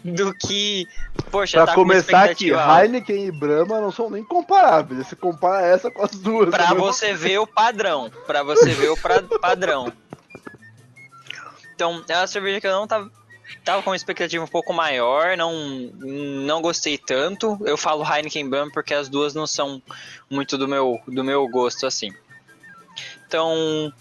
Do 0.04 0.34
que. 0.36 0.86
Poxa, 1.32 1.58
Pra 1.58 1.66
tá 1.68 1.74
com 1.74 1.82
uma 1.82 1.94
começar 1.94 2.30
aqui. 2.30 2.52
Heineken 2.52 3.26
e 3.28 3.32
Brahma 3.32 3.82
não 3.82 3.92
são 3.92 4.10
nem 4.10 4.24
comparáveis. 4.24 5.08
Você 5.08 5.16
compara 5.16 5.66
essa 5.66 5.90
com 5.90 6.04
as 6.04 6.12
duas. 6.12 6.50
Pra 6.50 6.66
entendeu? 6.66 6.84
você 6.84 7.14
ver 7.14 7.40
o 7.40 7.48
padrão. 7.48 8.12
Pra 8.28 8.44
você 8.44 8.70
ver 8.74 8.90
o 8.90 8.98
pra- 8.98 9.24
padrão. 9.42 9.92
Então, 11.74 12.04
é 12.08 12.16
uma 12.18 12.28
cerveja 12.28 12.62
que 12.62 12.68
eu 12.68 12.72
não 12.72 12.88
tava. 12.88 13.10
Tava 13.64 13.82
com 13.84 13.90
uma 13.92 13.96
expectativa 13.96 14.44
um 14.44 14.48
pouco 14.48 14.74
maior, 14.74 15.38
não, 15.38 15.54
não 16.02 16.62
gostei 16.62 16.98
tanto. 16.98 17.58
Eu 17.64 17.78
falo 17.78 18.04
Heineken 18.04 18.50
Brahma 18.50 18.72
porque 18.74 18.94
as 18.94 19.08
duas 19.08 19.34
não 19.36 19.46
são 19.46 19.82
muito 20.30 20.58
do 20.58 20.68
meu, 20.68 21.00
do 21.08 21.24
meu 21.24 21.48
gosto 21.48 21.86
assim. 21.86 22.12
Então, 23.28 23.92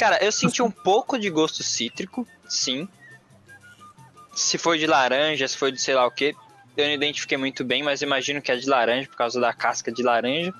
cara, 0.00 0.18
eu 0.24 0.32
senti 0.32 0.62
um 0.62 0.70
pouco 0.70 1.18
de 1.18 1.28
gosto 1.28 1.62
cítrico, 1.62 2.26
sim. 2.48 2.88
Se 4.32 4.56
foi 4.56 4.78
de 4.78 4.86
laranja, 4.86 5.46
se 5.46 5.58
foi 5.58 5.70
de 5.70 5.78
sei 5.78 5.94
lá 5.94 6.06
o 6.06 6.10
que, 6.10 6.34
eu 6.74 6.86
não 6.86 6.94
identifiquei 6.94 7.36
muito 7.36 7.62
bem, 7.62 7.82
mas 7.82 8.00
imagino 8.00 8.40
que 8.40 8.50
é 8.50 8.56
de 8.56 8.66
laranja 8.66 9.06
por 9.10 9.16
causa 9.16 9.38
da 9.38 9.52
casca 9.52 9.92
de 9.92 10.02
laranja. 10.02 10.54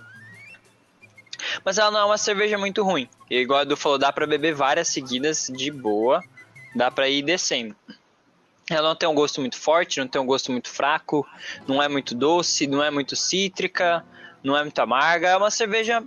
Mas 1.65 1.79
ela 1.79 1.91
não 1.91 2.01
é 2.01 2.05
uma 2.05 2.19
cerveja 2.19 2.59
muito 2.59 2.83
ruim. 2.83 3.09
E 3.31 3.39
igual 3.39 3.61
a 3.61 3.63
Edu 3.63 3.79
falou, 3.79 3.97
dá 3.97 4.13
pra 4.13 4.27
beber 4.27 4.55
várias 4.55 4.89
seguidas 4.89 5.51
de 5.51 5.71
boa. 5.71 6.23
Dá 6.77 6.91
pra 6.91 7.09
ir 7.09 7.23
descendo. 7.23 7.75
Ela 8.69 8.91
não 8.91 8.97
tem 8.97 9.09
um 9.09 9.15
gosto 9.15 9.41
muito 9.41 9.57
forte, 9.57 10.01
não 10.01 10.07
tem 10.07 10.21
um 10.21 10.27
gosto 10.27 10.53
muito 10.53 10.69
fraco, 10.69 11.27
não 11.67 11.83
é 11.83 11.89
muito 11.89 12.15
doce, 12.15 12.67
não 12.67 12.85
é 12.85 12.91
muito 12.91 13.17
cítrica, 13.17 14.05
não 14.45 14.55
é 14.55 14.63
muito 14.63 14.79
amarga. 14.81 15.29
É 15.29 15.37
uma 15.37 15.51
cerveja 15.51 16.05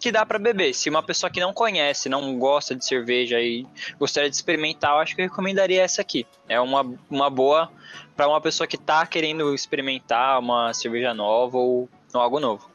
que 0.00 0.10
dá 0.10 0.24
pra 0.24 0.38
beber. 0.38 0.74
Se 0.74 0.88
uma 0.88 1.02
pessoa 1.02 1.30
que 1.30 1.38
não 1.38 1.52
conhece, 1.52 2.08
não 2.08 2.38
gosta 2.38 2.74
de 2.74 2.84
cerveja 2.84 3.38
e 3.40 3.66
gostaria 3.98 4.30
de 4.30 4.34
experimentar, 4.34 4.92
eu 4.92 4.98
acho 4.98 5.14
que 5.14 5.20
eu 5.20 5.26
recomendaria 5.26 5.82
essa 5.82 6.00
aqui. 6.00 6.26
É 6.48 6.58
uma, 6.58 6.94
uma 7.10 7.28
boa 7.28 7.70
pra 8.16 8.26
uma 8.26 8.40
pessoa 8.40 8.66
que 8.66 8.78
tá 8.78 9.06
querendo 9.06 9.54
experimentar 9.54 10.40
uma 10.40 10.72
cerveja 10.72 11.12
nova 11.12 11.58
ou 11.58 11.88
algo 12.14 12.40
novo. 12.40 12.68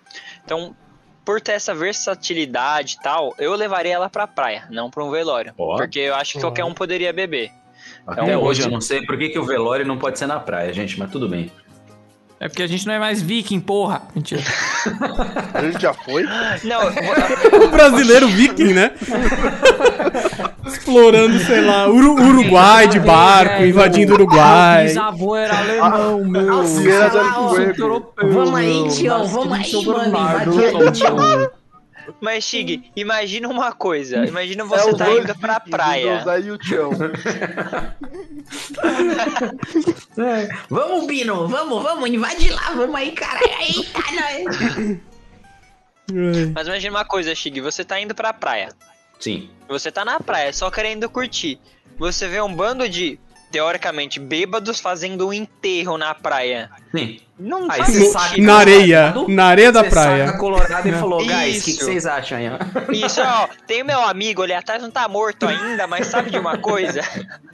Então, 0.44 0.76
por 1.26 1.42
ter 1.42 1.54
essa 1.54 1.74
versatilidade 1.74 2.98
e 3.00 3.04
tal, 3.04 3.34
eu 3.40 3.54
levaria 3.56 3.96
ela 3.96 4.10
pra 4.10 4.28
praia, 4.28 4.68
não 4.70 4.92
pra 4.92 5.04
um 5.04 5.10
velório. 5.10 5.54
Porque 5.56 6.00
eu 6.00 6.16
acho 6.16 6.34
que 6.34 6.40
qualquer 6.40 6.64
um 6.64 6.74
poderia 6.74 7.12
beber. 7.12 7.52
Até 8.06 8.38
um 8.38 8.44
hoje 8.44 8.62
eu 8.62 8.70
não 8.70 8.80
sei 8.80 9.04
por 9.04 9.18
que, 9.18 9.30
que 9.30 9.40
o 9.40 9.46
velório 9.46 9.86
não 9.86 9.98
pode 9.98 10.20
ser 10.20 10.28
na 10.28 10.40
praia, 10.40 10.72
gente, 10.72 10.98
mas 11.00 11.12
tudo 11.12 11.28
bem. 11.28 11.52
É 12.46 12.48
porque 12.48 12.62
a 12.62 12.68
gente 12.68 12.86
não 12.86 12.94
é 12.94 13.00
mais 13.00 13.24
viking, 13.24 13.60
porra. 13.60 14.04
Mentira. 14.14 14.40
A 15.52 15.64
gente 15.64 15.82
já 15.82 15.96
foi? 15.96 16.22
Não, 16.64 16.82
O 17.66 17.68
brasileiro 17.70 18.28
viking, 18.28 18.72
né? 18.72 18.92
Explorando, 20.64 21.40
sei 21.40 21.62
lá, 21.62 21.88
Uru- 21.90 22.22
Uruguai 22.24 22.88
de 22.88 23.00
barco, 23.00 23.64
invadindo 23.64 24.12
o 24.12 24.16
Uruguai. 24.16 24.86
Bisavô 24.86 25.36
era 25.36 25.58
alemão, 25.58 26.24
meu. 26.24 26.64
Vamos 28.22 28.56
aí, 28.56 28.84
Nascido 28.84 29.32
vamos 29.32 29.54
aí, 29.54 29.72
mano, 29.74 30.08
invadir 30.08 30.72
São 30.72 30.82
aí, 30.82 30.92
Tião. 30.92 31.16
Paulo. 31.16 31.50
Mas, 32.22 32.44
Chig, 32.44 32.92
imagina 32.96 33.48
uma 33.48 33.72
coisa. 33.72 34.26
Imagina 34.26 34.64
É 34.64 34.68
você 34.68 34.90
os 34.92 34.98
tá 34.98 35.12
indo 35.12 35.36
pra 35.36 35.60
praia. 35.60 36.24
o 36.26 36.40
e 36.40 36.52
o 36.52 36.58
Tião. 36.58 36.92
Vamos, 40.70 41.08
Bino, 41.08 41.48
vamos, 41.48 41.84
vamos, 41.84 42.10
invade 42.10 42.50
lá, 42.50 42.72
vamos 42.72 42.96
aí, 42.96 43.12
cara. 43.12 43.40
Eita, 43.62 44.00
nós. 44.00 44.48
Ai. 44.62 45.02
Mas 46.54 46.68
imagina 46.68 46.98
uma 46.98 47.06
coisa, 47.06 47.34
Chig, 47.34 47.60
você 47.62 47.84
tá 47.84 48.00
indo 48.00 48.14
pra 48.14 48.32
praia. 48.34 48.70
Sim. 49.20 49.50
Você 49.68 49.92
tá 49.92 50.06
na 50.06 50.20
praia, 50.20 50.54
só 50.54 50.70
querendo 50.70 51.10
curtir. 51.10 51.60
Você 51.98 52.28
vê 52.28 52.42
um 52.42 52.54
bando 52.54 52.88
de 52.88 53.20
teoricamente, 53.52 54.20
bêbados 54.20 54.80
fazendo 54.80 55.28
um 55.28 55.34
enterro 55.34 55.98
na 55.98 56.14
praia. 56.14 56.70
Sim. 56.96 57.20
Não 57.38 57.70
Aí 57.70 57.78
faz 57.84 58.12
saca- 58.12 58.38
Na 58.42 58.56
areia. 58.58 59.12
Colorado, 59.12 59.34
Na 59.34 59.46
areia 59.46 59.72
da 59.72 59.84
Você 59.84 59.90
praia. 59.90 60.26
saca 60.28 60.38
colorado 60.40 60.88
e 60.88 60.92
falou, 60.94 61.20
guys, 61.26 61.62
o 61.62 61.66
que, 61.66 61.74
que 61.74 61.84
vocês 61.84 62.06
acham 62.06 62.38
aí? 62.38 62.46
ó?" 62.50 62.58
Isso, 62.94 63.22
ó, 63.22 63.48
tem 63.68 63.82
o 63.82 63.86
meu 63.86 64.00
amigo 64.02 64.42
ali 64.44 64.54
atrás, 64.54 64.82
não 64.82 64.90
tá 64.92 65.08
morto 65.08 65.46
ainda, 65.46 65.86
mas 65.88 66.08
sabe 66.08 66.30
de 66.32 66.40
uma 66.40 66.58
coisa? 66.58 67.02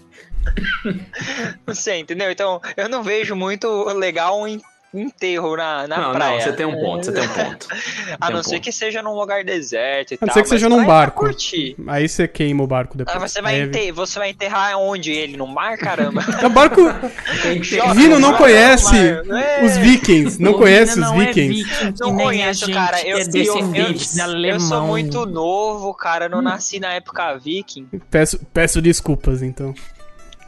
Não 1.67 1.75
sei, 1.75 1.99
entendeu? 1.99 2.31
Então, 2.31 2.59
eu 2.75 2.89
não 2.89 3.03
vejo 3.03 3.35
muito 3.35 3.67
legal 3.93 4.41
um 4.41 4.47
enterro 4.93 5.55
na, 5.55 5.87
na 5.87 5.97
não, 5.97 6.11
praia. 6.11 6.35
não, 6.35 6.41
você 6.43 6.53
tem 6.53 6.65
um 6.65 6.79
ponto, 6.79 7.05
você 7.05 7.11
tem 7.13 7.23
um 7.23 7.27
ponto. 7.33 7.67
A 8.19 8.29
não 8.29 8.39
um 8.39 8.43
ser 8.43 8.49
ponto. 8.55 8.63
que 8.63 8.71
seja 8.71 9.01
num 9.01 9.13
lugar 9.13 9.43
deserto 9.43 10.11
e 10.11 10.15
A 10.15 10.17
não 10.21 10.27
tal. 10.27 10.33
ser 10.33 10.43
que 10.43 10.49
seja 10.49 10.67
num 10.69 10.81
é 10.81 10.85
barco. 10.85 11.19
curtir. 11.21 11.75
Aí 11.87 12.07
você 12.09 12.27
queima 12.27 12.63
o 12.63 12.67
barco 12.67 12.97
depois. 12.97 13.15
Ah, 13.15 13.19
você 13.19 13.41
vai, 13.41 13.55
Aí 13.55 13.61
é- 13.61 13.63
enter- 13.65 13.93
você 13.93 14.19
vai 14.19 14.29
enterrar 14.31 14.77
onde 14.77 15.11
ele? 15.11 15.37
No 15.37 15.47
mar, 15.47 15.77
caramba? 15.77 16.21
É 16.41 16.45
o 16.45 16.49
barco. 16.49 16.81
Joga- 17.61 17.93
Vino 17.93 18.19
não 18.19 18.35
conhece. 18.35 18.95
É. 18.97 19.63
os 19.65 19.77
vikings. 19.77 20.41
Não 20.41 20.51
O 20.51 20.57
conhece 20.57 20.99
os 20.99 21.11
é 21.11 21.17
vikings. 21.17 21.63
viking, 21.63 21.93
Não 21.99 22.15
conheço, 22.17 22.71
cara. 22.71 23.01
Eu- 23.07 23.17
é 23.17 23.21
eu- 23.21 23.55
Eu 24.17 24.23
alemão. 24.23 24.59
sou 24.59 24.81
muito 24.87 25.25
novo, 25.25 25.93
cara. 25.93 26.25
Eu 26.25 26.29
não 26.29 26.41
nasci 26.41 26.79
na 26.79 26.93
época 26.93 27.35
viking. 27.37 27.87
Peço, 28.09 28.39
peço 28.53 28.81
desculpas, 28.81 29.41
então. 29.41 29.73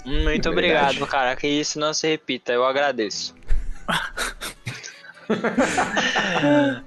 Hum, 0.06 0.24
Muito 0.24 0.50
É 0.50 0.52
obrigado, 0.52 1.08
cara. 1.08 1.34
Que 1.36 1.48
isso 1.48 1.80
não 1.80 1.94
se 1.94 2.06
repita. 2.08 2.52
Eu 2.52 2.66
agradeço. 2.66 3.34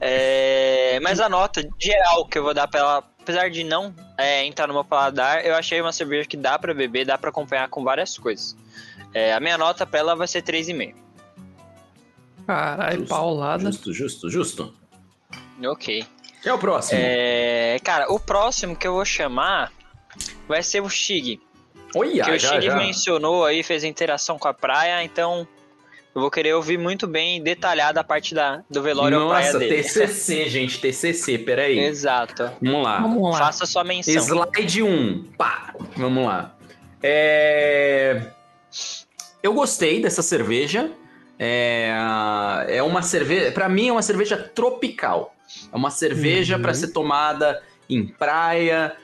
É, 0.00 1.00
mas 1.02 1.20
a 1.20 1.28
nota 1.28 1.66
geral 1.80 2.26
que 2.26 2.38
eu 2.38 2.42
vou 2.42 2.54
dar 2.54 2.68
pra 2.68 2.80
ela, 2.80 3.04
apesar 3.20 3.50
de 3.50 3.64
não 3.64 3.94
é, 4.16 4.44
entrar 4.44 4.66
no 4.66 4.74
meu 4.74 4.84
paladar, 4.84 5.44
eu 5.44 5.54
achei 5.54 5.80
uma 5.80 5.92
cerveja 5.92 6.28
que 6.28 6.36
dá 6.36 6.58
pra 6.58 6.74
beber, 6.74 7.06
dá 7.06 7.16
pra 7.16 7.30
acompanhar 7.30 7.68
com 7.68 7.82
várias 7.82 8.16
coisas. 8.18 8.56
É, 9.14 9.32
a 9.32 9.40
minha 9.40 9.56
nota 9.56 9.86
pra 9.86 10.00
ela 10.00 10.14
vai 10.14 10.28
ser 10.28 10.42
3,5. 10.42 10.94
Caralho, 12.46 13.06
paulada. 13.06 13.72
Justo, 13.72 13.92
justo, 13.92 14.30
justo. 14.30 14.74
Ok. 15.64 16.06
Quem 16.42 16.50
é 16.50 16.54
o 16.54 16.58
próximo? 16.58 17.00
É, 17.02 17.80
cara, 17.82 18.12
o 18.12 18.20
próximo 18.20 18.76
que 18.76 18.86
eu 18.86 18.92
vou 18.92 19.04
chamar 19.04 19.72
vai 20.46 20.62
ser 20.62 20.80
o 20.80 20.88
Shig. 20.88 21.40
Olha, 21.94 22.24
que 22.24 22.30
o 22.30 22.38
Shig 22.38 22.68
mencionou 22.74 23.44
aí, 23.44 23.62
fez 23.62 23.82
interação 23.82 24.38
com 24.38 24.46
a 24.46 24.54
praia, 24.54 25.02
então 25.02 25.48
eu 26.16 26.22
vou 26.22 26.30
querer 26.30 26.54
ouvir 26.54 26.78
muito 26.78 27.06
bem 27.06 27.42
detalhada 27.42 28.00
a 28.00 28.04
parte 28.04 28.34
da, 28.34 28.64
do 28.70 28.82
velório 28.82 29.20
ou 29.20 29.28
praia 29.28 29.46
Nossa, 29.52 29.58
dele. 29.58 29.82
TCC, 29.82 30.48
gente, 30.48 30.80
TCC, 30.80 31.36
peraí. 31.36 31.78
Exato. 31.78 32.50
Vamos 32.62 32.82
lá. 32.82 33.00
Vamos 33.02 33.32
lá. 33.32 33.38
Faça 33.38 33.66
sua 33.66 33.84
menção. 33.84 34.14
Slide 34.14 34.82
1. 34.82 35.24
Pá! 35.36 35.74
Vamos 35.94 36.24
lá. 36.24 36.56
É... 37.02 38.22
Eu 39.42 39.52
gostei 39.52 40.00
dessa 40.00 40.22
cerveja. 40.22 40.90
É, 41.38 41.92
é 42.66 42.82
uma 42.82 43.02
cerveja. 43.02 43.52
Pra 43.52 43.68
mim, 43.68 43.88
é 43.88 43.92
uma 43.92 44.00
cerveja 44.00 44.38
tropical. 44.38 45.34
É 45.70 45.76
uma 45.76 45.90
cerveja 45.90 46.56
Uhum. 46.56 46.62
pra 46.62 46.72
ser 46.72 46.94
tomada 46.94 47.62
em 47.90 48.06
praia. 48.06 48.96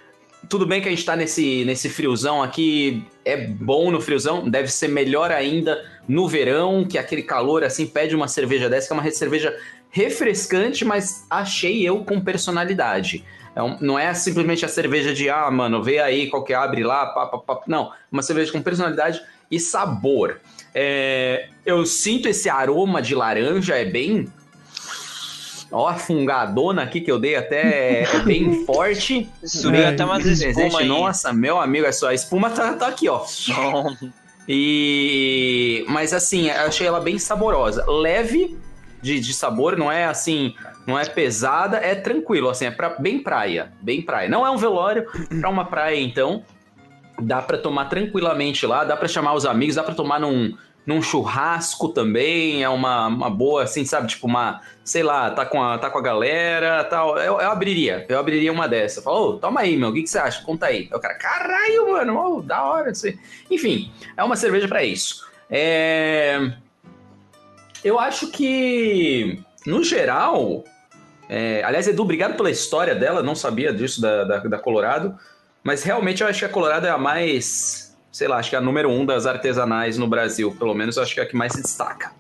Tudo 0.49 0.65
bem 0.67 0.81
que 0.81 0.89
a 0.89 0.91
gente 0.91 1.05
tá 1.05 1.15
nesse, 1.15 1.63
nesse 1.67 1.91
friozão 1.91 2.43
aqui. 2.43 3.05
É 3.23 3.37
bom 3.37 3.91
no 3.91 4.01
friozão. 4.01 4.49
Deve 4.49 4.69
ser 4.69 4.89
melhor 4.89 5.31
ainda 5.31 5.92
no 6.09 6.29
verão, 6.29 6.85
que 6.85 6.99
aquele 6.99 7.23
calor 7.23 7.65
assim 7.65 7.87
pede 7.87 8.15
uma 8.15 8.29
cerveja 8.29 8.69
dessa, 8.69 8.87
que 8.89 8.93
é 8.93 8.97
uma 8.97 9.11
cerveja 9.11 9.57
refrescante, 9.91 10.85
mas 10.85 11.25
achei 11.31 11.87
eu 11.87 12.05
com 12.05 12.21
personalidade. 12.21 13.25
É 13.55 13.63
um- 13.63 13.77
não 13.81 13.99
é 13.99 14.13
simplesmente 14.15 14.65
a 14.65 14.69
cerveja 14.69 15.13
de, 15.13 15.29
ah, 15.29 15.51
mano, 15.51 15.83
vê 15.83 15.99
aí 15.99 16.29
qual 16.31 16.43
que 16.43 16.55
abre 16.55 16.83
lá, 16.83 17.07
pá, 17.07 17.27
pá, 17.27 17.39
pá. 17.39 17.61
Não, 17.67 17.93
uma 18.11 18.23
cerveja 18.23 18.51
com 18.51 18.63
personalidade 18.63 19.21
e 19.51 19.61
sabor. 19.61 20.41
É, 20.75 21.49
eu 21.67 21.85
sinto 21.85 22.29
esse 22.29 22.49
aroma 22.49 23.03
de 23.03 23.15
laranja, 23.15 23.77
é 23.77 23.85
bem. 23.85 24.27
Ó, 25.71 25.87
a 25.89 25.95
fungadona 25.95 26.83
aqui 26.83 27.01
que 27.01 27.11
eu 27.13 27.19
dei 27.19 27.37
até 27.37 28.03
é 28.03 28.19
bem 28.25 28.65
forte. 28.65 29.29
Subiu 29.45 29.81
É, 29.83 29.89
até 29.89 30.05
umas 30.05 30.25
espumas. 30.27 30.87
Nossa, 30.87 31.33
meu 31.33 31.61
amigo, 31.61 31.87
essa 31.87 32.09
a 32.09 32.15
espuma 32.15 32.49
tá, 32.51 32.73
tá 32.75 32.89
aqui, 32.89 33.09
ó. 33.09 33.25
E. 34.49 35.85
Mas 35.89 36.13
assim, 36.13 36.51
achei 36.51 36.87
ela 36.87 37.01
bem 37.01 37.19
saborosa. 37.19 37.85
Leve 37.89 38.59
de, 39.01 39.21
de 39.21 39.35
sabor, 39.35 39.77
não 39.77 39.91
é 39.91 40.05
assim. 40.05 40.55
Não 40.87 40.99
é 40.99 41.05
pesada, 41.05 41.77
é 41.77 41.95
tranquilo, 41.95 42.49
assim, 42.49 42.67
é 42.67 42.71
pra, 42.71 42.91
bem 42.91 43.23
praia. 43.23 43.73
Bem 43.81 44.03
praia. 44.03 44.29
Não 44.29 44.45
é 44.45 44.51
um 44.51 44.57
velório, 44.57 45.07
pra 45.41 45.49
uma 45.49 45.65
praia, 45.65 46.01
então. 46.01 46.45
Dá 47.21 47.41
pra 47.41 47.57
tomar 47.57 47.85
tranquilamente 47.85 48.67
lá, 48.67 48.83
dá 48.85 48.97
pra 48.97 49.07
chamar 49.07 49.35
os 49.35 49.47
amigos, 49.47 49.77
dá 49.77 49.85
pra 49.85 49.95
tomar 49.95 50.19
num, 50.19 50.57
num 50.87 51.03
churrasco 51.03 51.89
também. 51.89 52.63
É 52.63 52.69
uma, 52.69 53.07
uma 53.07 53.31
boa, 53.31 53.63
assim, 53.65 53.85
sabe? 53.85 54.09
Tipo, 54.09 54.27
uma. 54.27 54.61
Sei 54.85 55.03
lá, 55.03 55.31
tá 55.31 55.47
com 55.47 55.63
a, 55.63 55.79
tá 55.79 55.91
com 55.91 55.99
a 55.99 56.03
galera 56.03 56.85
tal. 56.85 57.17
Eu, 57.19 57.41
eu 57.41 57.51
abriria, 57.51 58.05
eu 58.09 58.19
abriria 58.19 58.53
uma 58.53 58.69
dessa. 58.69 59.01
Fala, 59.01 59.21
ô, 59.21 59.33
toma 59.39 59.61
aí, 59.61 59.77
meu, 59.77 59.91
o 59.91 59.93
que, 59.93 60.03
que 60.03 60.11
você 60.11 60.19
acha? 60.19 60.43
Conta 60.43 60.67
aí. 60.67 60.89
Aí 60.91 60.97
O 60.97 61.01
cara, 61.01 61.15
caralho, 61.15 61.93
mano, 61.93 62.19
ô, 62.19 62.43
da 62.43 62.63
hora. 62.65 62.93
Aí." 63.05 63.19
Enfim, 63.51 63.93
é 64.17 64.25
uma 64.25 64.37
cerveja 64.37 64.69
pra 64.69 64.85
isso. 64.85 65.27
É... 65.51 66.53
Eu 67.85 67.99
acho 67.99 68.31
que, 68.31 69.41
no 69.67 69.83
geral. 69.83 70.65
é, 71.29 71.63
Aliás, 71.65 71.89
Edu, 71.89 72.03
obrigado 72.03 72.37
pela 72.37 72.51
história 72.51 72.95
dela. 72.95 73.23
Não 73.23 73.35
sabia 73.35 73.73
disso 73.73 74.01
da, 74.01 74.25
da, 74.25 74.39
da 74.39 74.59
Colorado. 74.59 75.19
Mas 75.65 75.83
realmente 75.83 76.23
eu 76.23 76.29
acho 76.29 76.41
que 76.41 76.45
a 76.45 76.49
Colorado 76.49 76.87
é 76.87 76.91
a 76.91 76.99
mais. 76.99 77.82
Sei 78.13 78.29
lá, 78.29 78.37
acho 78.37 78.51
que 78.51 78.55
é 78.57 78.59
a 78.59 78.63
número 78.63 78.91
um 78.91 79.05
das 79.07 79.27
artesanais 79.27 79.97
no 79.97 80.07
Brasil. 80.07 80.55
Pelo 80.59 80.75
menos 80.75 80.97
eu 80.99 81.03
acho 81.03 81.15
que 81.15 81.21
é 81.21 81.23
a 81.23 81.27
que 81.27 81.35
mais 81.35 81.53
se 81.53 81.63
destaca. 81.63 82.13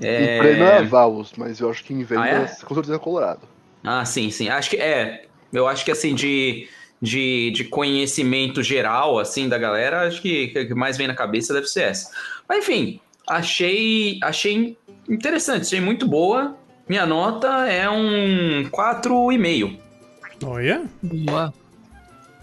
Em 0.00 0.38
prêmio 0.40 0.64
é 0.64 0.82
Valos, 0.82 1.32
mas 1.36 1.60
eu 1.60 1.70
acho 1.70 1.84
que 1.84 1.94
em 1.94 2.04
Ah, 2.16 2.26
é? 2.26 2.34
vendas, 2.40 2.62
com 2.64 2.74
certeza 2.74 2.96
é 2.96 2.98
Colorado. 2.98 3.48
Ah, 3.84 4.04
sim, 4.04 4.30
sim. 4.30 4.48
Acho 4.48 4.70
que 4.70 4.76
é. 4.76 5.26
Eu 5.52 5.68
acho 5.68 5.84
que 5.84 5.92
assim, 5.92 6.14
de, 6.14 6.68
de, 7.00 7.52
de 7.52 7.64
conhecimento 7.64 8.62
geral, 8.62 9.18
assim, 9.18 9.48
da 9.48 9.58
galera, 9.58 10.08
acho 10.08 10.20
que 10.20 10.48
que 10.48 10.64
que 10.66 10.74
mais 10.74 10.96
vem 10.96 11.06
na 11.06 11.14
cabeça 11.14 11.54
deve 11.54 11.66
ser 11.66 11.82
essa. 11.82 12.10
Mas 12.48 12.58
enfim, 12.58 13.00
achei, 13.28 14.18
achei 14.22 14.76
interessante, 15.08 15.62
achei 15.66 15.80
muito 15.80 16.06
boa. 16.06 16.56
Minha 16.88 17.06
nota 17.06 17.46
é 17.68 17.88
um 17.88 18.68
4,5. 18.70 19.78
Olha. 20.44 20.82
Boa. 21.00 21.54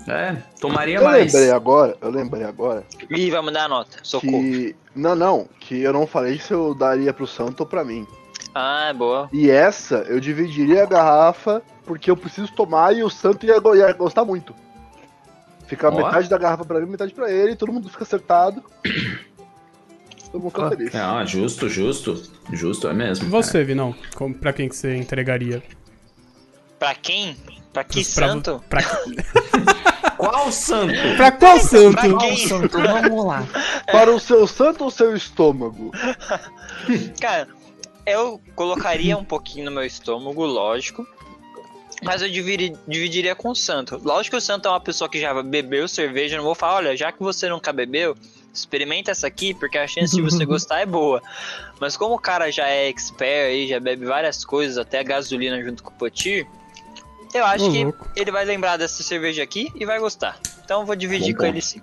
É, 0.07 0.37
tomaria 0.59 0.97
Eu 0.97 1.03
mais. 1.03 1.31
lembrei 1.33 1.51
agora, 1.51 1.95
eu 2.01 2.09
lembrei 2.09 2.43
agora 2.43 2.83
Ih, 3.11 3.29
vamos 3.29 3.53
dar 3.53 3.65
a 3.65 3.67
nota. 3.67 3.97
Socorro. 4.01 4.31
que. 4.41 4.75
Não, 4.95 5.15
não, 5.15 5.47
que 5.59 5.79
eu 5.81 5.93
não 5.93 6.07
falei 6.07 6.39
se 6.39 6.51
eu 6.53 6.73
daria 6.73 7.13
pro 7.13 7.27
Santo 7.27 7.61
ou 7.61 7.65
pra 7.65 7.83
mim. 7.83 8.07
Ah, 8.55 8.91
boa. 8.95 9.29
E 9.31 9.49
essa 9.51 9.97
eu 10.07 10.19
dividiria 10.19 10.83
a 10.83 10.85
garrafa 10.85 11.61
porque 11.85 12.09
eu 12.09 12.17
preciso 12.17 12.51
tomar 12.53 12.95
e 12.95 13.03
o 13.03 13.09
Santo 13.09 13.45
ia, 13.45 13.55
ia 13.75 13.93
gostar 13.93 14.25
muito. 14.25 14.55
Fica 15.67 15.89
Ó. 15.89 15.91
metade 15.95 16.27
da 16.29 16.37
garrafa 16.37 16.65
pra 16.65 16.79
mim, 16.79 16.89
metade 16.89 17.13
pra 17.13 17.31
ele, 17.31 17.55
todo 17.55 17.71
mundo 17.71 17.89
fica 17.89 18.03
acertado. 18.03 18.63
Todo 20.31 20.41
mundo 20.43 20.51
fica 20.51 20.65
Ah, 20.65 20.69
feliz. 20.69 20.95
Ah, 20.95 21.25
justo, 21.25 21.67
justo. 21.67 22.21
Justo, 22.53 22.87
é 22.87 22.93
mesmo. 22.93 23.25
E 23.25 23.29
você, 23.29 23.63
Vinão? 23.63 23.95
Como, 24.13 24.35
pra 24.35 24.53
quem 24.53 24.69
que 24.69 24.75
você 24.75 24.95
entregaria? 24.95 25.63
Pra 26.77 26.93
quem? 26.93 27.35
Pra 27.73 27.83
que 27.83 28.03
Pra- 28.03 28.03
santo? 28.27 28.63
Pra, 28.69 28.81
Qual 30.17 30.51
santo? 30.51 30.93
pra 31.15 31.31
qual 31.31 31.59
santo? 31.59 31.91
Pra 31.93 32.17
quem? 32.17 32.47
Santo, 32.47 32.77
vamos 32.77 33.25
lá. 33.25 33.47
Para 33.89 34.11
o 34.11 34.19
seu 34.19 34.45
santo 34.47 34.83
ou 34.83 34.91
seu 34.91 35.15
estômago? 35.15 35.91
Cara, 37.21 37.47
eu 38.05 38.41
colocaria 38.55 39.17
um 39.17 39.23
pouquinho 39.23 39.65
no 39.65 39.71
meu 39.71 39.83
estômago, 39.85 40.45
lógico. 40.45 41.07
Mas 42.03 42.21
eu 42.21 42.29
dividi- 42.29 42.75
dividiria 42.87 43.35
com 43.35 43.49
o 43.49 43.55
Santo. 43.55 43.99
Lógico 44.03 44.35
que 44.35 44.37
o 44.37 44.41
Santo 44.45 44.67
é 44.67 44.71
uma 44.71 44.79
pessoa 44.79 45.09
que 45.09 45.19
já 45.19 45.41
bebeu 45.41 45.87
cerveja. 45.87 46.35
eu 46.35 46.37
Não 46.39 46.45
vou 46.45 46.55
falar, 46.55 46.75
olha, 46.77 46.97
já 46.97 47.11
que 47.11 47.19
você 47.21 47.49
nunca 47.49 47.73
bebeu, 47.73 48.15
experimenta 48.53 49.11
essa 49.11 49.27
aqui, 49.27 49.53
porque 49.53 49.77
a 49.77 49.85
chance 49.87 50.15
de 50.15 50.21
você 50.21 50.45
gostar 50.45 50.79
é 50.79 50.85
boa. 50.85 51.21
Mas 51.79 51.97
como 51.97 52.15
o 52.15 52.19
cara 52.19 52.49
já 52.51 52.67
é 52.69 52.87
expert 52.87 53.47
aí, 53.49 53.67
já 53.67 53.79
bebe 53.81 54.05
várias 54.05 54.45
coisas, 54.45 54.77
até 54.77 55.03
gasolina 55.03 55.61
junto 55.61 55.83
com 55.83 55.89
o 55.91 55.93
Potir, 55.93 56.47
eu 57.33 57.45
acho 57.45 57.67
Ô, 57.67 57.71
que 57.71 57.93
ele 58.15 58.31
vai 58.31 58.45
lembrar 58.45 58.77
dessa 58.77 59.03
cerveja 59.03 59.43
aqui 59.43 59.71
e 59.75 59.85
vai 59.85 59.99
gostar. 59.99 60.37
Então 60.63 60.81
eu 60.81 60.85
vou 60.85 60.95
dividir 60.95 61.33
Bom 61.33 61.39
com 61.39 61.45
ele 61.45 61.61
sim. 61.61 61.81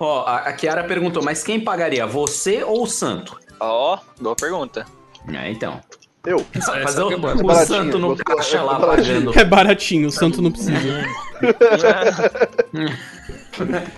Ó, 0.00 0.24
a, 0.24 0.36
a 0.38 0.52
Kiara 0.52 0.84
perguntou, 0.84 1.22
mas 1.22 1.42
quem 1.42 1.60
pagaria, 1.60 2.06
você 2.06 2.62
ou 2.62 2.84
o 2.84 2.86
santo? 2.86 3.38
Ó, 3.58 3.98
boa 4.20 4.36
pergunta. 4.36 4.86
É, 5.32 5.50
então. 5.50 5.80
Eu. 6.24 6.44
Fazer 6.82 7.02
o, 7.02 7.12
é 7.12 7.16
boa. 7.16 7.34
o 7.34 7.66
santo 7.66 7.98
no 7.98 8.16
caixa 8.16 8.62
lá 8.62 8.76
É 8.76 8.78
baratinho. 8.78 9.14
pagando. 9.14 9.38
É 9.38 9.44
baratinho, 9.44 10.08
o 10.08 10.12
santo 10.12 10.42
não 10.42 10.52
precisa. 10.52 10.78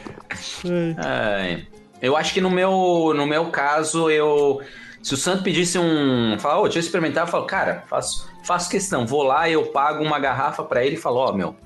É, 1.04 1.60
eu 2.00 2.16
acho 2.16 2.32
que 2.32 2.40
no 2.40 2.50
meu, 2.50 3.12
no 3.14 3.26
meu 3.26 3.50
caso, 3.50 4.10
eu. 4.10 4.60
Se 5.02 5.14
o 5.14 5.16
santo 5.16 5.42
pedisse 5.42 5.78
um. 5.78 6.38
Falar, 6.38 6.60
ô, 6.60 6.64
deixa 6.64 6.78
eu 6.78 6.82
experimentar, 6.82 7.24
eu 7.24 7.30
falo, 7.30 7.46
cara, 7.46 7.84
faço, 7.88 8.28
faço 8.44 8.68
questão. 8.68 9.06
Vou 9.06 9.22
lá, 9.22 9.48
eu 9.48 9.66
pago 9.66 10.04
uma 10.04 10.18
garrafa 10.18 10.62
pra 10.62 10.84
ele 10.84 10.96
e 10.96 10.98
falo, 10.98 11.16
ó, 11.16 11.32
meu, 11.32 11.56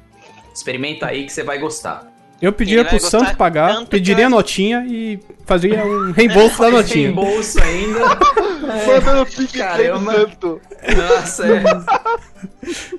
experimenta 0.54 1.06
aí 1.06 1.24
que 1.24 1.32
você 1.32 1.42
vai 1.42 1.58
gostar. 1.58 2.13
Eu 2.42 2.52
pediria 2.52 2.82
vai 2.82 2.90
pro 2.98 3.00
Santo 3.00 3.36
pagar, 3.36 3.86
pediria 3.86 4.26
a 4.26 4.28
vai- 4.28 4.36
notinha 4.38 4.84
e 4.86 5.18
fazia 5.46 5.82
um 5.86 6.10
reembolso 6.12 6.60
da 6.60 6.70
notinha. 6.70 7.06
Reembolso 7.06 7.62
ainda. 7.62 8.00
Manda 8.86 9.14
no 9.14 9.26
PicPay 9.26 9.46
do 9.46 9.58
caramba. 9.58 10.12
Santo. 10.12 10.60
Nossa, 10.96 11.46
é. 11.46 11.62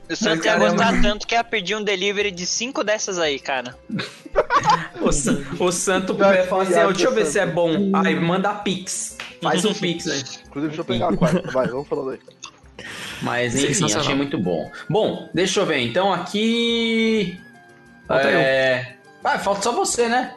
O 0.09 0.15
Santo 0.15 0.45
ia 0.45 0.57
gostar 0.57 1.01
tanto 1.01 1.27
que 1.27 1.35
ia 1.35 1.43
pedir 1.43 1.75
um 1.75 1.83
delivery 1.83 2.31
de 2.31 2.45
cinco 2.45 2.83
dessas 2.83 3.19
aí, 3.19 3.39
cara. 3.39 3.75
O, 5.01 5.11
San- 5.11 5.43
o 5.59 5.71
Santo 5.71 6.17
Já 6.17 6.43
fala 6.45 6.63
assim: 6.63 6.73
deixa 6.73 7.03
eu 7.05 7.13
ver 7.13 7.25
se 7.25 7.39
é 7.39 7.45
bom. 7.45 7.91
Aí 7.93 8.15
manda 8.19 8.53
Pix. 8.53 9.17
Faz 9.41 9.63
um 9.65 9.73
Pix 9.75 10.07
aí. 10.07 10.23
Inclusive, 10.47 10.67
deixa 10.69 10.81
eu 10.81 10.85
pegar 10.85 11.09
a 11.09 11.17
quarta. 11.17 11.51
Vai, 11.51 11.67
vamos 11.67 11.87
falando 11.87 12.11
aí. 12.11 12.19
Mas 13.21 13.55
enfim, 13.55 13.85
achei 13.93 14.15
muito 14.15 14.37
bom. 14.39 14.71
Bom, 14.89 15.29
deixa 15.33 15.59
eu 15.59 15.65
ver. 15.65 15.79
Então 15.79 16.11
aqui. 16.13 17.39
É... 18.09 18.94
Ah, 19.25 19.39
falta 19.39 19.61
só 19.61 19.71
você, 19.71 20.07
né? 20.07 20.33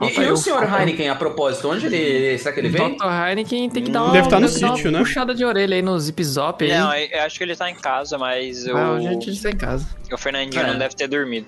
E, 0.00 0.20
e 0.20 0.22
eu, 0.24 0.34
o 0.34 0.36
senhor 0.36 0.62
eu. 0.62 0.72
Heineken, 0.78 1.08
a 1.08 1.16
propósito, 1.16 1.68
onde 1.68 1.86
ele. 1.86 2.38
Será 2.38 2.54
que 2.54 2.60
ele 2.60 2.68
vem? 2.68 2.96
Dr. 2.96 3.04
Heineken 3.04 3.68
tem 3.68 3.82
que 3.82 3.90
dar 3.90 4.04
Deve 4.12 4.18
uma, 4.18 4.24
estar 4.26 4.40
no 4.40 4.48
sítio, 4.48 4.90
né? 4.92 5.00
puxada 5.00 5.34
de 5.34 5.44
orelha 5.44 5.74
aí 5.74 5.82
no 5.82 5.98
Zip 5.98 6.22
Zop 6.22 6.64
aí. 6.64 6.70
Não, 6.78 6.94
eu 6.94 7.08
eu 7.08 7.22
acho 7.24 7.36
que 7.36 7.42
ele 7.42 7.56
tá 7.56 7.68
em 7.68 7.74
casa, 7.74 8.16
mas 8.16 8.64
o, 8.66 8.76
Ah, 8.76 8.94
a 8.94 9.00
gente 9.00 9.30
está 9.30 9.50
em 9.50 9.56
casa. 9.56 9.86
o 10.12 10.16
Fernandinho 10.16 10.62
É. 10.62 10.66
não 10.70 10.78
deve 10.78 10.94
ter 10.94 11.08
dormido. 11.08 11.46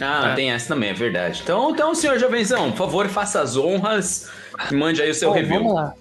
Ah, 0.00 0.30
É. 0.32 0.34
tem 0.34 0.50
essa 0.50 0.74
também, 0.74 0.90
é 0.90 0.92
verdade. 0.92 1.40
Então, 1.44 1.70
então, 1.70 1.94
senhor 1.94 2.18
Jovenzão, 2.18 2.72
por 2.72 2.78
favor, 2.78 3.06
faça 3.08 3.40
as 3.40 3.56
honras 3.56 4.28
e 4.68 4.74
mande 4.74 5.00
aí 5.00 5.10
o 5.10 5.14
seu 5.14 5.28
Bom, 5.28 5.36
review. 5.36 5.58
vamos 5.58 5.74
lá. 5.74 5.94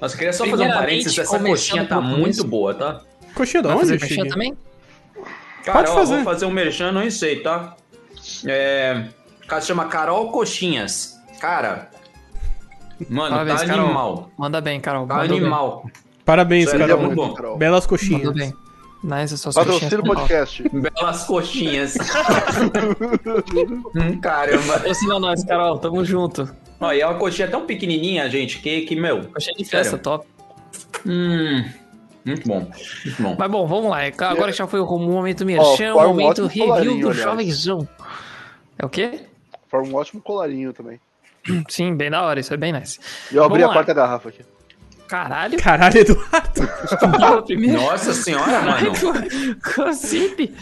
Nossa, 0.00 0.14
eu 0.14 0.18
queria 0.18 0.32
só 0.32 0.46
fazer 0.46 0.64
um 0.64 0.72
parênteses, 0.72 1.18
essa 1.18 1.38
coxinha 1.38 1.84
tá 1.84 2.00
muito 2.00 2.42
boa, 2.42 2.72
tá? 2.72 3.02
Coxinha 3.34 3.62
da 3.62 3.76
onde, 3.76 3.98
Chig? 3.98 4.28
também? 4.28 4.56
Cara, 5.62 5.78
Pode 5.80 5.90
ó, 5.90 5.94
fazer. 5.94 6.14
vou 6.16 6.24
fazer 6.24 6.46
um 6.46 6.50
merchan, 6.50 6.90
não 6.90 7.08
sei, 7.10 7.40
tá? 7.40 7.76
É. 8.46 9.04
O 9.52 9.54
cara 9.54 9.60
se 9.60 9.68
chama 9.68 9.84
Carol 9.84 10.30
Coxinhas. 10.32 11.20
Cara. 11.38 11.90
Mano, 13.10 13.32
Parabéns, 13.32 13.60
tá 13.60 13.66
Carol. 13.66 13.84
animal. 13.84 14.30
Manda 14.38 14.60
bem, 14.62 14.80
Carol. 14.80 15.06
Tá 15.06 15.16
Mandou 15.16 15.36
animal. 15.36 15.86
Parabéns, 16.24 16.70
Sério, 16.70 16.86
Carol. 16.86 17.02
é 17.02 17.06
muito 17.06 17.16
bom. 17.16 17.34
Carol. 17.34 17.58
Belas 17.58 17.84
Bem. 17.84 17.88
coxinhas. 17.90 18.24
Mandou 18.24 18.34
bem. 18.34 18.54
Nice, 19.04 19.36
suas 19.36 19.54
Patrocínio 19.54 20.02
podcast. 20.04 20.66
Belas 20.70 21.24
coxinhas. 21.24 21.96
hum, 23.94 24.18
caramba. 24.22 24.72
Patrocina 24.72 25.18
nós, 25.18 25.44
Carol. 25.44 25.78
Tamo 25.78 26.02
junto. 26.02 26.48
Ó, 26.80 26.90
e 26.90 27.02
é 27.02 27.06
uma 27.06 27.18
coxinha 27.18 27.48
tão 27.48 27.66
pequenininha, 27.66 28.30
gente, 28.30 28.58
que, 28.58 28.80
que 28.86 28.96
meu. 28.96 29.24
Coxinha 29.24 29.54
de 29.54 29.64
festa, 29.66 29.84
Sério. 29.84 30.02
top. 30.02 30.26
Hum. 31.04 31.62
Muito 32.24 32.48
bom. 32.48 32.70
Muito 33.04 33.22
bom. 33.22 33.36
Mas 33.38 33.50
bom, 33.50 33.66
vamos 33.66 33.90
lá. 33.90 33.98
Agora 34.30 34.50
que 34.50 34.56
já 34.56 34.66
foi 34.66 34.80
o 34.80 34.86
momento 34.98 35.44
merchan, 35.44 35.94
o 35.94 36.08
momento 36.08 36.46
review 36.46 37.00
do 37.00 37.10
aliás. 37.10 37.16
Jovenzão. 37.18 37.86
É 38.78 38.86
o 38.86 38.88
quê? 38.88 39.26
Forma 39.72 39.88
um 39.88 39.94
ótimo 39.94 40.20
colarinho 40.20 40.70
também. 40.74 41.00
Sim, 41.66 41.96
bem 41.96 42.10
da 42.10 42.22
hora, 42.22 42.38
isso 42.38 42.52
é 42.52 42.58
bem 42.58 42.74
nice. 42.74 43.00
E 43.32 43.36
eu 43.36 43.42
abri 43.42 43.62
Vamos 43.62 43.64
a 43.64 43.68
lá. 43.68 43.72
quarta 43.72 43.94
garrafa 43.94 44.28
aqui. 44.28 44.44
Caralho, 45.08 45.58
Caralho, 45.58 45.98
Eduardo. 45.98 46.68
Nossa 47.72 48.12
senhora, 48.12 48.60
mano. 48.62 48.92
Cocipe. 49.74 50.54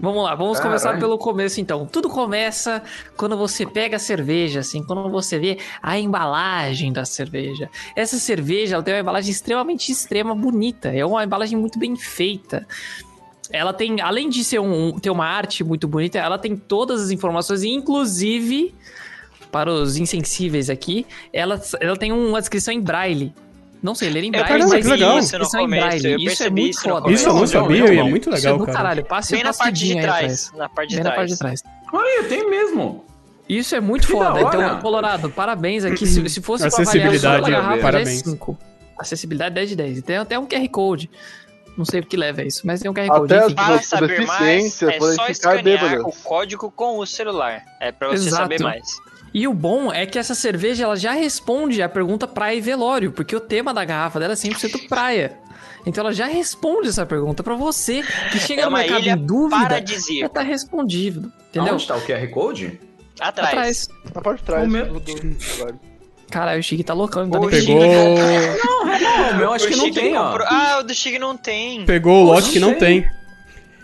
Vamos 0.00 0.22
lá, 0.22 0.34
vamos 0.34 0.58
Caralho. 0.58 0.62
começar 0.80 0.98
pelo 0.98 1.18
começo 1.18 1.60
então. 1.60 1.84
Tudo 1.86 2.08
começa 2.08 2.82
quando 3.16 3.36
você 3.36 3.66
pega 3.66 3.96
a 3.96 3.98
cerveja, 3.98 4.60
assim, 4.60 4.82
quando 4.82 5.10
você 5.10 5.38
vê 5.38 5.58
a 5.82 5.98
embalagem 5.98 6.92
da 6.92 7.04
cerveja. 7.04 7.68
Essa 7.96 8.16
cerveja 8.18 8.76
ela 8.76 8.82
tem 8.82 8.94
uma 8.94 9.00
embalagem 9.00 9.30
extremamente 9.30 9.90
extrema, 9.90 10.34
bonita. 10.34 10.88
É 10.88 11.04
uma 11.04 11.24
embalagem 11.24 11.58
muito 11.58 11.78
bem 11.78 11.96
feita. 11.96 12.66
Ela 13.50 13.72
tem, 13.72 14.00
além 14.00 14.28
de 14.28 14.44
ser 14.44 14.58
um, 14.60 14.98
ter 14.98 15.10
uma 15.10 15.26
arte 15.26 15.64
muito 15.64 15.88
bonita, 15.88 16.18
ela 16.18 16.38
tem 16.38 16.56
todas 16.56 17.02
as 17.02 17.10
informações, 17.10 17.62
inclusive 17.64 18.74
para 19.50 19.72
os 19.72 19.96
insensíveis 19.96 20.68
aqui, 20.68 21.06
ela, 21.32 21.60
ela 21.80 21.96
tem 21.96 22.12
uma 22.12 22.38
descrição 22.40 22.72
em 22.74 22.80
braille. 22.80 23.32
Não 23.82 23.94
sei 23.94 24.10
ler 24.10 24.24
em 24.24 24.30
braille, 24.30 24.48
caramba, 24.48 24.74
mas 24.74 24.84
que 24.84 24.90
legal. 24.92 25.18
Isso 25.18 25.28
descrição 25.30 25.60
em 25.62 25.68
braille. 25.68 26.12
eu 26.12 26.18
Isso 26.18 26.42
é 26.42 26.50
muito 26.50 26.70
isso 26.70 26.82
foda. 26.82 27.10
Isso 27.10 27.24
eu 27.24 27.28
não 27.32 27.38
Muito 27.38 27.52
bom, 27.52 27.60
sabia 27.60 27.80
muito 27.80 27.92
e 27.92 27.98
é 27.98 28.02
muito 28.02 28.30
Isso 28.30 28.36
legal, 28.36 28.54
é 28.54 28.58
do 28.58 28.66
cara. 28.66 28.76
caralho. 28.78 29.04
Passe 29.04 29.32
Bem 29.32 29.44
na 29.44 29.54
parte 29.54 29.84
de 29.86 30.00
trás. 30.00 30.52
Na 30.54 30.68
parte 30.68 30.88
de 30.90 30.94
Bem 30.96 31.04
na 31.04 31.10
parte 31.12 31.38
trás. 31.38 31.60
de 31.60 31.62
trás. 31.62 31.78
Olha, 31.92 32.24
tem 32.24 32.50
mesmo. 32.50 33.04
Isso 33.48 33.74
é 33.74 33.80
muito 33.80 34.06
Que 34.06 34.12
foda. 34.12 34.40
Então, 34.42 34.80
Colorado, 34.80 35.30
parabéns 35.30 35.84
aqui. 35.84 36.06
Se, 36.06 36.28
se 36.28 36.42
fosse 36.42 36.64
pra 36.68 36.68
Acessibilidade, 36.68 37.26
avaliar 37.26 37.40
só 37.40 37.46
a 37.46 37.62
garrafa, 37.62 37.82
parabéns. 37.82 38.20
é 38.20 38.30
5. 38.30 38.58
Acessibilidade 38.98 39.54
10 39.54 39.68
de 39.70 39.76
10. 39.76 39.98
E 39.98 40.02
tem 40.02 40.16
até 40.16 40.38
um 40.38 40.46
QR 40.46 40.68
Code. 40.68 41.08
Não 41.78 41.84
sei 41.84 42.00
o 42.00 42.04
que 42.06 42.16
leva 42.16 42.42
isso, 42.42 42.66
mas 42.66 42.80
tem 42.82 42.90
um 42.90 42.94
QR 42.94 43.06
Code. 43.06 43.32
Até 43.34 43.54
Para 43.54 43.80
saber 43.80 44.26
mais, 44.26 44.82
é 44.82 44.98
só 44.98 45.10
ficar 45.12 45.30
escanear 45.30 45.62
bêbadas. 45.62 46.00
o 46.04 46.10
código 46.24 46.70
com 46.72 46.98
o 46.98 47.06
celular. 47.06 47.64
É 47.80 47.92
pra 47.92 48.08
você 48.08 48.26
Exato. 48.26 48.42
saber 48.42 48.60
mais. 48.60 48.84
E 49.32 49.46
o 49.46 49.54
bom 49.54 49.92
é 49.92 50.04
que 50.04 50.18
essa 50.18 50.34
cerveja 50.34 50.84
ela 50.84 50.96
já 50.96 51.12
responde 51.12 51.80
a 51.80 51.88
pergunta 51.88 52.26
praia 52.26 52.56
e 52.56 52.60
velório, 52.60 53.12
porque 53.12 53.36
o 53.36 53.40
tema 53.40 53.72
da 53.72 53.84
garrafa 53.84 54.18
dela 54.18 54.32
é 54.32 54.36
100% 54.36 54.88
praia. 54.88 55.38
Então 55.86 56.02
ela 56.02 56.12
já 56.12 56.26
responde 56.26 56.88
essa 56.88 57.06
pergunta 57.06 57.42
pra 57.44 57.54
você 57.54 58.02
que 58.32 58.38
chega 58.40 58.62
É 58.62 58.64
no 58.64 58.70
uma 58.70 58.78
mercado 58.78 59.00
ilha 59.00 59.12
em 59.12 59.16
dúvida. 59.24 59.56
Já 59.60 59.68
paradisíaca. 59.68 60.34
tá 60.34 60.40
respondido. 60.42 61.32
Entendeu? 61.50 61.74
Onde 61.74 61.86
tá 61.86 61.96
o 61.96 62.00
QR 62.00 62.26
Code? 62.28 62.80
Atrás. 63.20 63.48
Atrás. 63.50 63.88
Na 64.14 64.20
parte 64.20 64.40
de 64.40 64.44
trás. 64.46 64.64
O 64.66 64.68
meu- 64.70 64.86
Caralho, 66.30 66.60
o 66.60 66.62
Chique 66.62 66.84
tá 66.84 66.92
loucão. 66.94 67.22
Não 67.26 67.30
tá 67.30 67.38
O 67.38 67.48
nem 67.50 67.60
Pegou, 67.60 67.80
Não, 67.84 68.82
o 69.32 69.36
meu 69.36 69.52
acho 69.52 69.64
O 69.64 69.68
que 69.68 69.76
não 69.76 69.84
Chique 69.86 70.00
tem, 70.00 70.16
ó. 70.16 70.30
comprou- 70.30 70.46
Ah, 70.50 70.78
o 70.80 70.82
do 70.82 70.94
Chig 70.94 71.18
não 71.18 71.36
tem. 71.36 71.84
pegou 71.84 72.22
o 72.22 72.24
lote 72.26 72.46
não 72.46 72.52
que 72.52 72.58
não 72.60 72.68
sei. 72.70 72.78
tem. 72.78 73.06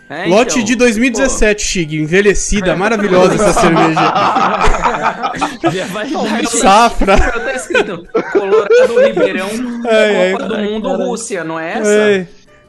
É, 0.07 0.25
Lote 0.27 0.53
então. 0.59 0.63
de 0.65 0.75
2017, 0.75 1.65
Chig. 1.65 1.97
Envelhecida, 1.99 2.75
maravilhosa 2.77 3.33
essa 3.33 3.53
cerveja. 3.59 3.99
Já 5.73 5.85
vai 5.87 6.07
Não, 6.09 6.43
Safra. 6.45 7.17
tá 7.17 7.53
escrito 7.55 8.07
Colorado 8.31 8.99
Ribeirão, 9.03 9.49
É, 9.89 10.31
Copa 10.33 10.43
do 10.45 10.57
Mundo, 10.59 10.89
Rússia, 10.95 11.43
não 11.43 11.59
é 11.59 11.79
essa? 11.79 11.89
É. 11.89 12.27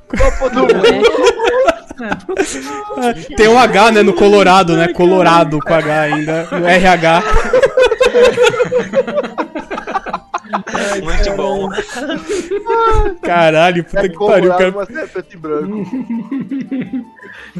Copa 0.08 0.48
do 0.48 0.60
Mundo. 0.60 0.82
Tem 3.36 3.48
um 3.48 3.58
H, 3.58 3.92
né, 3.92 4.02
no 4.02 4.14
Colorado, 4.14 4.74
né? 4.74 4.88
Colorado 4.94 5.58
com 5.60 5.74
H 5.74 6.00
ainda. 6.00 6.48
O 6.52 6.66
RH. 6.66 7.22
Muito 11.02 11.32
bom. 11.36 11.68
Caralho, 13.22 13.84
puta 13.84 14.00
É 14.00 14.08
que 14.08 14.16
pariu, 14.18 14.50
cara. 14.50 14.74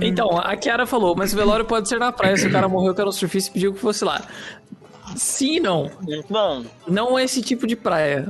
Então, 0.00 0.38
a 0.38 0.56
Kiara 0.56 0.86
falou, 0.86 1.14
mas 1.16 1.32
o 1.32 1.36
velório 1.36 1.64
pode 1.64 1.88
ser 1.88 1.98
na 1.98 2.12
praia. 2.12 2.36
Se 2.36 2.46
o 2.46 2.52
cara 2.52 2.68
morreu, 2.68 2.94
que 2.94 3.00
era 3.00 3.08
um 3.08 3.12
surfista 3.12 3.50
e 3.50 3.52
pediu 3.54 3.72
que 3.74 3.80
fosse 3.80 4.04
lá. 4.04 4.22
Sim, 5.14 5.60
não. 5.60 5.90
Bom. 6.28 6.64
Não 6.88 7.18
é 7.18 7.24
esse 7.24 7.40
tipo 7.40 7.66
de 7.66 7.76
praia. 7.76 8.26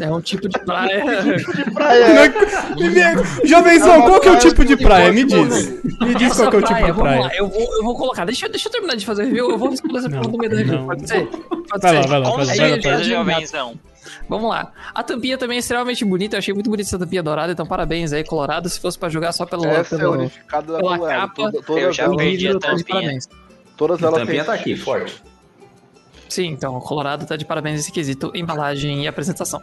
É 0.00 0.10
um 0.10 0.20
tipo 0.20 0.48
de 0.48 0.58
praia. 0.64 1.04
Praia. 1.72 2.32
Jovenzão, 3.44 4.02
qual 4.02 4.20
que 4.20 4.28
é 4.28 4.32
o 4.32 4.38
tipo 4.38 4.64
de 4.64 4.76
praia? 4.76 5.12
Me 5.12 5.24
diz. 5.24 5.68
Me 6.00 6.14
diz 6.14 6.30
Essa 6.32 6.42
qual 6.42 6.50
que 6.50 6.56
é 6.56 6.58
o 6.58 6.62
tipo 6.62 6.74
praia, 6.78 6.86
de 6.86 6.92
vamos 6.92 7.10
lá, 7.12 7.18
praia. 7.28 7.38
eu 7.38 7.48
vou, 7.48 7.76
eu 7.76 7.82
vou 7.84 7.96
colocar. 7.96 8.24
Deixa, 8.24 8.46
eu- 8.46 8.50
deixa 8.50 8.68
eu 8.68 8.72
terminar 8.72 8.96
de 8.96 9.06
fazer 9.06 9.24
review. 9.24 9.50
Eu 9.50 9.58
vou 9.58 9.70
responder 9.70 9.98
essa 9.98 10.08
pergunta 10.10 10.30
no 10.32 10.38
meio 10.38 10.50
do 10.50 10.56
review. 10.56 10.78
não. 10.78 10.86
Pode 10.86 11.08
ser? 11.08 11.26
Pode 11.26 11.62
Vai 11.80 11.80
ser. 11.80 12.00
lá, 12.00 12.06
vai 12.06 12.20
lá, 12.20 12.30
vai 12.30 12.80
lá, 12.80 13.02
jovenzão. 13.02 13.74
Vamos 14.28 14.50
lá. 14.50 14.72
A 14.94 15.02
tampinha 15.02 15.38
também 15.38 15.56
é 15.56 15.60
extremamente 15.60 16.04
bonita. 16.04 16.36
Eu 16.36 16.38
achei 16.38 16.52
muito 16.54 16.68
bonita 16.70 16.88
essa 16.88 16.98
tampinha 16.98 17.22
dourada. 17.22 17.52
Então, 17.52 17.66
parabéns 17.66 18.12
aí, 18.12 18.24
Colorado. 18.24 18.68
Se 18.68 18.80
fosse 18.80 18.98
pra 18.98 19.08
jogar 19.08 19.32
só 19.32 19.44
pelo, 19.46 19.64
Essa 19.66 19.94
é 19.94 19.98
pelo, 19.98 20.16
da 20.26 20.28
pela 20.78 20.98
capa, 21.08 21.34
Toda- 21.34 21.62
Todas 21.62 21.82
eu 21.82 21.92
já 21.92 22.04
elas, 22.04 22.16
perdi. 22.16 22.48
a 22.48 22.58
tampinha. 22.58 23.18
todas 23.76 24.02
A 24.02 24.06
elas 24.06 24.20
tampinha 24.20 24.44
tá 24.44 24.54
aqui, 24.54 24.76
forte. 24.76 25.22
Sim, 26.28 26.48
então, 26.48 26.76
o 26.76 26.80
Colorado 26.80 27.24
tá 27.24 27.36
de 27.36 27.44
parabéns 27.44 27.76
nesse 27.76 27.92
quesito, 27.92 28.32
embalagem 28.34 29.04
e 29.04 29.08
apresentação. 29.08 29.62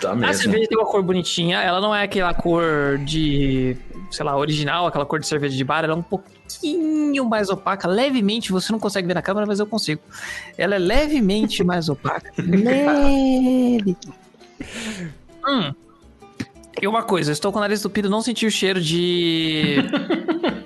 Tá 0.00 0.12
A 0.12 0.14
mesmo. 0.14 0.34
cerveja 0.42 0.68
tem 0.68 0.78
uma 0.78 0.86
cor 0.86 1.02
bonitinha, 1.02 1.60
ela 1.60 1.80
não 1.80 1.94
é 1.94 2.04
aquela 2.04 2.32
cor 2.32 2.98
de, 2.98 3.76
sei 4.10 4.24
lá, 4.24 4.36
original, 4.36 4.86
aquela 4.86 5.04
cor 5.04 5.18
de 5.18 5.26
cerveja 5.26 5.56
de 5.56 5.64
bar, 5.64 5.84
ela 5.84 5.94
é 5.94 5.96
um 5.96 6.02
pouquinho 6.02 7.24
mais 7.24 7.50
opaca, 7.50 7.88
levemente, 7.88 8.52
você 8.52 8.70
não 8.70 8.78
consegue 8.78 9.08
ver 9.08 9.14
na 9.14 9.22
câmera, 9.22 9.46
mas 9.46 9.58
eu 9.58 9.66
consigo. 9.66 10.00
Ela 10.56 10.76
é 10.76 10.78
levemente 10.78 11.62
mais 11.64 11.88
opaca. 11.88 12.32
Leve. 12.38 13.96
Hum. 15.48 15.74
E 16.80 16.86
uma 16.86 17.02
coisa, 17.02 17.30
eu 17.30 17.32
estou 17.32 17.50
com 17.50 17.58
o 17.58 17.60
nariz 17.60 17.80
entupido, 17.80 18.10
não 18.10 18.20
senti 18.20 18.46
o 18.46 18.50
cheiro 18.50 18.80
de... 18.80 19.76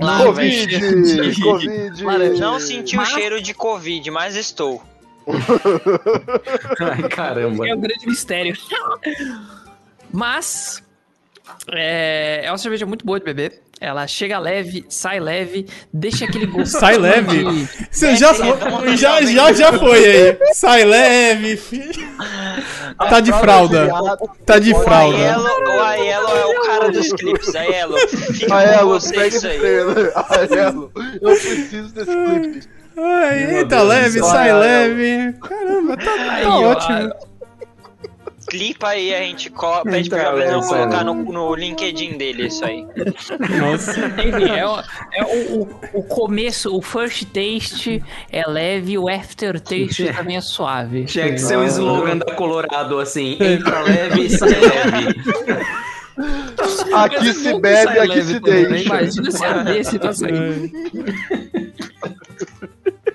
Lá, 0.00 0.24
Covid. 0.24 1.40
Covid. 1.42 2.04
Laranja. 2.04 2.40
Não 2.40 2.58
senti 2.60 2.96
o 2.96 2.98
Mas- 2.98 3.08
cheiro 3.10 3.40
de 3.40 3.54
Covid, 3.54 4.10
mas 4.10 4.34
estou. 4.36 4.82
Ai, 6.80 7.08
caramba. 7.08 7.68
É 7.68 7.74
um 7.74 7.80
grande 7.80 8.06
mistério. 8.06 8.54
Mas 10.12 10.80
é, 11.72 12.42
é 12.44 12.50
uma 12.50 12.58
cerveja 12.58 12.86
muito 12.86 13.04
boa 13.04 13.18
de 13.18 13.24
beber. 13.24 13.63
Ela 13.84 14.06
chega 14.06 14.38
leve, 14.38 14.84
sai 14.88 15.20
leve, 15.20 15.66
deixa 15.92 16.24
aquele 16.24 16.46
gosto. 16.46 16.78
Sai 16.80 16.96
leve? 16.96 17.44
de- 17.44 17.68
Você 17.90 18.16
já, 18.16 18.32
já, 18.96 19.22
já, 19.22 19.52
já 19.52 19.72
foi 19.72 20.04
aí. 20.04 20.38
Sai 20.54 20.84
leve, 20.84 21.56
filho. 21.56 22.08
Tá 23.10 23.20
de 23.20 23.32
fralda. 23.32 23.88
Tá 24.46 24.58
de 24.58 24.72
fralda. 24.74 25.16
Aiello, 25.16 25.48
o 25.68 25.82
Aiello 25.82 26.28
é 26.28 26.44
o 26.46 26.60
cara 26.62 26.90
dos 26.90 27.12
clipes. 27.12 27.54
Aiello, 27.54 27.96
fica 28.08 28.46
com 28.46 28.54
Aelo, 28.54 28.88
você 29.00 29.26
isso 29.28 29.46
aí. 29.46 29.58
Aelo, 29.60 30.90
eu 31.20 31.30
preciso 31.30 31.94
desse 31.94 32.10
clipe. 32.10 32.74
Ai, 32.96 33.64
Deus 33.64 33.88
leve, 33.88 34.20
sai 34.20 34.50
Ai, 34.50 34.50
ai, 34.50 34.60
leve. 34.60 35.32
Caramba, 35.40 35.96
tá, 35.96 36.04
tá 36.04 36.32
Aí, 36.32 36.46
ó, 36.46 36.70
ótimo. 36.70 37.12
Clipa 38.48 38.88
aí, 38.88 39.14
a 39.14 39.20
gente 39.20 39.50
pede 39.84 40.08
pra 40.08 40.18
Galera, 40.18 40.52
Gabriel 40.52 40.62
sério. 40.62 40.88
colocar 40.88 41.04
no, 41.04 41.14
no 41.14 41.54
LinkedIn 41.54 42.18
dele 42.18 42.46
isso 42.46 42.64
aí. 42.64 42.86
Nossa. 43.58 43.92
Enfim, 44.00 44.50
é, 44.50 44.66
o, 44.66 44.78
é 45.12 45.24
o, 45.24 45.68
o, 45.94 46.02
começo, 46.02 46.76
o 46.76 46.82
first 46.82 47.24
taste 47.32 48.02
é 48.30 48.46
leve, 48.46 48.98
o 48.98 49.08
after 49.08 49.58
taste 49.60 50.12
também 50.12 50.36
é 50.36 50.40
suave. 50.40 51.04
Tinha 51.04 51.30
que 51.30 51.38
ser 51.38 51.56
o 51.56 51.64
slogan 51.64 52.18
da 52.18 52.34
Colorado, 52.34 52.98
assim. 52.98 53.36
Entra 53.40 53.82
leve, 53.82 54.30
sai 54.30 54.50
leve. 54.50 55.14
Aqui 56.94 57.32
se 57.32 57.60
bebe, 57.60 57.98
aqui 57.98 58.22
se 58.22 58.40
deixa. 58.40 58.84
Imagina 58.84 59.30
se 59.30 59.44
é 59.44 59.64
desse 59.64 59.98
pra 59.98 60.12
sair. 60.12 60.72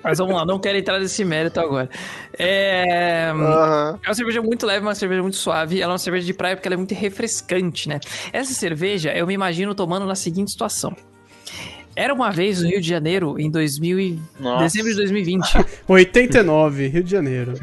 Mas 0.02 0.18
vamos 0.18 0.34
lá, 0.34 0.46
não 0.46 0.58
quero 0.58 0.78
entrar 0.78 0.98
nesse 0.98 1.24
mérito 1.24 1.60
agora. 1.60 1.88
É... 2.38 3.30
Aham. 3.30 3.98
É 4.02 4.08
uma 4.08 4.14
cerveja 4.14 4.42
muito 4.42 4.66
leve, 4.66 4.80
uma 4.80 4.94
cerveja 4.94 5.22
muito 5.22 5.36
suave. 5.36 5.80
Ela 5.80 5.92
é 5.92 5.94
uma 5.94 5.98
cerveja 5.98 6.26
de 6.26 6.34
praia 6.34 6.56
porque 6.56 6.68
ela 6.68 6.74
é 6.74 6.76
muito 6.76 6.94
refrescante, 6.94 7.88
né? 7.88 8.00
Essa 8.32 8.54
cerveja 8.54 9.12
eu 9.12 9.26
me 9.26 9.34
imagino 9.34 9.74
tomando 9.74 10.06
na 10.06 10.14
seguinte 10.14 10.50
situação. 10.50 10.96
Era 11.94 12.14
uma 12.14 12.30
vez 12.30 12.62
no 12.62 12.68
Rio 12.68 12.80
de 12.80 12.88
Janeiro, 12.88 13.38
em 13.38 13.50
2000 13.50 14.00
e... 14.00 14.18
Dezembro 14.60 14.90
de 14.90 14.96
2020. 14.96 15.66
89, 15.88 16.86
Rio 16.88 17.02
de 17.02 17.10
Janeiro. 17.10 17.54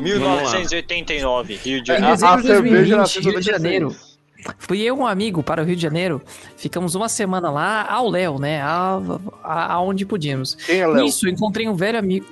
1989, 0.00 1.54
Rio 1.62 1.82
de 1.82 1.92
Em 1.92 1.94
Janeiro. 1.94 2.06
A, 2.06 2.14
dezembro 2.14 2.42
de 2.42 2.46
cerveja 2.46 2.96
2020, 2.96 2.96
nasceu 2.96 3.20
em 3.20 3.24
Rio 3.24 3.40
de 3.40 3.50
96. 3.50 3.62
Janeiro. 3.62 4.13
Fui 4.58 4.80
eu 4.80 4.96
e 4.96 4.98
um 4.98 5.06
amigo 5.06 5.42
para 5.42 5.62
o 5.62 5.64
Rio 5.64 5.76
de 5.76 5.82
Janeiro. 5.82 6.20
Ficamos 6.56 6.94
uma 6.94 7.08
semana 7.08 7.50
lá 7.50 7.86
ao 7.90 8.08
Léo, 8.08 8.38
né? 8.38 8.60
A, 8.62 9.00
a- 9.42 9.72
aonde 9.74 10.04
podíamos. 10.04 10.54
Quem 10.54 10.80
é 10.80 10.86
Léo? 10.86 11.04
Nisso, 11.04 11.28
encontrei 11.28 11.68
um 11.68 11.74
velho 11.74 11.98
amigo. 11.98 12.26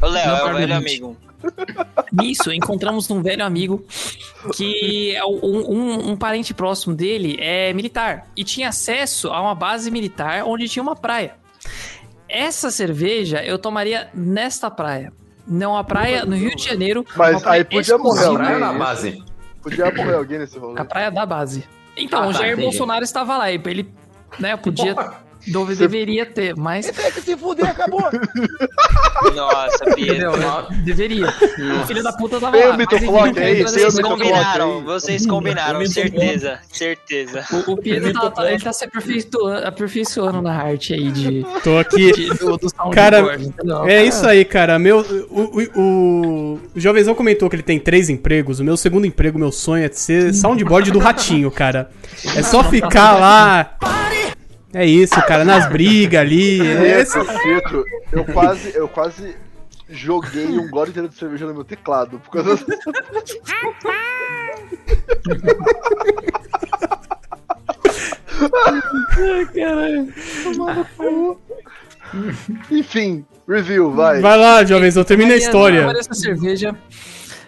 Ô, 0.00 0.06
Léo, 0.06 0.26
Não, 0.26 0.34
é 0.36 0.40
o 0.40 0.44
Carlos 0.44 0.60
velho 0.60 0.74
amigo. 0.76 1.16
Nisso, 2.12 2.52
encontramos 2.52 3.10
um 3.10 3.22
velho 3.22 3.44
amigo 3.44 3.82
que 4.54 5.14
é 5.16 5.24
um, 5.24 5.38
um- 5.42 6.10
um 6.10 6.16
parente 6.16 6.52
próximo 6.52 6.94
dele 6.94 7.36
é 7.40 7.72
militar 7.72 8.26
e 8.36 8.44
tinha 8.44 8.68
acesso 8.68 9.28
a 9.28 9.40
uma 9.40 9.54
base 9.54 9.90
militar 9.90 10.44
onde 10.44 10.68
tinha 10.68 10.82
uma 10.82 10.96
praia. 10.96 11.34
Essa 12.28 12.70
cerveja 12.70 13.42
eu 13.42 13.58
tomaria 13.58 14.08
nesta 14.14 14.70
praia. 14.70 15.12
Não 15.46 15.76
a 15.76 15.82
praia 15.82 16.24
no 16.24 16.36
Rio 16.36 16.54
de 16.54 16.62
Janeiro. 16.64 17.04
Mas 17.16 17.44
aí 17.46 17.64
podia 17.64 17.98
morrer 17.98 18.32
Praia 18.34 18.58
na 18.58 18.72
base. 18.72 19.22
Podia 19.62 19.90
morrer 19.92 20.14
alguém 20.14 20.38
nesse 20.38 20.58
rolê. 20.58 20.80
A 20.80 20.84
praia 20.84 21.10
da 21.10 21.26
base. 21.26 21.64
Então, 21.96 22.22
Ah, 22.22 22.28
o 22.28 22.32
tá, 22.32 22.38
Jair 22.38 22.52
entendi. 22.52 22.62
Bolsonaro 22.68 23.04
estava 23.04 23.36
lá 23.36 23.50
e 23.52 23.60
ele, 23.66 23.92
né, 24.38 24.56
podia, 24.56 24.94
dove- 25.46 25.74
Você- 25.74 25.82
deveria 25.88 26.26
ter, 26.26 26.54
mas 26.56 26.86
Tem 26.90 27.10
que 27.12 27.20
se 27.20 27.36
fuder, 27.36 27.66
acabou. 27.68 28.02
Nossa, 29.34 29.84
entendeu? 29.90 30.32
Pietro. 30.32 30.66
Deveria. 30.84 31.26
O 31.82 31.86
filho 31.86 32.02
da 32.02 32.12
puta 32.12 32.40
tava 32.40 32.56
lá. 32.56 32.76
Mitoflock 32.76 33.30
enfim, 33.30 33.40
aí, 33.40 33.62
Vocês 33.62 33.98
combinaram, 34.00 34.78
aí. 34.78 34.84
vocês 34.84 35.26
combinaram, 35.26 35.86
certeza, 35.86 36.58
certeza. 36.72 37.44
O, 37.66 37.72
o 37.72 37.76
Pietro 37.76 38.12
tá, 38.30 38.50
ele 38.50 38.62
tá 38.62 38.72
se 38.72 38.84
aperfeiçoando, 38.84 39.66
aperfeiçoando 39.66 40.42
na 40.42 40.54
arte 40.56 40.94
aí 40.94 41.10
de, 41.10 41.44
Tô 41.62 41.78
aqui. 41.78 42.12
de- 42.12 42.28
do, 42.30 42.56
do 42.56 42.68
soundboard, 42.70 42.94
Cara? 42.94 43.36
É 43.90 44.04
isso 44.04 44.26
aí, 44.26 44.44
cara. 44.44 44.78
Meu, 44.78 45.00
o, 45.30 45.40
o, 45.42 45.80
o, 45.80 46.60
o 46.74 46.80
jovenzão 46.80 47.14
comentou 47.14 47.48
que 47.50 47.56
ele 47.56 47.62
tem 47.62 47.78
três 47.78 48.08
empregos. 48.08 48.60
O 48.60 48.64
meu 48.64 48.76
segundo 48.76 49.06
emprego, 49.06 49.38
meu 49.38 49.52
sonho 49.52 49.84
é 49.84 49.90
ser 49.90 50.32
soundboard 50.34 50.90
do 50.90 50.98
ratinho, 50.98 51.50
cara. 51.50 51.90
É 52.36 52.42
só 52.42 52.64
ficar 52.64 53.12
lá. 53.18 53.76
É 54.72 54.84
isso, 54.86 55.14
cara, 55.26 55.44
nas 55.44 55.68
brigas 55.68 56.20
ali. 56.20 56.60
É 56.80 57.04
Pietro, 57.04 57.24
Pietro, 57.42 57.84
eu 58.12 58.24
quase, 58.24 58.72
eu 58.74 58.88
quase 58.88 59.36
joguei 59.88 60.46
um 60.46 60.68
gole 60.70 60.90
inteiro 60.90 61.08
de 61.08 61.16
cerveja 61.16 61.46
no 61.46 61.54
meu 61.54 61.64
teclado. 61.64 62.20
Por 62.20 62.30
causa 62.30 62.64
Enfim, 72.70 73.24
review, 73.48 73.92
vai. 73.92 74.20
Vai 74.20 74.38
lá, 74.38 74.64
jovenzão, 74.64 75.04
termina 75.04 75.34
a 75.34 75.38
Tomaria- 75.50 75.80
história. 75.80 75.98
essa 76.00 76.14
cerveja 76.14 76.74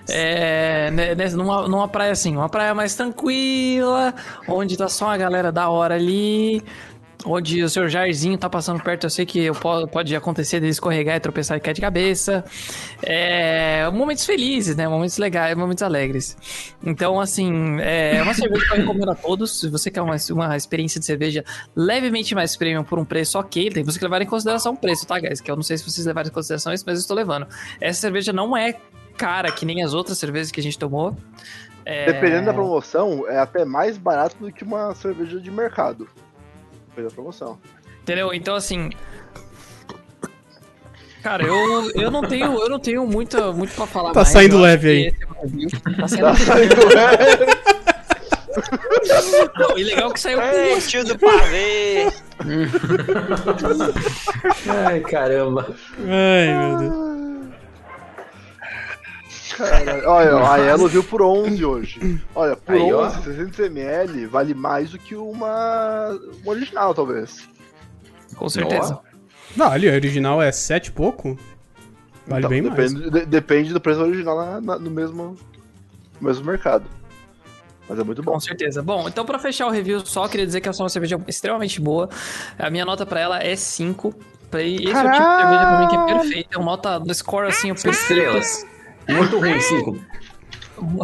é, 0.08 0.90
né, 0.90 1.14
né, 1.14 1.28
numa, 1.30 1.68
numa 1.68 1.88
praia 1.88 2.12
assim, 2.12 2.36
uma 2.36 2.48
praia 2.48 2.74
mais 2.74 2.94
tranquila, 2.94 4.14
onde 4.48 4.76
tá 4.76 4.88
só 4.88 5.06
uma 5.06 5.16
galera 5.16 5.52
da 5.52 5.68
hora 5.68 5.94
ali, 5.94 6.62
onde 7.24 7.62
o 7.62 7.68
seu 7.68 7.88
Jairzinho 7.88 8.36
tá 8.36 8.48
passando 8.50 8.82
perto, 8.82 9.04
eu 9.04 9.10
sei 9.10 9.24
que 9.26 9.38
eu 9.40 9.54
po- 9.54 9.86
pode 9.88 10.14
acontecer 10.14 10.60
dele 10.60 10.72
escorregar 10.72 11.16
e 11.16 11.20
tropeçar 11.20 11.56
e 11.56 11.60
cair 11.60 11.74
de 11.74 11.80
cabeça. 11.80 12.44
É, 13.02 13.88
momentos 13.90 14.24
felizes, 14.24 14.76
né? 14.76 14.88
Momentos 14.88 15.18
legais, 15.18 15.56
momentos 15.56 15.82
alegres. 15.82 16.36
Então, 16.84 17.20
assim, 17.20 17.78
é 17.80 18.22
uma 18.22 18.34
cerveja 18.34 18.64
que 18.66 18.72
eu 18.72 18.76
recomendo 18.78 19.10
a 19.10 19.14
todos. 19.14 19.60
Se 19.60 19.68
você 19.68 19.90
quer 19.90 20.02
uma, 20.02 20.16
uma 20.30 20.56
experiência 20.56 20.98
de 21.00 21.06
cerveja 21.06 21.44
levemente 21.74 22.34
mais 22.34 22.56
premium 22.56 22.84
por 22.84 22.98
um 22.98 23.04
preço 23.04 23.38
ok, 23.38 23.70
tem 23.70 23.82
você 23.84 23.98
que 23.98 24.04
levar 24.04 24.22
em 24.22 24.26
consideração 24.26 24.72
o 24.74 24.76
preço, 24.76 25.06
tá, 25.06 25.18
guys? 25.18 25.40
Que 25.40 25.50
eu 25.50 25.56
não 25.56 25.62
sei 25.62 25.78
se 25.78 25.84
vocês 25.90 26.06
levaram 26.06 26.28
em 26.28 26.32
consideração 26.32 26.72
isso, 26.72 26.84
mas 26.86 26.96
eu 26.98 27.00
estou 27.00 27.16
levando. 27.16 27.46
Essa 27.80 28.00
cerveja 28.00 28.32
não 28.32 28.56
é 28.56 28.74
cara 29.16 29.50
que 29.52 29.64
nem 29.66 29.82
as 29.82 29.94
outras 29.94 30.18
cervejas 30.18 30.50
que 30.50 30.60
a 30.60 30.62
gente 30.62 30.78
tomou. 30.78 31.16
É, 31.84 32.12
Dependendo 32.12 32.46
da 32.46 32.54
promoção, 32.54 33.28
é 33.28 33.38
até 33.38 33.64
mais 33.64 33.98
barato 33.98 34.36
do 34.38 34.52
que 34.52 34.62
uma 34.62 34.94
cerveja 34.94 35.40
de 35.40 35.50
mercado. 35.50 36.08
Dependendo 36.92 37.08
da 37.08 37.14
promoção. 37.14 37.58
Entendeu? 38.02 38.32
Então, 38.34 38.54
assim. 38.54 38.90
Cara, 41.22 41.44
eu, 41.44 41.90
eu 41.94 42.10
não 42.10 42.22
tenho, 42.22 42.58
eu 42.60 42.68
não 42.68 42.78
tenho 42.80 43.06
muito, 43.06 43.52
muito 43.54 43.72
pra 43.74 43.86
falar 43.86 44.10
Tá 44.12 44.20
mais. 44.20 44.28
saindo 44.28 44.58
leve 44.58 44.88
aí. 44.88 45.06
esse 45.06 45.22
é. 45.22 45.26
Tá 45.96 46.08
saindo 46.08 46.26
Tá 46.26 46.36
saindo, 46.36 46.74
é. 46.98 47.72
Não, 49.58 49.78
e 49.78 49.84
legal 49.84 50.12
que 50.12 50.20
saiu 50.20 50.38
com 50.38 50.44
Ei, 50.46 50.78
tio 50.82 51.04
do 51.04 51.18
pavê! 51.18 52.12
Ai, 54.86 55.00
caramba. 55.00 55.74
Ai, 56.00 56.58
meu 56.58 56.78
Deus. 56.78 57.11
Caralho. 59.56 60.08
Olha, 60.08 60.50
a 60.50 60.58
Elo 60.58 60.88
viu 60.88 61.02
por 61.04 61.22
11 61.22 61.64
hoje. 61.64 62.20
Olha, 62.34 62.56
por 62.56 62.74
Aí, 62.74 62.92
ó. 62.92 63.06
11, 63.06 63.20
600ml 63.22 64.26
vale 64.28 64.54
mais 64.54 64.90
do 64.90 64.98
que 64.98 65.14
uma, 65.14 66.18
uma 66.42 66.50
original, 66.52 66.94
talvez. 66.94 67.48
Com 68.36 68.48
certeza. 68.48 68.98
Vale, 69.56 69.88
a 69.90 69.92
original 69.92 70.40
é 70.42 70.50
sete 70.50 70.86
e 70.86 70.92
pouco? 70.92 71.38
Vale 72.26 72.40
Então, 72.40 72.50
bem 72.50 72.62
mais. 72.62 72.92
depende, 72.94 73.10
de- 73.10 73.26
depende 73.26 73.72
do 73.72 73.80
preço 73.80 74.00
original 74.00 74.36
na- 74.36 74.60
na- 74.60 74.78
no, 74.78 74.90
mesmo, 74.90 75.36
no 76.20 76.28
mesmo 76.28 76.44
mercado. 76.46 76.84
Mas 77.88 77.98
é 77.98 78.04
muito 78.04 78.22
bom. 78.22 78.32
Com 78.32 78.40
certeza. 78.40 78.80
Bom, 78.82 79.08
então 79.08 79.24
pra 79.26 79.38
fechar 79.38 79.66
o 79.66 79.70
review, 79.70 80.00
só 80.06 80.26
queria 80.28 80.46
dizer 80.46 80.60
que 80.60 80.68
essa 80.68 80.80
é 80.80 80.84
uma 80.84 80.88
cerveja 80.88 81.20
extremamente 81.26 81.80
boa. 81.80 82.08
A 82.58 82.70
minha 82.70 82.84
nota 82.84 83.04
pra 83.04 83.20
ela 83.20 83.42
é 83.42 83.54
5. 83.56 84.14
Esse 84.54 84.64
é 84.64 84.68
o 84.68 85.10
tipo 85.10 85.10
de 85.10 85.36
cerveja 85.40 85.66
pra 85.66 85.80
mim 85.80 85.88
que 85.88 85.96
é 85.96 86.04
perfeita. 86.18 86.48
É 86.52 86.58
uma 86.58 86.66
nota 86.72 86.98
do 87.00 87.12
score 87.14 87.48
assim, 87.48 87.68
eu. 87.70 87.74
Estrelas. 87.74 88.64
Muito 89.08 89.38
ruim, 89.38 89.60
cinco. 89.60 89.98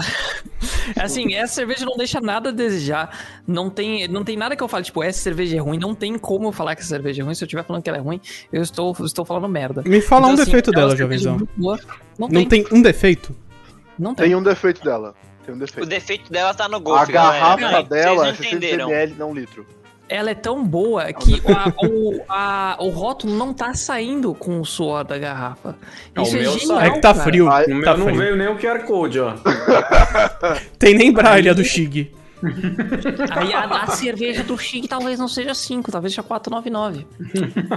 Assim, 0.98 1.34
essa 1.34 1.54
cerveja 1.54 1.84
não 1.84 1.96
deixa 1.96 2.20
nada 2.20 2.48
a 2.48 2.52
desejar. 2.52 3.16
Não 3.46 3.70
tem, 3.70 4.08
não 4.08 4.24
tem 4.24 4.37
nada 4.37 4.56
que 4.56 4.62
eu 4.62 4.68
fale, 4.68 4.84
tipo, 4.84 5.02
essa 5.02 5.20
cerveja 5.20 5.56
é 5.56 5.61
ruim. 5.61 5.78
Não 5.78 5.94
tem 5.94 6.18
como 6.18 6.48
eu 6.48 6.52
falar 6.52 6.74
que 6.74 6.80
essa 6.80 6.88
cerveja 6.88 7.22
é 7.22 7.24
ruim. 7.24 7.34
Se 7.34 7.44
eu 7.44 7.46
estiver 7.46 7.62
falando 7.64 7.82
que 7.82 7.88
ela 7.88 7.98
é 7.98 8.00
ruim, 8.00 8.20
eu 8.52 8.62
estou, 8.62 8.96
estou 9.04 9.24
falando 9.24 9.48
merda. 9.48 9.82
Me 9.87 10.00
fala 10.00 10.26
um 10.26 10.32
Então, 10.32 10.42
assim, 10.42 10.50
defeito 10.50 10.70
é 10.70 10.74
dela, 10.74 10.96
jovenzão. 10.96 11.48
Não, 11.56 11.78
Não 12.18 12.28
tem, 12.28 12.48
tem 12.48 12.66
um 12.72 12.82
defeito? 12.82 13.34
não 13.98 14.14
tem. 14.14 14.26
Tem 14.26 14.34
um 14.34 14.42
defeito 14.42 14.82
dela. 14.82 15.14
Tem 15.44 15.54
um 15.54 15.56
O 15.56 15.61
defeito. 15.61 15.88
defeito 15.88 16.32
dela 16.32 16.54
tá 16.54 16.68
no 16.68 16.76
A 16.76 16.80
golfe, 16.80 17.12
garrafa 17.12 17.56
galera. 17.61 17.82
dela 17.82 18.28
é 18.28 18.34
Vocês 18.34 18.38
não 18.38 18.44
600 18.44 18.52
entenderam. 18.56 18.90
ml, 18.90 19.14
não 19.18 19.34
litro. 19.34 19.66
Ela 20.08 20.30
é 20.30 20.34
tão 20.34 20.64
boa 20.64 21.12
que 21.12 21.42
a- 21.46 21.72
o, 21.86 22.22
a- 22.28 22.76
o 22.80 22.88
rótulo 22.88 23.34
não 23.36 23.52
tá 23.52 23.74
saindo 23.74 24.34
com 24.34 24.60
o 24.60 24.64
suor 24.64 25.04
da 25.04 25.18
garrafa. 25.18 25.76
Não, 26.14 26.22
Isso 26.22 26.34
o 26.34 26.38
é 26.38 26.42
meu 26.42 26.58
genial, 26.58 26.80
É 26.80 26.90
que 26.90 27.00
tá 27.00 27.12
cara. 27.12 27.24
frio. 27.24 27.48
Ai, 27.50 27.66
O 27.66 27.74
meu 27.74 27.84
Tá 27.84 27.96
não 27.96 28.06
frio. 28.06 28.18
veio 28.18 28.36
nem 28.36 28.48
o 28.48 28.56
QR 28.56 28.84
Code, 28.84 29.20
ó. 29.20 29.34
Tem 30.78 30.94
nem 30.94 31.12
braille 31.12 31.48
a 31.48 31.52
do 31.52 31.64
Shig. 31.64 32.10
Aí 33.31 33.53
a, 33.53 33.64
a 33.64 33.87
cerveja 33.88 34.42
do 34.42 34.57
Chique 34.59 34.87
talvez 34.88 35.18
não 35.18 35.29
seja 35.29 35.55
5, 35.55 35.90
talvez 35.90 36.12
seja 36.12 36.22
499. 36.22 37.07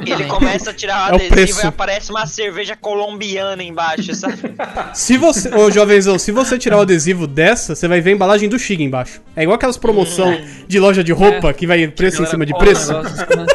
Ele 0.05 0.25
começa 0.25 0.69
a 0.71 0.73
tirar 0.73 1.09
É 1.09 1.11
o 1.11 1.13
o 1.13 1.15
adesivo 1.15 1.33
preço. 1.35 1.65
e 1.65 1.67
aparece 1.67 2.11
uma 2.11 2.25
cerveja 2.25 2.75
colombiana 2.75 3.63
embaixo, 3.63 4.13
sabe? 4.15 4.35
Se 4.93 5.17
você, 5.17 5.53
ô 5.53 5.69
jovenzão, 5.71 6.17
se 6.19 6.31
você 6.31 6.57
tirar 6.57 6.77
o 6.77 6.81
adesivo 6.81 7.27
dessa, 7.27 7.75
você 7.75 7.87
vai 7.87 8.01
ver 8.01 8.11
a 8.11 8.13
embalagem 8.13 8.47
do 8.49 8.57
Shig 8.59 8.83
embaixo. 8.83 9.21
É 9.35 9.43
igual 9.43 9.55
aquelas 9.55 9.77
promoção 9.77 10.37
de 10.67 10.79
loja 10.79 11.03
de 11.03 11.11
roupa 11.11 11.53
que 11.53 11.65
vai 11.67 11.87
preço 11.87 12.17
em 12.21 12.25
Galera, 12.25 12.31
cima 12.31 12.45
de 12.45 12.53
preço. 12.57 12.93
negócio, 12.93 13.17
né? 13.37 13.45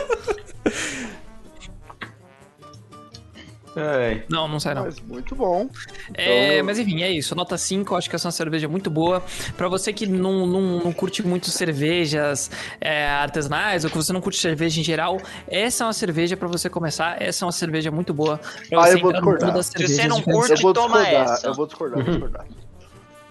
É. 3.77 4.23
Não, 4.29 4.49
não 4.49 4.59
sai 4.59 4.75
não. 4.75 4.85
Mas 4.85 4.99
muito 5.01 5.35
bom. 5.35 5.69
É, 6.15 6.55
Então- 6.55 6.67
mas 6.67 6.79
enfim, 6.79 7.03
é 7.03 7.11
isso. 7.11 7.35
Nota 7.35 7.59
5, 7.59 7.93
eu 7.93 7.99
acho 7.99 8.09
que 8.09 8.17
essa 8.17 8.27
é 8.27 8.29
uma 8.29 8.33
cerveja 8.33 8.67
muito 8.69 8.91
boa. 8.91 9.23
Pra 9.57 9.69
você 9.69 9.93
que 9.93 10.07
não, 10.07 10.47
não, 10.47 10.61
não 10.85 10.93
curte 10.93 11.23
muito 11.27 11.51
cervejas 11.51 12.51
é, 12.81 13.07
artesanais, 13.09 13.85
ou 13.85 13.91
que 13.91 13.97
você 13.97 14.13
não 14.13 14.21
curte 14.21 14.39
cerveja 14.41 14.81
em 14.81 14.85
geral, 14.85 15.19
essa 15.47 15.85
é 15.85 15.87
uma 15.87 15.93
cerveja 15.93 16.37
pra 16.37 16.49
você 16.49 16.71
começar. 16.71 17.21
Essa 17.23 17.45
é 17.45 17.47
uma 17.47 17.53
cerveja 17.53 17.91
muito 17.91 18.15
boa 18.15 18.41
pra 18.69 18.81
Ah, 18.81 18.87
você 18.87 18.95
eu 18.95 19.01
vou 19.01 19.13
discordar. 19.13 19.63
Se 19.63 19.87
você 19.87 20.09
não 20.09 20.23
curte, 20.23 20.53
Eu 20.53 20.59
vou 20.59 20.73
toma 20.73 20.99
discordar, 21.03 21.33
essa. 21.35 21.47
eu 21.47 21.55
vou 21.55 21.67
discordar, 21.67 21.99
eu 21.99 22.05
vou 22.05 22.13
discordar. 22.15 22.47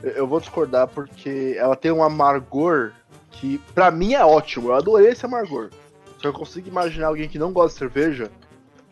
Eu- 0.04 0.12
Eu 0.12 0.28
vou 0.28 0.40
discordar 0.40 0.88
porque 0.88 1.56
ela 1.58 1.76
tem 1.76 1.92
um 1.92 2.04
amargor 2.04 2.92
que, 3.32 3.58
pra 3.74 3.90
mim, 3.90 4.14
é 4.14 4.24
ótimo. 4.24 4.70
Eu 4.70 4.76
adorei 4.76 5.08
esse 5.10 5.26
amargor. 5.26 5.70
Só 6.18 6.22
que 6.22 6.28
eu 6.28 6.34
consigo 6.34 6.68
imaginar 6.68 7.08
alguém 7.08 7.28
que 7.28 7.40
não 7.40 7.52
gosta 7.52 7.72
de 7.74 7.80
cerveja 7.80 8.30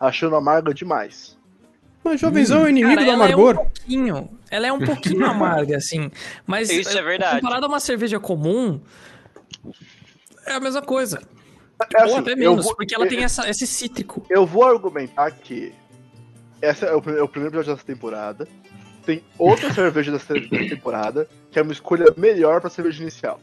achando 0.00 0.34
amarga 0.34 0.74
demais. 0.74 1.36
Mas 2.04 2.20
jovenzão 2.20 2.60
é 2.60 2.64
o 2.64 2.68
inimigo 2.68 2.94
Cara, 2.94 3.04
do 3.06 3.10
ela 3.12 3.24
amargor. 3.24 3.54
É 3.56 3.58
um 3.60 3.64
pouquinho, 3.64 4.38
ela 4.50 4.66
é 4.66 4.72
um 4.72 4.78
pouquinho 4.78 5.24
amarga, 5.26 5.76
assim. 5.78 6.10
Mas 6.46 6.70
Isso 6.70 6.96
é 6.96 7.02
verdade. 7.02 7.40
comparado 7.40 7.64
a 7.64 7.68
uma 7.68 7.80
cerveja 7.80 8.20
comum, 8.20 8.78
é 10.46 10.52
a 10.52 10.60
mesma 10.60 10.82
coisa. 10.82 11.22
É 11.96 11.98
Ou 12.02 12.04
assim, 12.10 12.18
até 12.18 12.32
eu 12.32 12.36
menos, 12.36 12.64
vou- 12.64 12.76
porque 12.76 12.94
ela 12.94 13.04
eu- 13.04 13.08
tem 13.08 13.24
essa, 13.24 13.48
esse 13.48 13.66
cítrico. 13.66 14.24
Eu 14.30 14.46
vou 14.46 14.64
argumentar 14.64 15.30
que 15.30 15.72
essa 16.62 16.86
é 16.86 16.94
o, 16.94 16.98
é 17.10 17.22
o 17.22 17.28
primeiro 17.28 17.56
episódio 17.56 17.74
dessa 17.74 17.86
temporada. 17.86 18.46
Tem 19.04 19.22
outra 19.38 19.72
cerveja 19.74 20.12
dessa 20.12 20.34
te- 20.34 20.48
dessa 20.48 20.68
temporada 20.68 21.28
que 21.50 21.58
é 21.58 21.62
uma 21.62 21.72
escolha 21.72 22.06
melhor 22.16 22.60
pra 22.60 22.68
cerveja 22.70 23.02
inicial. 23.02 23.40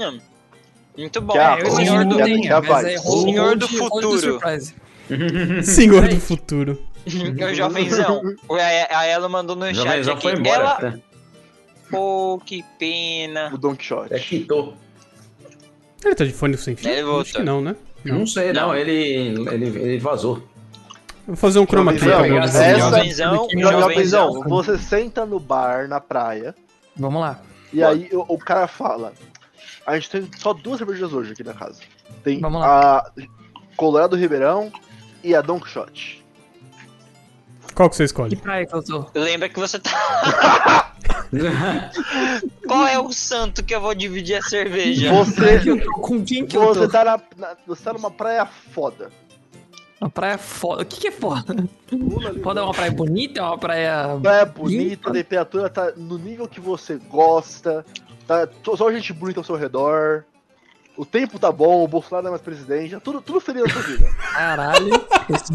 Hum, 0.00 0.18
Muito 0.96 1.20
bom. 1.20 1.32
Que 1.34 1.38
é 1.38 1.60
É, 1.60 1.64
o 1.66 1.70
senhor 1.70 2.04
do 2.06 2.18
é- 2.20 2.22
é 2.30 2.94
é 2.94 2.98
Senhor 2.98 3.56
do 3.56 3.68
futuro. 3.68 4.40
Senhor 5.62 6.08
do 6.08 6.20
futuro. 6.20 6.86
O 7.06 7.54
jovenzão. 7.54 8.22
O- 8.48 8.54
A 8.56 8.98
a 8.98 9.06
ela 9.06 9.28
mandou 9.28 9.54
no 9.54 9.64
chat 9.66 9.74
Jovenzão 9.76 10.14
aqui. 10.14 10.22
foi 10.22 10.32
embora. 10.38 10.62
Ela. 10.80 11.00
Pô, 11.90 12.40
que 12.44 12.64
pena. 12.78 13.50
O 13.54 13.58
Don 13.58 13.76
Quixote. 13.76 14.12
É 14.14 14.18
quitou. 14.18 14.74
Ele 16.04 16.14
tá 16.14 16.24
de 16.24 16.32
fone 16.32 16.56
sem 16.56 16.74
fio? 16.76 16.88
Ele 16.90 17.00
Acho 17.00 17.06
voltou. 17.10 17.32
que 17.32 17.42
não, 17.42 17.60
né? 17.60 17.76
Não 18.04 18.26
sei, 18.26 18.52
não. 18.52 18.68
Não. 18.68 18.74
Ele, 18.76 18.92
ele, 18.92 19.66
ele 19.78 19.98
vazou. 19.98 20.42
Vou 21.26 21.36
fazer 21.36 21.58
um 21.58 21.66
chroma 21.66 21.92
key 21.92 21.98
Jovenzão. 22.00 22.78
Jovenzão, 22.78 23.48
Jo- 23.48 23.60
jovenzão. 23.60 23.80
Jovenzão, 23.80 24.42
você 24.48 24.78
senta 24.78 25.26
no 25.26 25.40
bar, 25.40 25.88
na 25.88 26.00
praia, 26.00 26.54
Vamos 26.96 27.20
lá. 27.20 27.40
e 27.72 27.82
aí 27.82 28.08
o, 28.12 28.24
o 28.34 28.38
cara 28.38 28.68
fala: 28.68 29.12
A 29.84 29.94
gente 29.96 30.10
tem 30.10 30.28
só 30.38 30.52
duas 30.52 30.78
cervejas 30.78 31.12
hoje 31.12 31.32
aqui 31.32 31.42
na 31.42 31.54
casa. 31.54 31.80
Tem 32.22 32.38
Vamos 32.40 32.62
a 32.64 33.10
Colorado 33.76 34.14
Ribeirão 34.16 34.70
e 35.24 35.34
a 35.34 35.40
Don 35.40 35.58
Quixote. 35.58 36.24
Qual 37.76 37.88
que 37.90 37.96
você 37.96 38.02
Que 38.04 38.06
escolhe? 38.06 38.36
praia 38.36 38.66
que 38.66 38.74
eu 38.74 38.82
tô? 38.82 39.06
Lembra 39.14 39.48
que 39.50 39.60
você 39.60 39.78
tá. 39.78 40.92
Qual 42.66 42.86
é 42.86 42.98
o 42.98 43.12
santo 43.12 43.62
que 43.62 43.74
eu 43.74 43.80
vou 43.80 43.94
dividir 43.94 44.36
a 44.36 44.42
cerveja? 44.42 45.12
Você, 45.12 45.60
Que 45.60 45.68
eu 45.70 45.92
Com 46.00 46.24
quem 46.24 46.46
que 46.46 46.56
eu 46.56 46.62
você, 46.62 46.80
tô? 46.80 46.88
tá 46.88 47.04
na, 47.04 47.20
na- 47.36 47.56
você 47.66 47.84
tá 47.84 47.92
numa 47.92 48.10
praia 48.10 48.46
foda. 48.46 49.10
Uma 50.00 50.10
praia 50.10 50.38
foda. 50.38 50.82
O 50.82 50.86
que, 50.86 51.00
que 51.02 51.08
é 51.08 51.12
foda? 51.12 51.54
Foda 52.42 52.60
é 52.60 52.64
uma 52.64 52.72
praia 52.74 52.90
bonita? 52.90 53.40
É 53.40 53.42
uma 53.42 53.58
praia. 53.58 54.18
Praia 54.22 54.46
bonita, 54.46 55.10
a 55.10 55.12
temperatura 55.12 55.68
tá 55.70 55.92
no 55.96 56.18
nível 56.18 56.46
que 56.48 56.60
você 56.60 56.96
gosta, 57.10 57.84
tá 58.26 58.48
só 58.76 58.90
gente 58.92 59.12
bonita 59.12 59.40
ao 59.40 59.44
seu 59.44 59.56
redor. 59.56 60.24
O 60.96 61.04
tempo 61.04 61.38
tá 61.38 61.52
bom, 61.52 61.84
o 61.84 61.88
Bolsonaro 61.88 62.28
é 62.28 62.30
mais 62.30 62.40
presidente, 62.42 62.98
tudo, 63.04 63.20
tudo 63.20 63.38
feliz 63.38 63.64
na 63.64 63.68
sua 63.70 63.82
vida. 63.82 64.08
Caralho. 64.32 64.94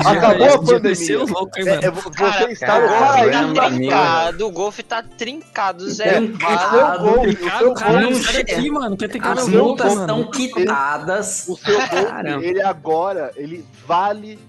Acabou 0.05 0.53
a 0.53 0.63
pandemia. 0.63 1.17
louco, 1.17 1.59
hein, 1.59 1.67
É, 1.67 1.85
é, 1.85 1.89
vo- 1.89 2.01
você 2.01 2.11
Cara, 2.11 2.51
está 2.51 2.77
o 2.77 2.81
no 2.81 2.87
golfe 2.87 3.01
paraíso 3.01 3.53
tá 3.55 3.69
trincado, 3.69 4.47
o 4.47 4.51
golfe 4.51 4.83
tá 4.83 5.03
trincado, 5.03 5.87
É, 5.87 5.89
zero. 5.89 6.25
o 6.25 6.37
seu 6.37 6.99
gol, 6.99 7.71
o 7.71 7.73
Cara, 7.73 8.03
gol, 8.03 8.15
sai 8.15 8.43
daqui, 8.43 8.69
mano. 8.69 8.95
Ter 8.95 9.19
cara 9.19 9.41
As 9.41 9.47
multas 9.47 9.93
estão 9.93 10.29
quitadas. 10.29 11.45
o 11.47 11.57
seu 11.57 11.75
gol, 11.79 12.41
ele 12.43 12.61
agora, 12.61 13.31
ele 13.35 13.65
vale 13.87 14.39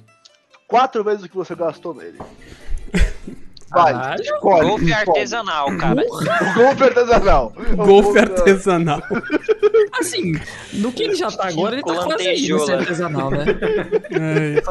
quatro 0.68 1.03
vezes 1.03 1.24
o 1.24 1.28
que 1.28 1.36
você 1.36 1.55
gastou 1.55 1.95
nele. 1.95 2.18
Vai, 3.73 3.93
Caralho. 3.93 4.23
escolhe, 4.23 4.68
Golfe 4.68 4.85
escolhe. 4.85 5.09
artesanal, 5.11 5.77
cara. 5.79 6.03
Golfe 6.55 6.83
artesanal. 6.85 7.53
Golfe 7.77 8.18
artesanal. 8.18 9.03
Assim, 9.99 10.33
do 10.73 10.93
que 10.93 11.03
ele 11.05 11.14
já 11.14 11.31
tá 11.31 11.49
agora, 11.49 11.75
ele 11.75 11.83
tá 11.83 11.95
quase 11.95 12.29
aí 12.29 12.53
nesse 12.53 12.73
artesanal, 12.73 13.31
né? 13.31 13.45
Ai, 14.12 14.62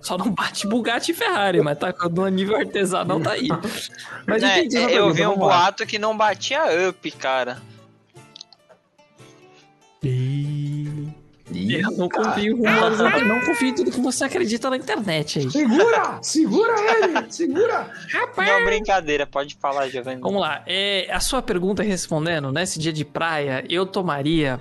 Só 0.00 0.16
não 0.16 0.30
bate 0.30 0.66
Bugatti 0.66 1.12
e 1.12 1.14
Ferrari, 1.14 1.60
mas 1.60 1.78
tá 1.78 1.92
no 2.10 2.28
nível 2.28 2.56
artesanal, 2.56 3.20
tá 3.20 3.32
aí. 3.32 3.48
Mas 4.26 4.42
Né, 4.42 4.58
entendi 4.60 4.76
eu 4.76 4.86
pergunta, 4.88 5.14
vi 5.14 5.26
um 5.26 5.36
boato 5.36 5.86
que 5.86 5.98
não 5.98 6.16
batia 6.16 6.88
up, 6.88 7.10
cara. 7.12 7.58
Ih. 11.52 11.80
Eu 11.80 11.90
não 11.92 12.08
confio, 12.08 12.56
Romulo, 12.56 13.08
eu 13.16 13.24
não 13.26 13.40
confio 13.46 13.68
em 13.68 13.74
tudo 13.74 13.90
que 13.90 14.00
você 14.00 14.24
acredita 14.24 14.68
na 14.68 14.76
internet 14.76 15.38
aí. 15.38 15.50
Segura! 15.50 16.18
Segura 16.22 16.74
ele! 16.78 17.32
Segura! 17.32 17.90
Não, 18.36 18.64
brincadeira, 18.66 19.26
pode 19.26 19.56
falar, 19.58 19.88
Giovanni. 19.88 20.20
Vamos 20.20 20.40
lá, 20.40 20.62
é, 20.66 21.08
a 21.10 21.20
sua 21.20 21.40
pergunta 21.40 21.82
respondendo, 21.82 22.52
nesse 22.52 22.78
dia 22.78 22.92
de 22.92 23.04
praia, 23.04 23.64
eu 23.68 23.86
tomaria 23.86 24.60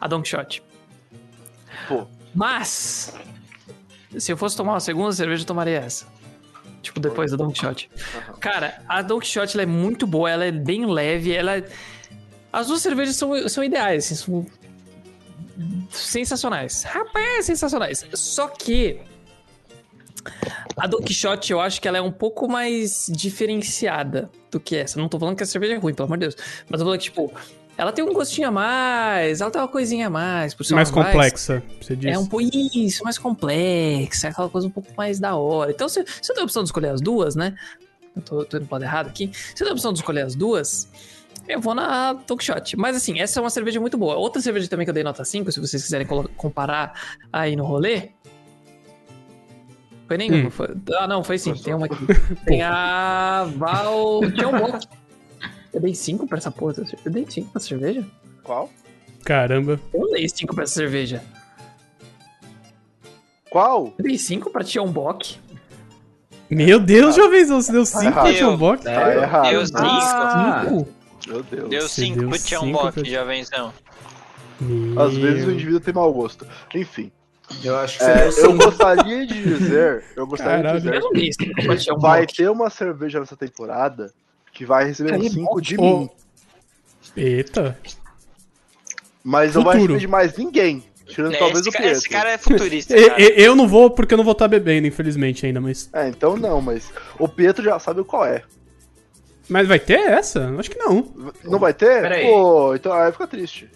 a 0.00 0.06
Don 0.06 0.22
Quixote. 0.22 0.62
Pô. 1.88 2.06
Mas, 2.32 3.12
se 4.16 4.30
eu 4.32 4.36
fosse 4.36 4.56
tomar 4.56 4.74
uma 4.74 4.80
segunda 4.80 5.10
cerveja, 5.12 5.42
eu 5.42 5.46
tomaria 5.46 5.78
essa. 5.78 6.06
Tipo, 6.80 7.00
depois 7.00 7.30
da 7.32 7.36
Don 7.36 7.50
Quixote. 7.50 7.90
Cara, 8.40 8.80
a 8.88 9.02
Don 9.02 9.18
Quixote 9.18 9.56
ela 9.56 9.62
é 9.62 9.66
muito 9.66 10.06
boa, 10.06 10.30
ela 10.30 10.44
é 10.44 10.52
bem 10.52 10.86
leve, 10.86 11.32
ela... 11.32 11.56
é- 11.58 11.64
As 12.52 12.68
duas 12.68 12.80
cervejas 12.82 13.16
são, 13.16 13.48
são 13.48 13.64
ideais, 13.64 14.04
assim, 14.04 14.14
são 14.14 14.46
sensacionais. 15.90 16.82
Rapaz, 16.84 17.46
sensacionais. 17.46 18.04
Só 18.14 18.48
que 18.48 19.00
a 20.76 20.86
Don 20.86 20.98
Quixote, 20.98 21.52
eu 21.52 21.60
acho 21.60 21.80
que 21.80 21.88
ela 21.88 21.98
é 21.98 22.00
um 22.00 22.12
pouco 22.12 22.48
mais 22.48 23.06
diferenciada 23.10 24.30
do 24.50 24.60
que 24.60 24.76
essa. 24.76 24.98
Não 24.98 25.08
tô 25.08 25.18
falando 25.18 25.36
que 25.36 25.42
a 25.42 25.46
cerveja 25.46 25.74
é 25.74 25.78
ruim, 25.78 25.94
pelo 25.94 26.06
amor 26.06 26.18
de 26.18 26.26
Deus. 26.26 26.36
Mas 26.68 26.72
eu 26.72 26.78
tô 26.78 26.84
falando 26.84 26.98
que, 26.98 27.04
tipo, 27.04 27.32
ela 27.76 27.92
tem 27.92 28.04
um 28.04 28.12
gostinho 28.12 28.48
a 28.48 28.50
mais, 28.50 29.40
ela 29.40 29.50
tem 29.50 29.60
uma 29.60 29.68
coisinha 29.68 30.06
a 30.06 30.10
mais. 30.10 30.54
Por 30.54 30.68
Mais 30.72 30.90
complexa, 30.90 31.62
você 31.80 31.96
disse. 31.96 32.14
É 32.14 32.18
um 32.18 32.26
pouco 32.26 32.46
isso, 32.74 33.02
mais 33.02 33.18
complexa, 33.18 34.28
aquela 34.28 34.48
coisa 34.48 34.66
um 34.66 34.70
pouco 34.70 34.90
mais 34.96 35.18
da 35.18 35.34
hora. 35.36 35.70
Então, 35.70 35.88
você, 35.88 36.04
você 36.04 36.32
tem 36.32 36.42
a 36.42 36.44
opção 36.44 36.62
de 36.62 36.68
escolher 36.68 36.90
as 36.90 37.00
duas, 37.00 37.34
né? 37.34 37.54
Eu 38.14 38.22
tô, 38.22 38.44
tô 38.44 38.58
indo 38.58 38.66
pro 38.66 38.74
lado 38.74 38.84
errado 38.84 39.08
aqui. 39.08 39.30
Você 39.32 39.64
tem 39.64 39.68
a 39.68 39.72
opção 39.72 39.92
de 39.92 40.00
escolher 40.00 40.22
as 40.22 40.34
duas 40.34 40.88
eu 41.52 41.60
vou 41.60 41.74
na 41.74 42.14
Talkshot. 42.14 42.76
Mas 42.76 42.96
assim, 42.96 43.20
essa 43.20 43.38
é 43.38 43.42
uma 43.42 43.50
cerveja 43.50 43.80
muito 43.80 43.96
boa. 43.98 44.16
Outra 44.16 44.40
cerveja 44.40 44.68
também 44.68 44.86
que 44.86 44.90
eu 44.90 44.94
dei 44.94 45.04
nota 45.04 45.24
5, 45.24 45.52
se 45.52 45.60
vocês 45.60 45.82
quiserem 45.82 46.06
comparar 46.36 46.92
aí 47.32 47.56
no 47.56 47.64
rolê. 47.64 48.10
Foi 50.06 50.18
nenhuma? 50.18 50.48
Hum. 50.48 50.50
Foi... 50.50 50.68
Ah, 50.98 51.06
não, 51.06 51.24
foi 51.24 51.38
sim. 51.38 51.50
Nossa. 51.50 51.64
Tem 51.64 51.74
uma 51.74 51.86
aqui. 51.86 52.06
Tem 52.44 52.62
a 52.62 53.48
Val 53.56 54.20
Chionbok. 54.36 54.86
Eu 55.72 55.80
dei 55.80 55.94
5 55.94 56.26
pra 56.26 56.38
essa 56.38 56.50
porra. 56.50 56.74
Eu 57.04 57.10
dei 57.10 57.26
5 57.28 57.50
pra 57.50 57.58
essa 57.58 57.68
cerveja? 57.68 58.04
Qual? 58.42 58.68
Caramba. 59.24 59.80
Eu 59.94 60.10
dei 60.10 60.28
5 60.28 60.54
pra 60.54 60.64
essa 60.64 60.74
cerveja. 60.74 61.22
Qual? 63.48 63.92
Eu 63.98 64.04
dei 64.04 64.18
5 64.18 64.50
pra 64.50 64.64
Chionbok. 64.64 65.38
Meu 66.50 66.78
Deus, 66.78 67.16
tá 67.16 67.22
jovenzão, 67.22 67.62
você 67.62 67.72
deu 67.72 67.86
5 67.86 68.12
pra 68.12 68.32
Chionbok? 68.34 68.84
Deu 68.84 69.66
5. 69.66 71.01
Meu 71.26 71.42
Deus. 71.42 71.68
Deu 71.70 71.82
Você 71.82 72.00
5 72.02 72.18
deu 72.20 72.28
pro 72.30 72.92
pra- 72.92 73.04
Jovenzão. 73.04 73.72
Às 74.96 75.16
vezes 75.16 75.46
o 75.46 75.50
indivíduo 75.50 75.80
tem 75.80 75.92
mau 75.94 76.12
gosto. 76.12 76.46
Enfim, 76.74 77.10
eu 77.64 77.76
acho 77.78 77.98
que 77.98 78.04
você 78.04 78.10
é, 78.40 78.44
eu 78.46 78.56
gostaria 78.56 79.26
de 79.26 79.42
dizer, 79.42 80.04
eu 80.16 80.26
gostaria 80.26 80.62
Caralho. 80.62 80.80
de 80.80 80.86
Eu 80.88 80.92
dizer 80.92 81.04
não 81.04 81.12
dei 81.12 81.32
5 81.32 81.62
pra 81.64 81.76
que 81.76 81.92
vai 81.98 82.26
ter 82.26 82.48
uma 82.50 82.70
cerveja 82.70 83.18
nessa 83.20 83.36
temporada 83.36 84.12
que 84.52 84.64
vai 84.64 84.84
receber 84.84 85.12
um 85.12 85.20
Aí, 85.22 85.30
5 85.30 85.60
de 85.60 85.76
mim, 85.78 86.08
Eita. 87.16 87.76
mas 89.24 89.54
não 89.54 89.64
vai 89.64 89.74
Futuro. 89.74 89.94
receber 89.94 90.00
de 90.00 90.06
mais 90.06 90.36
ninguém, 90.36 90.84
tirando 91.06 91.34
É, 91.34 91.38
talvez 91.38 91.60
esse, 91.60 91.68
o 91.68 91.72
Pietro. 91.72 91.90
esse 91.90 92.08
cara 92.08 92.30
é 92.30 92.38
futurista, 92.38 92.94
cara. 92.94 93.20
e- 93.20 93.34
eu 93.42 93.56
não 93.56 93.66
vou 93.66 93.90
porque 93.90 94.14
eu 94.14 94.18
não 94.18 94.24
vou 94.24 94.32
estar 94.32 94.46
bebendo, 94.48 94.86
infelizmente, 94.86 95.44
ainda, 95.46 95.60
mas. 95.60 95.90
É, 95.92 96.08
então 96.08 96.36
não, 96.36 96.60
mas 96.60 96.92
o 97.18 97.28
Pietro 97.28 97.64
já 97.64 97.78
sabe 97.78 98.04
qual 98.04 98.24
é. 98.24 98.42
Mas 99.48 99.66
vai 99.68 99.78
ter 99.78 99.98
essa? 100.00 100.48
Acho 100.58 100.70
que 100.70 100.78
não. 100.78 101.06
Não 101.44 101.58
vai 101.58 101.74
ter? 101.74 102.02
Pera 102.02 102.14
aí. 102.16 102.26
Pô, 102.26 102.74
então 102.74 102.92
aí 102.92 103.10
fica 103.12 103.26
triste. 103.26 103.68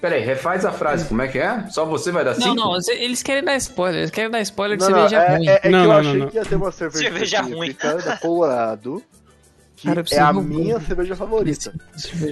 Peraí, 0.00 0.20
refaz 0.20 0.64
a 0.64 0.72
frase, 0.72 1.06
como 1.06 1.22
é 1.22 1.28
que 1.28 1.38
é? 1.38 1.64
Só 1.70 1.84
você 1.84 2.10
vai 2.10 2.24
dar 2.24 2.32
Não, 2.34 2.40
cinco? 2.40 2.54
não, 2.56 2.76
eles 2.88 3.22
querem 3.22 3.44
dar 3.44 3.56
spoiler. 3.56 4.00
Eles 4.00 4.10
querem 4.10 4.30
dar 4.30 4.40
spoiler 4.40 4.76
de 4.76 4.82
Não, 4.82 4.90
não, 4.90 5.08
cerveja 5.08 5.22
é, 5.22 5.36
ruim. 5.36 5.48
é- 5.48 5.60
é 5.62 5.68
Não, 5.70 5.78
que 5.80 5.84
eu 5.84 5.88
não, 5.92 5.98
achei 5.98 6.18
não, 6.18 6.28
que 6.28 6.36
ia 6.36 6.44
ter 6.44 6.54
uma 6.56 6.72
cerveja, 6.72 7.04
Cerveja 7.04 7.42
da 8.04 8.16
Colorado 8.16 9.02
que 9.82 9.88
Cara, 9.88 10.04
é 10.10 10.18
a 10.20 10.32
minha 10.32 10.80
cerveja 10.80 11.16
favorita. 11.16 11.72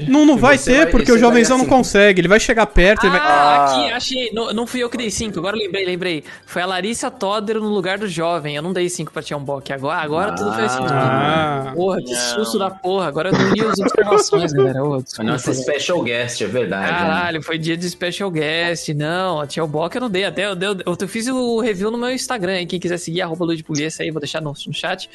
Não, 0.08 0.24
não 0.24 0.36
vai 0.36 0.56
vai- 0.56 0.86
porque 0.86 1.10
o 1.10 1.18
jovenzão 1.18 1.58
vai 1.58 1.66
não 1.66 1.70
dar 1.70 1.76
consegue. 1.76 2.20
Ele 2.20 2.28
vai 2.28 2.38
chegar 2.38 2.64
perto, 2.66 3.04
ele 3.04 3.10
vai. 3.10 3.20
Ah, 3.20 3.24
Ah. 3.30 3.64
aqui, 3.64 3.92
achei. 3.92 4.30
Não, 4.32 4.52
não 4.52 4.66
fui 4.66 4.80
eu 4.82 4.88
que 4.88 4.96
dei 4.96 5.10
5, 5.10 5.38
agora 5.38 5.56
eu 5.56 5.60
lembrei, 5.62 5.84
lembrei. 5.84 6.24
Foi 6.46 6.62
a 6.62 6.66
Larissa 6.66 7.10
Todder 7.10 7.56
no 7.56 7.68
lugar 7.68 7.98
do 7.98 8.06
jovem. 8.08 8.54
Eu 8.54 8.62
não 8.62 8.72
dei 8.72 8.88
5 8.88 9.12
pra 9.12 9.22
Tiambok. 9.22 9.72
Agora, 9.72 10.00
agora 10.00 10.32
tudo 10.34 10.52
faz 10.52 10.72
sentido. 10.72 10.92
Ah. 10.92 11.72
Porra, 11.74 11.98
que 11.98 12.12
Não. 12.12 12.20
susto 12.20 12.58
da 12.58 12.70
porra. 12.70 13.08
Agora 13.08 13.30
eu 13.30 13.32
não 13.32 13.52
li 13.52 13.60
as 13.62 13.78
observações, 13.78 14.52
galera. 14.52 14.80
Desculpa, 15.02 15.30
Nossa, 15.32 15.52
special 15.54 16.02
guest, 16.02 16.40
é 16.42 16.46
verdade. 16.46 16.82
né? 16.92 16.98
Caralho, 16.98 17.42
foi 17.42 17.58
dia 17.58 17.76
de 17.76 17.88
special 17.90 18.30
guest. 18.30 18.88
Não, 18.94 19.40
a 19.40 19.46
Tia 19.46 19.66
Bock 19.66 19.94
eu 19.96 20.00
não 20.00 20.10
dei. 20.10 20.24
Até 20.24 20.46
eu, 20.46 20.54
dei- 20.54 20.68
eu, 20.68 20.96
eu 21.00 21.08
fiz 21.08 21.26
o 21.26 21.60
review 21.60 21.90
no 21.90 21.98
meu 21.98 22.10
Instagram. 22.10 22.64
Quem 22.66 22.78
quiser 22.78 22.98
seguir, 22.98 23.22
arroba 23.22 23.44
Luiz 23.44 23.62
aí, 24.00 24.10
vou 24.10 24.20
deixar 24.20 24.40
no, 24.40 24.52
no 24.66 24.74
chat. 24.74 25.08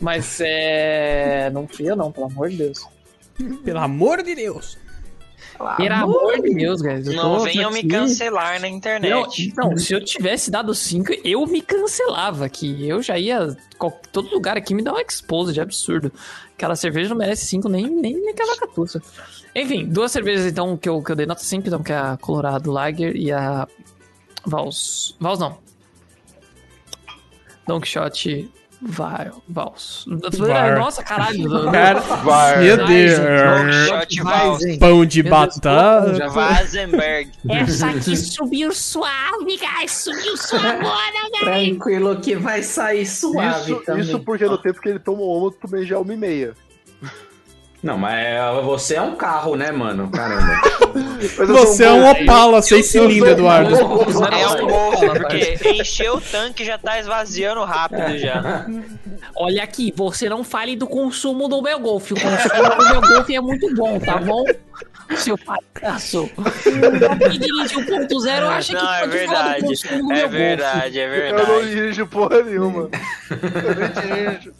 Mas 0.00 0.40
é. 0.40 1.50
Não 1.50 1.66
fui 1.66 1.88
eu, 1.90 1.96
não, 1.96 2.12
pelo 2.12 2.26
amor 2.26 2.50
de 2.50 2.56
Deus. 2.56 2.86
Pelo 3.64 3.78
amor 3.78 4.22
de 4.22 4.34
Deus. 4.34 4.78
Pelo 5.78 5.94
amor 5.94 6.40
de 6.42 6.54
Deus, 6.54 6.82
guys. 6.82 7.06
eu 7.06 7.14
Não 7.14 7.40
venham 7.40 7.70
me 7.70 7.82
cancelar 7.82 8.60
na 8.60 8.68
Não, 8.68 8.76
internet. 8.76 9.42
então, 9.48 9.76
se 9.78 9.94
eu 9.94 10.04
tivesse 10.04 10.50
dado 10.50 10.74
5, 10.74 11.12
eu 11.24 11.46
me 11.46 11.62
cancelava 11.62 12.44
aqui. 12.44 12.86
Eu 12.86 13.02
já 13.02 13.18
ia. 13.18 13.56
Todo 14.12 14.30
lugar 14.30 14.56
aqui 14.56 14.74
me 14.74 14.82
dá 14.82 14.92
um 14.92 14.98
expose 14.98 15.54
de 15.54 15.60
absurdo. 15.60 16.12
Aquela 16.54 16.76
cerveja 16.76 17.08
não 17.10 17.16
merece 17.16 17.46
5, 17.46 17.68
nem, 17.68 17.86
nem 17.88 18.22
naquela 18.24 18.56
catuça. 18.58 19.02
Enfim, 19.54 19.86
duas 19.86 20.12
cervejas 20.12 20.44
então 20.44 20.76
que 20.76 20.88
eu, 20.88 21.02
que 21.02 21.12
eu 21.12 21.16
dei 21.16 21.24
nota 21.24 21.42
5, 21.42 21.66
então, 21.66 21.82
que 21.82 21.92
é 21.92 21.96
a 21.96 22.18
Colorado 22.20 22.70
Lager 22.70 23.16
e 23.16 23.32
a 23.32 23.66
Vals. 24.44 25.16
Vals 25.18 25.38
não. 25.38 25.58
Don 27.66 27.80
Quixote 27.80 28.50
Vai, 28.80 29.30
Vals. 29.48 30.04
Var. 30.38 30.78
Nossa, 30.78 31.02
caralho. 31.02 31.70
Cara, 31.70 32.00
Vai. 32.00 32.62
meu 32.62 32.86
Deus. 32.86 34.60
gente. 34.60 34.78
Pão 34.78 35.06
de 35.06 35.22
Meu 35.22 35.30
batata. 35.30 36.14
já 36.14 36.28
Vazenberg. 36.28 37.30
Essa 37.48 37.88
aqui 37.88 38.16
subiu 38.16 38.72
suave, 38.72 39.58
guys. 39.58 39.92
Subiu 39.92 40.36
suave 40.36 40.66
agora, 40.66 41.30
guys. 41.32 41.68
Tranquilo 41.68 42.20
que 42.20 42.36
vai 42.36 42.62
sair 42.62 43.06
suave 43.06 43.72
Isso, 43.72 43.82
também. 43.84 44.02
isso 44.02 44.20
porque 44.20 44.44
no 44.44 44.58
tempo 44.58 44.80
que 44.80 44.88
ele 44.90 44.98
tomou 44.98 45.38
uma, 45.38 45.46
eu 45.46 45.52
tomei 45.52 45.86
já 45.86 45.98
uma 45.98 46.12
e 46.12 46.16
meia. 46.16 46.54
Não, 47.86 47.96
mas 47.96 48.18
é- 48.18 48.60
você 48.64 48.96
é 48.96 49.00
um 49.00 49.14
carro, 49.14 49.54
né, 49.54 49.70
mano? 49.70 50.10
Caramba. 50.10 50.60
Eu 51.38 51.46
Você 51.46 51.84
é 51.84 51.92
um. 51.92 52.10
Opala 52.10 52.60
seis 52.60 52.86
cilindros, 52.86 53.30
Eduardo. 53.32 53.74
É 53.76 53.84
um 53.84 54.66
golfe, 54.66 55.06
porque 55.06 55.58
encheu 55.80 56.16
o 56.16 56.20
tanque 56.20 56.64
já 56.64 56.76
tá 56.78 56.98
esvaziando 56.98 57.62
rápido 57.64 58.18
já. 58.18 58.66
Olha 59.36 59.62
aqui, 59.62 59.92
você 59.96 60.28
não 60.28 60.42
fale 60.42 60.74
do 60.74 60.86
consumo 60.88 61.46
do 61.48 61.62
meu 61.62 61.78
golfe. 61.78 62.12
O 62.14 62.16
consumo 62.20 62.76
do 62.76 62.84
meu 62.90 63.00
golfe 63.00 63.36
é 63.36 63.40
muito 63.40 63.72
bom, 63.76 64.00
tá 64.00 64.16
bom? 64.18 64.44
Seu 65.18 65.38
palhaço. 65.38 66.28
Quem 66.64 67.38
dirige 67.38 67.76
1.0 67.76 68.48
acha 68.48 68.74
que 68.76 68.82
Não, 68.82 68.92
é 68.94 69.00
pode 69.06 69.26
falar 69.26 69.42
do 69.42 69.44
verdade. 69.52 69.62
consumo 69.62 70.06
do 70.08 70.12
É 70.12 70.16
meu 70.16 70.28
verdade, 70.28 70.98
é 70.98 71.04
Eu 71.04 71.34
não 71.36 71.44
verdade. 71.46 71.70
dirijo 71.70 72.06
porra 72.08 72.42
nenhuma. 72.42 72.90
Eu 73.30 73.74
nem 73.76 73.90
dirijo. 74.34 74.52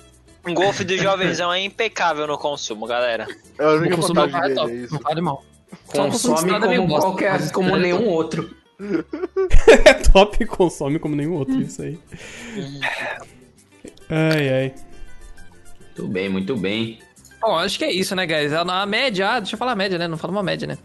Um 0.46 0.54
golfe 0.54 0.84
do 0.84 0.96
jovenzão 0.96 1.52
é 1.52 1.60
impecável 1.60 2.26
no 2.26 2.38
consumo, 2.38 2.86
galera. 2.86 3.26
É 3.58 3.64
a 3.64 3.70
única 3.70 3.96
vantagem 3.96 4.36
é 4.36 4.42
dele, 4.42 4.52
é 4.52 4.54
top, 4.54 4.72
isso. 4.72 4.94
não 4.94 5.00
fale 5.00 5.20
mal. 5.20 5.44
Consome 5.86 6.60
como 6.60 6.86
bosta, 6.86 7.06
qualquer, 7.08 7.52
como 7.52 7.76
nenhum 7.76 8.06
outro. 8.06 8.54
É 9.86 9.94
top 9.94 10.36
e 10.40 10.46
consome 10.46 10.98
como 10.98 11.16
nenhum 11.16 11.34
outro, 11.34 11.60
isso 11.60 11.82
aí. 11.82 11.98
Ai, 14.08 14.48
ai. 14.48 14.74
Muito 15.96 16.12
bem, 16.12 16.28
muito 16.28 16.56
bem. 16.56 16.98
Bom, 17.40 17.56
acho 17.58 17.78
que 17.78 17.84
é 17.84 17.92
isso, 17.92 18.14
né, 18.14 18.26
guys? 18.26 18.52
A, 18.52 18.60
a 18.60 18.86
média, 18.86 19.28
ah, 19.30 19.40
deixa 19.40 19.54
eu 19.54 19.58
falar 19.58 19.72
a 19.72 19.76
média, 19.76 19.98
né? 19.98 20.08
Não 20.08 20.16
fala 20.16 20.32
uma 20.32 20.42
média, 20.42 20.66
né? 20.66 20.78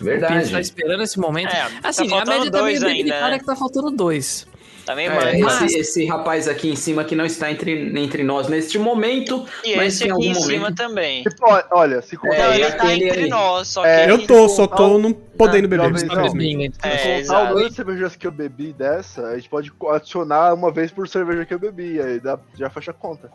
A 0.00 0.04
gente 0.04 0.20
tá 0.20 0.28
Verdade. 0.28 0.60
esperando 0.60 1.02
esse 1.02 1.18
momento. 1.18 1.54
É, 1.54 1.68
tá 1.80 1.88
assim, 1.88 2.06
a 2.06 2.10
faltando 2.10 2.30
média 2.30 2.50
tá 2.50 2.62
meio 2.62 2.76
ainda, 2.76 2.88
debilitada 2.88 3.30
né? 3.30 3.38
que 3.38 3.44
tá 3.44 3.56
faltando 3.56 3.90
dois. 3.90 4.46
Também 4.86 5.08
É. 5.08 5.38
Mas- 5.38 5.62
esse, 5.62 5.78
esse 5.80 6.06
rapaz 6.06 6.46
aqui 6.46 6.70
em 6.70 6.76
cima 6.76 7.02
que 7.04 7.16
não 7.16 7.26
está 7.26 7.50
entre, 7.50 7.72
entre 7.98 8.22
nós 8.22 8.46
neste 8.46 8.78
momento, 8.78 9.44
E 9.64 9.74
mas 9.76 9.94
esse 9.94 10.04
em 10.04 10.12
aqui 10.12 10.12
algum 10.12 10.24
em 10.30 10.34
cima 10.42 10.58
momento. 10.60 10.76
também. 10.76 11.22
Tipo, 11.24 11.44
olha, 11.72 12.00
se 12.00 12.16
contar, 12.16 12.36
Não, 12.38 12.44
É, 12.44 12.54
ele 12.54 12.64
e 12.64 12.70
tá 12.72 12.84
aquele 12.84 13.04
entre 13.08 13.20
ali? 13.22 13.28
nós, 13.28 13.66
só 13.68 13.82
que 13.82 13.88
É, 13.88 14.02
ele- 14.04 14.12
Eu 14.12 14.26
tô, 14.26 14.48
só 14.48 14.66
tô 14.68 14.96
não 14.96 15.12
podendo 15.12 15.66
beber. 15.66 15.84
hein? 15.86 16.72
É, 16.82 17.20
contar 17.22 17.42
o 17.42 17.48
número 17.48 17.68
de 17.68 17.74
cervejas 17.74 18.14
que 18.16 18.26
eu 18.26 18.30
bebi 18.30 18.72
dessa, 18.72 19.26
a 19.26 19.34
gente 19.36 19.48
pode 19.48 19.72
adicionar 19.90 20.54
uma 20.54 20.70
vez 20.72 20.92
por 20.92 21.08
cerveja 21.08 21.44
que 21.44 21.52
eu 21.52 21.58
bebi, 21.58 22.00
aí 22.00 22.20
dá, 22.20 22.38
já 22.56 22.70
fecha 22.70 22.92
a 22.92 22.94
conta. 22.94 23.28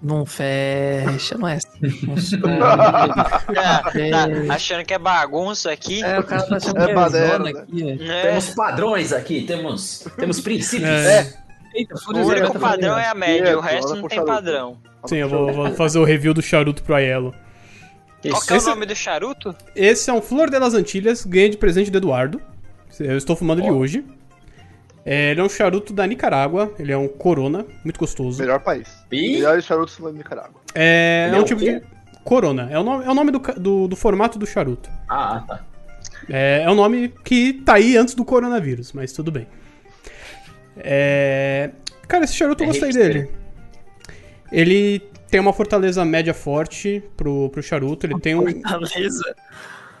Não 0.00 0.24
fecha, 0.24 1.36
não 1.36 1.48
é 1.48 1.54
assim. 1.56 1.68
Tá, 3.54 3.92
É. 3.94 4.10
tá 4.46 4.54
achando 4.54 4.84
que 4.84 4.94
é 4.94 4.98
bagunça 4.98 5.72
aqui? 5.72 6.02
É, 6.04 6.18
o 6.20 6.22
cara 6.24 6.42
tá 6.44 6.56
achando 6.56 6.78
É 6.80 6.84
que 6.84 6.90
é 6.90 6.94
baderna, 6.94 7.32
zona 7.32 7.44
né? 7.52 7.60
aqui, 7.60 7.82
velho. 7.84 8.12
É. 8.12 8.22
Temos 8.22 8.50
padrões 8.50 9.12
aqui, 9.12 9.42
temos, 9.42 10.06
temos 10.16 10.40
princípios. 10.40 10.88
É. 10.88 11.34
Eita, 11.74 11.94
O 12.08 12.12
único 12.26 12.52
tá 12.52 12.58
padrão 12.58 12.98
é 12.98 13.08
a 13.08 13.14
média, 13.14 13.58
o 13.58 13.64
É, 13.64 13.72
resto 13.72 13.94
não 13.96 14.08
tem 14.08 14.24
padrão. 14.24 14.78
Sim, 15.06 15.16
eu 15.16 15.28
vou, 15.28 15.52
vou 15.52 15.70
fazer 15.74 15.98
o 15.98 16.04
review 16.04 16.32
do 16.32 16.42
charuto 16.42 16.82
pro 16.82 16.94
Aiello. 16.94 17.34
Qual 18.30 18.42
que 18.42 18.52
é 18.52 18.56
o 18.58 18.62
nome 18.62 18.86
do 18.86 18.96
charuto? 18.96 19.54
Esse 19.76 20.10
é 20.10 20.12
um 20.12 20.20
Flor 20.20 20.50
de 20.50 20.58
las 20.58 20.74
Antilhas, 20.74 21.24
ganhei 21.24 21.48
de 21.50 21.56
presente 21.56 21.90
do 21.90 21.98
Eduardo. 21.98 22.40
Eu 22.98 23.16
estou 23.16 23.36
fumando 23.36 23.60
ele 23.60 23.70
hoje. 23.70 24.04
É, 25.04 25.30
ele 25.30 25.40
é 25.40 25.44
um 25.44 25.48
charuto 25.48 25.92
da 25.92 26.06
Nicarágua, 26.06 26.72
ele 26.78 26.92
é 26.92 26.96
um 26.96 27.08
Corona, 27.08 27.64
muito 27.82 27.98
gostoso. 27.98 28.40
Melhor 28.40 28.60
país. 28.60 28.88
Ih. 29.10 29.36
Melhores 29.36 29.64
charutos 29.64 29.98
da 29.98 30.12
Nicarágua. 30.12 30.60
É, 30.74 31.26
Ele 31.28 31.36
é 31.36 31.38
é 31.38 31.42
um 31.42 31.44
tipo 31.44 31.60
de. 31.60 31.82
Corona, 32.24 32.68
é 32.70 32.78
o 32.78 32.82
nome, 32.82 33.04
é 33.04 33.10
o 33.10 33.14
nome 33.14 33.30
do, 33.30 33.38
do, 33.38 33.88
do 33.88 33.96
formato 33.96 34.38
do 34.38 34.46
charuto. 34.46 34.90
Ah, 35.08 35.42
tá. 35.46 35.64
É, 36.28 36.62
é 36.64 36.70
um 36.70 36.74
nome 36.74 37.08
que 37.24 37.54
tá 37.54 37.74
aí 37.74 37.96
antes 37.96 38.14
do 38.14 38.22
coronavírus, 38.24 38.92
mas 38.92 39.12
tudo 39.12 39.32
bem. 39.32 39.46
É, 40.76 41.70
Cara, 42.06 42.24
esse 42.24 42.34
charuto 42.34 42.62
eu 42.62 42.66
É 42.66 42.68
gostei 42.68 42.88
hipster. 42.88 43.12
dele. 43.12 43.30
Ele 44.50 45.00
tem 45.30 45.40
uma 45.40 45.52
fortaleza 45.52 46.04
média 46.04 46.32
forte 46.32 47.02
pro, 47.16 47.50
pro 47.50 47.62
charuto, 47.62 48.06
ele 48.06 48.18
tem 48.18 48.34
um. 48.34 48.44
Beleza. 48.44 49.36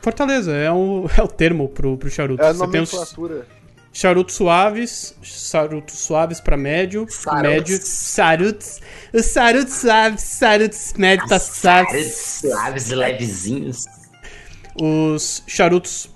Fortaleza, 0.00 0.52
é, 0.54 0.72
um, 0.72 1.06
é 1.16 1.22
o 1.22 1.28
termo 1.28 1.68
pro, 1.68 1.98
pro 1.98 2.10
charuto. 2.10 2.42
É 2.42 2.48
a 2.48 2.52
Você 2.52 2.58
tem 2.60 2.80
nomenclatura. 2.80 3.46
Charutos 3.92 4.34
suaves, 4.36 5.14
charutos 5.22 5.98
suaves 5.98 6.40
pra 6.40 6.56
médio, 6.56 7.06
Charutos. 7.10 7.42
médio, 7.50 7.80
charutos, 7.86 8.80
os 9.12 9.32
charutos 9.32 9.74
suaves, 9.74 10.38
charutos 10.38 10.92
médio 10.96 11.26
tá 11.28 11.38
suaves. 11.38 12.14
Suaves, 12.42 12.88
levezinhos. 12.90 13.84
os 14.80 15.42
charutos 15.46 16.08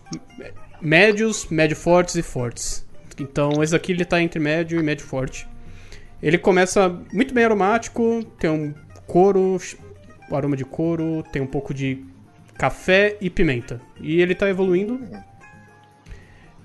médios, 0.80 1.46
médio 1.50 1.76
fortes 1.76 2.14
e 2.14 2.22
fortes. 2.22 2.84
Então 3.18 3.62
esse 3.62 3.74
aqui 3.74 3.92
ele 3.92 4.04
tá 4.04 4.20
entre 4.22 4.40
médio 4.40 4.78
e 4.78 4.82
médio 4.82 5.04
forte. 5.06 5.46
Ele 6.22 6.38
começa 6.38 6.88
muito 7.12 7.34
bem 7.34 7.44
aromático, 7.44 8.24
tem 8.38 8.48
um 8.48 8.72
couro, 9.06 9.58
o 10.30 10.36
aroma 10.36 10.56
de 10.56 10.64
couro, 10.64 11.24
tem 11.32 11.42
um 11.42 11.46
pouco 11.46 11.74
de 11.74 12.04
café 12.56 13.16
e 13.20 13.28
pimenta. 13.28 13.80
E 14.00 14.20
ele 14.20 14.34
tá 14.34 14.48
evoluindo. 14.48 15.00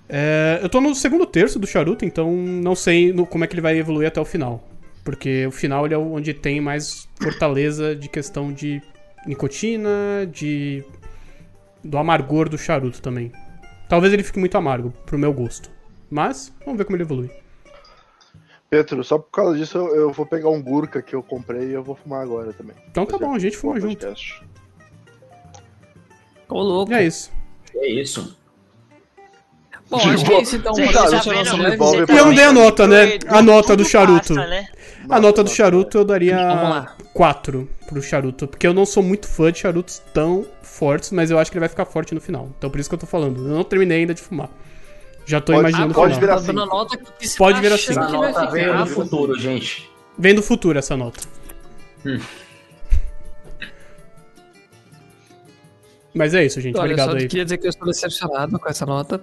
É, 0.09 0.59
eu 0.61 0.69
tô 0.69 0.79
no 0.79 0.95
segundo 0.95 1.25
terço 1.25 1.59
do 1.59 1.67
charuto, 1.67 2.05
então 2.05 2.31
não 2.31 2.75
sei 2.75 3.11
no- 3.11 3.25
como 3.25 3.43
é 3.43 3.47
que 3.47 3.53
ele 3.53 3.61
vai 3.61 3.77
evoluir 3.77 4.07
até 4.07 4.19
o 4.21 4.25
final. 4.25 4.63
Porque 5.03 5.45
o 5.47 5.51
final 5.51 5.85
ele 5.85 5.93
é 5.93 5.97
onde 5.97 6.33
tem 6.33 6.59
mais 6.61 7.07
fortaleza 7.21 7.95
de 7.95 8.09
questão 8.09 8.51
de 8.51 8.81
nicotina, 9.25 9.89
de 10.31 10.83
do 11.83 11.97
amargor 11.97 12.49
do 12.49 12.57
charuto 12.57 13.01
também. 13.01 13.31
Talvez 13.87 14.11
ele 14.11 14.23
fique 14.23 14.39
muito 14.39 14.57
amargo, 14.57 14.91
pro 15.05 15.17
meu 15.17 15.31
gosto. 15.33 15.69
Mas, 16.09 16.53
vamos 16.65 16.77
ver 16.77 16.83
como 16.85 16.95
ele 16.97 17.03
evolui. 17.03 17.29
Petro, 18.69 19.01
só 19.03 19.17
por 19.17 19.31
causa 19.31 19.57
disso 19.57 19.77
eu, 19.77 19.95
eu 19.95 20.11
vou 20.11 20.25
pegar 20.25 20.49
um 20.49 20.61
Gurkha 20.61 21.01
que 21.01 21.15
eu 21.15 21.23
comprei 21.23 21.69
e 21.69 21.73
eu 21.73 21.83
vou 21.83 21.95
fumar 21.95 22.21
agora 22.21 22.51
também. 22.51 22.75
Então 22.91 23.05
tá 23.05 23.17
bom, 23.17 23.33
a 23.33 23.39
gente 23.39 23.55
fuma 23.55 23.79
junto. 23.79 24.05
Ô, 26.49 26.61
louco. 26.61 26.91
E 26.91 26.95
é 26.95 27.03
isso. 27.05 27.31
É 27.75 27.87
isso. 27.87 28.37
Bom, 29.89 29.97
acho 29.97 30.25
que 30.25 30.33
é 30.33 30.41
isso 30.41 30.55
então. 30.57 30.73
E 30.77 32.17
eu 32.17 32.25
não 32.25 32.33
dei 32.33 32.43
a 32.43 32.51
nota, 32.53 32.87
né? 32.87 33.17
A 33.27 33.41
nota 33.41 33.75
do 33.75 33.85
charuto. 33.85 34.35
passa, 34.35 34.47
né? 34.47 34.67
A 35.09 35.19
nota 35.19 35.43
do 35.43 35.49
charuto 35.49 35.97
eu 35.97 36.03
daria 36.03 36.35
Vamos 36.37 36.69
lá. 36.69 36.95
4 37.13 37.69
pro 37.87 38.01
charuto. 38.01 38.47
Porque 38.47 38.67
eu 38.67 38.73
não 38.73 38.85
sou 38.85 39.01
muito 39.01 39.27
fã 39.27 39.49
de 39.51 39.59
charutos 39.59 40.01
tão 40.13 40.45
fortes, 40.61 41.11
mas 41.11 41.31
eu 41.31 41.39
acho 41.39 41.49
que 41.49 41.57
ele 41.57 41.61
vai 41.61 41.69
ficar 41.69 41.85
forte 41.85 42.13
no 42.13 42.19
final. 42.19 42.49
Então 42.57 42.69
por 42.69 42.79
isso 42.79 42.89
que 42.89 42.95
eu 42.95 42.99
tô 42.99 43.05
falando. 43.07 43.37
Eu 43.47 43.55
não 43.55 43.63
terminei 43.63 43.99
ainda 43.99 44.13
de 44.13 44.21
fumar. 44.21 44.49
Já 45.25 45.39
tô 45.39 45.53
Pode- 45.53 45.69
imaginando 45.69 45.93
pode 45.93 46.13
o 46.13 46.19
final. 46.19 46.37
virar 46.39 46.45
cinco. 46.53 46.65
nota 46.75 46.97
que 46.97 47.27
você 47.27 47.37
Pode 47.37 47.55
tá 47.55 47.61
virar 47.61 47.75
achando 47.75 47.93
cinco. 47.93 48.03
A 48.03 48.05
que 48.07 48.17
vai 48.17 48.31
nota 48.31 48.51
ficar. 48.57 48.79
no 48.79 48.87
futuro, 48.87 49.39
gente. 49.39 49.89
Vem 50.19 50.35
do 50.35 50.43
futuro 50.43 50.77
essa 50.79 50.97
nota. 50.97 51.19
Hum. 52.05 52.19
Mas 56.13 56.33
é 56.33 56.45
isso, 56.45 56.59
gente. 56.59 56.75
Olha, 56.75 56.85
Obrigado 56.85 57.11
só 57.11 57.17
aí. 57.17 57.27
queria 57.27 57.43
dizer 57.45 57.57
que 57.57 57.67
eu 57.67 57.69
estou 57.69 57.87
decepcionado 57.87 58.57
com 58.59 58.69
essa 58.69 58.85
nota. 58.85 59.21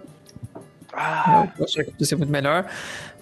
Eu 1.58 1.64
achei 1.64 1.84
que 1.84 1.90
podia 1.92 2.06
ser 2.06 2.16
muito 2.16 2.30
melhor. 2.30 2.66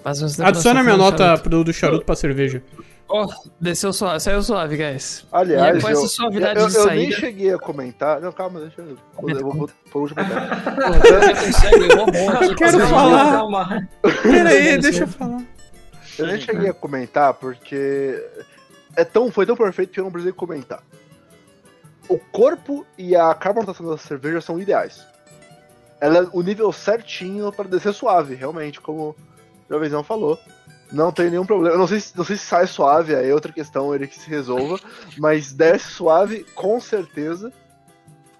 Mas 0.05 0.21
você 0.21 0.43
Adiciona 0.43 0.83
minha 0.83 0.97
só 0.97 1.03
nota 1.03 1.25
charuto. 1.25 1.43
pro, 1.43 1.65
do 1.65 1.73
charuto 1.73 2.05
pra 2.05 2.17
cerveja. 2.17 2.63
Ó, 3.09 3.29
desceu 3.61 3.93
suave, 3.93 4.21
saiu 4.21 4.43
suave, 4.43 4.77
guys. 4.77 5.27
Aliás, 5.31 5.77
E 5.79 5.81
com 5.83 5.89
eu, 5.91 5.99
essa 5.99 6.09
suavidade 6.09 6.61
eu, 6.61 6.69
de 6.69 6.77
eu 6.77 6.87
nem 6.87 7.13
cheguei 7.13 7.53
a 7.53 7.59
comentar. 7.59 8.21
Não, 8.21 8.33
calma, 8.33 8.61
deixa 8.61 8.81
eu. 8.81 8.97
Eu 9.29 9.41
vou 9.41 9.71
por 9.91 10.03
último. 10.03 10.21
aqui, 12.41 12.55
quero 12.57 12.81
falar. 12.89 13.33
Calma. 13.33 13.89
Pera 14.23 14.49
aí, 14.49 14.79
deixa 14.79 15.03
eu 15.05 15.09
falar. 15.09 15.43
Eu 16.19 16.27
nem 16.27 16.41
cheguei 16.41 16.71
a 16.71 16.75
comentar 16.75 17.35
porque 17.35 18.19
é 18.97 19.05
tão, 19.05 19.31
foi 19.31 19.45
tão 19.47 19.57
perfeito 19.57 19.93
que 19.93 20.01
eu 20.01 20.05
não 20.05 20.11
precisei 20.11 20.33
comentar. 20.33 20.83
O 22.09 22.19
corpo 22.19 22.87
e 22.97 23.15
a 23.15 23.33
carbonatação 23.35 23.87
da 23.89 23.99
cerveja 23.99 24.41
são 24.41 24.59
ideais. 24.59 25.07
Ela 26.03 26.19
é 26.19 26.29
o 26.33 26.43
nível 26.43 26.73
certinho 26.73 27.53
para 27.53 27.69
descer 27.69 27.95
suave, 27.95 28.35
realmente, 28.35 28.81
como 28.81 29.11
o 29.11 29.17
Jovenzão 29.71 30.03
falou. 30.03 30.37
Não 30.91 31.13
tem 31.13 31.31
nenhum 31.31 31.47
problema. 31.47 31.77
Não 31.77 31.87
sei, 31.87 32.01
se, 32.01 32.17
não 32.17 32.25
sei 32.25 32.37
se 32.37 32.45
sai 32.45 32.67
suave, 32.67 33.15
aí 33.15 33.31
é 33.31 33.33
outra 33.33 33.53
questão, 33.53 33.95
ele 33.95 34.09
que 34.09 34.19
se 34.19 34.29
resolva. 34.29 34.81
Mas 35.17 35.53
desce 35.53 35.93
suave, 35.93 36.45
com 36.57 36.81
certeza. 36.81 37.53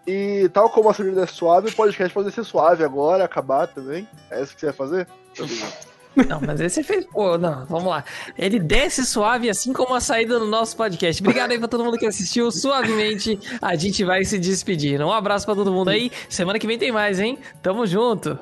E 0.05 0.51
tal 0.53 0.69
como 0.71 0.89
a 0.89 0.93
cerveja 0.93 1.21
desce 1.21 1.35
suave, 1.35 1.69
o 1.69 1.77
podcast 1.77 2.13
pode 2.13 2.27
descer 2.27 2.45
suave 2.45 2.83
agora, 2.83 3.23
acabar 3.23 3.69
também. 3.69 4.09
É 4.29 4.43
isso 4.43 4.55
que 4.55 4.61
você 4.61 4.67
vai 4.67 4.75
fazer? 4.75 5.07
Não, 6.29 6.41
mas 6.47 6.61
esse 6.61 6.83
fez. 6.83 7.07
Pô, 7.07 7.39
não, 7.39 7.65
vamos 7.67 7.89
lá. 7.89 8.05
Ele 8.39 8.59
desce 8.59 9.05
suave, 9.07 9.49
assim 9.49 9.73
como 9.73 9.95
a 9.95 10.01
saída 10.01 10.39
no 10.39 10.47
nosso 10.47 10.77
podcast. 10.77 11.23
Obrigado 11.23 11.51
aí 11.53 11.59
pra 11.59 11.69
todo 11.69 11.85
mundo 11.85 11.97
que 11.99 12.07
assistiu. 12.07 12.51
Suavemente, 12.51 13.39
a 13.61 13.75
gente 13.77 14.05
vai 14.05 14.25
se 14.25 14.39
despedindo. 14.39 15.05
Um 15.07 15.13
abraço 15.13 15.47
pra 15.47 15.55
todo 15.55 15.73
mundo 15.73 15.89
aí. 15.91 16.11
Semana 16.29 16.59
que 16.59 16.67
vem 16.67 16.79
tem 16.79 16.93
mais, 16.93 17.19
hein? 17.21 17.39
Tamo 17.63 17.87
junto. 17.87 18.39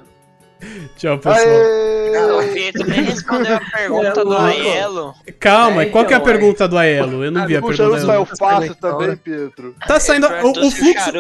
Tchau, 0.97 1.17
pessoal. 1.19 1.47
O 1.47 2.39
Aê! 2.41 2.53
Pietro 2.53 2.87
nem 2.87 3.03
respondeu 3.03 3.57
a 3.57 3.61
pergunta 3.61 4.21
É 4.21 4.25
do. 4.25 4.37
Aiello. 4.37 5.15
Calma, 5.39 5.83
É, 5.85 5.87
qual 5.87 6.05
que 6.05 6.13
é 6.13 6.17
a 6.17 6.21
então, 6.21 6.29
é. 6.29 6.33
pergunta 6.37 6.69
do 6.69 6.77
Aelo? 6.77 7.25
Eu 7.25 7.31
não 7.31 7.47
vi 7.47 7.57
a 7.57 7.61
O 7.61 7.63
pergunta 7.63 7.77
charuto 7.77 8.01
do 8.01 8.07
saiu 8.07 8.13
Aelo. 8.13 8.37
fácil 8.37 8.75
também, 8.75 9.17
Pietro. 9.17 9.75
Tá 9.87 9.99
saindo. 9.99 10.27
O, 10.27 10.51
o 10.67 10.71
fluxo, 10.71 11.11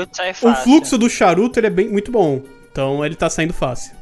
o 0.42 0.54
fluxo 0.56 0.98
do 0.98 1.08
charuto 1.08 1.58
ele 1.58 1.68
é 1.68 1.70
bem, 1.70 1.88
muito 1.88 2.10
bom. 2.12 2.42
Então 2.70 3.02
ele 3.04 3.14
tá 3.14 3.30
saindo 3.30 3.54
fácil. 3.54 3.94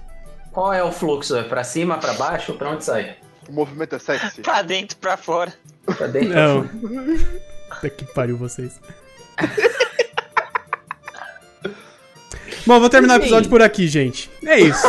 Qual 0.58 0.72
é 0.72 0.82
o 0.82 0.90
fluxo? 0.90 1.36
É 1.36 1.44
pra 1.44 1.62
cima, 1.62 1.98
pra 1.98 2.14
baixo? 2.14 2.52
Pra 2.54 2.70
onde 2.70 2.84
sai? 2.84 3.14
O 3.48 3.52
movimento 3.52 3.94
é 3.94 3.98
sexy. 4.00 4.40
Pra 4.42 4.60
dentro, 4.60 4.96
pra 4.96 5.16
fora. 5.16 5.54
Pra 5.86 6.08
dentro? 6.08 6.30
Não. 6.30 6.66
Puta 7.70 7.90
que 7.90 8.04
pariu 8.12 8.36
vocês. 8.36 8.80
Bom, 12.66 12.80
vou 12.80 12.90
terminar 12.90 13.20
o 13.20 13.22
episódio 13.22 13.48
por 13.48 13.62
aqui, 13.62 13.86
gente. 13.86 14.28
É 14.44 14.58
isso. 14.58 14.84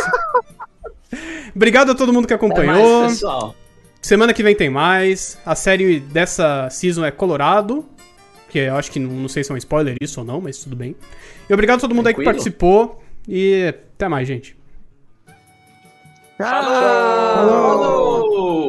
Obrigado 1.54 1.92
a 1.92 1.94
todo 1.94 2.12
mundo 2.12 2.26
que 2.26 2.34
Até 2.34 2.44
acompanhou. 2.44 3.02
mais, 3.02 3.12
pessoal. 3.12 3.54
Semana 4.02 4.34
que 4.34 4.42
vem 4.42 4.56
tem 4.56 4.68
mais. 4.68 5.38
A 5.46 5.54
série 5.54 6.00
dessa 6.00 6.68
season 6.68 7.04
é 7.04 7.12
Colorado. 7.12 7.86
Que 8.48 8.58
eu 8.58 8.74
acho 8.74 8.90
que 8.90 8.98
não, 8.98 9.12
não 9.12 9.28
sei 9.28 9.44
se 9.44 9.52
é 9.52 9.54
um 9.54 9.58
spoiler 9.58 9.94
isso 10.00 10.18
ou 10.18 10.26
não, 10.26 10.40
mas 10.40 10.58
tudo 10.58 10.74
bem. 10.74 10.96
E 11.48 11.54
obrigado 11.54 11.78
a 11.78 11.82
todo 11.82 11.94
mundo 11.94 12.08
aí 12.08 12.12
que 12.12 12.16
Tranquilo. 12.24 12.34
participou. 12.34 13.00
E 13.28 13.72
até 13.94 14.08
mais, 14.08 14.26
gente. 14.26 14.58
Falou! 16.40 16.72
Falou! 17.36 18.60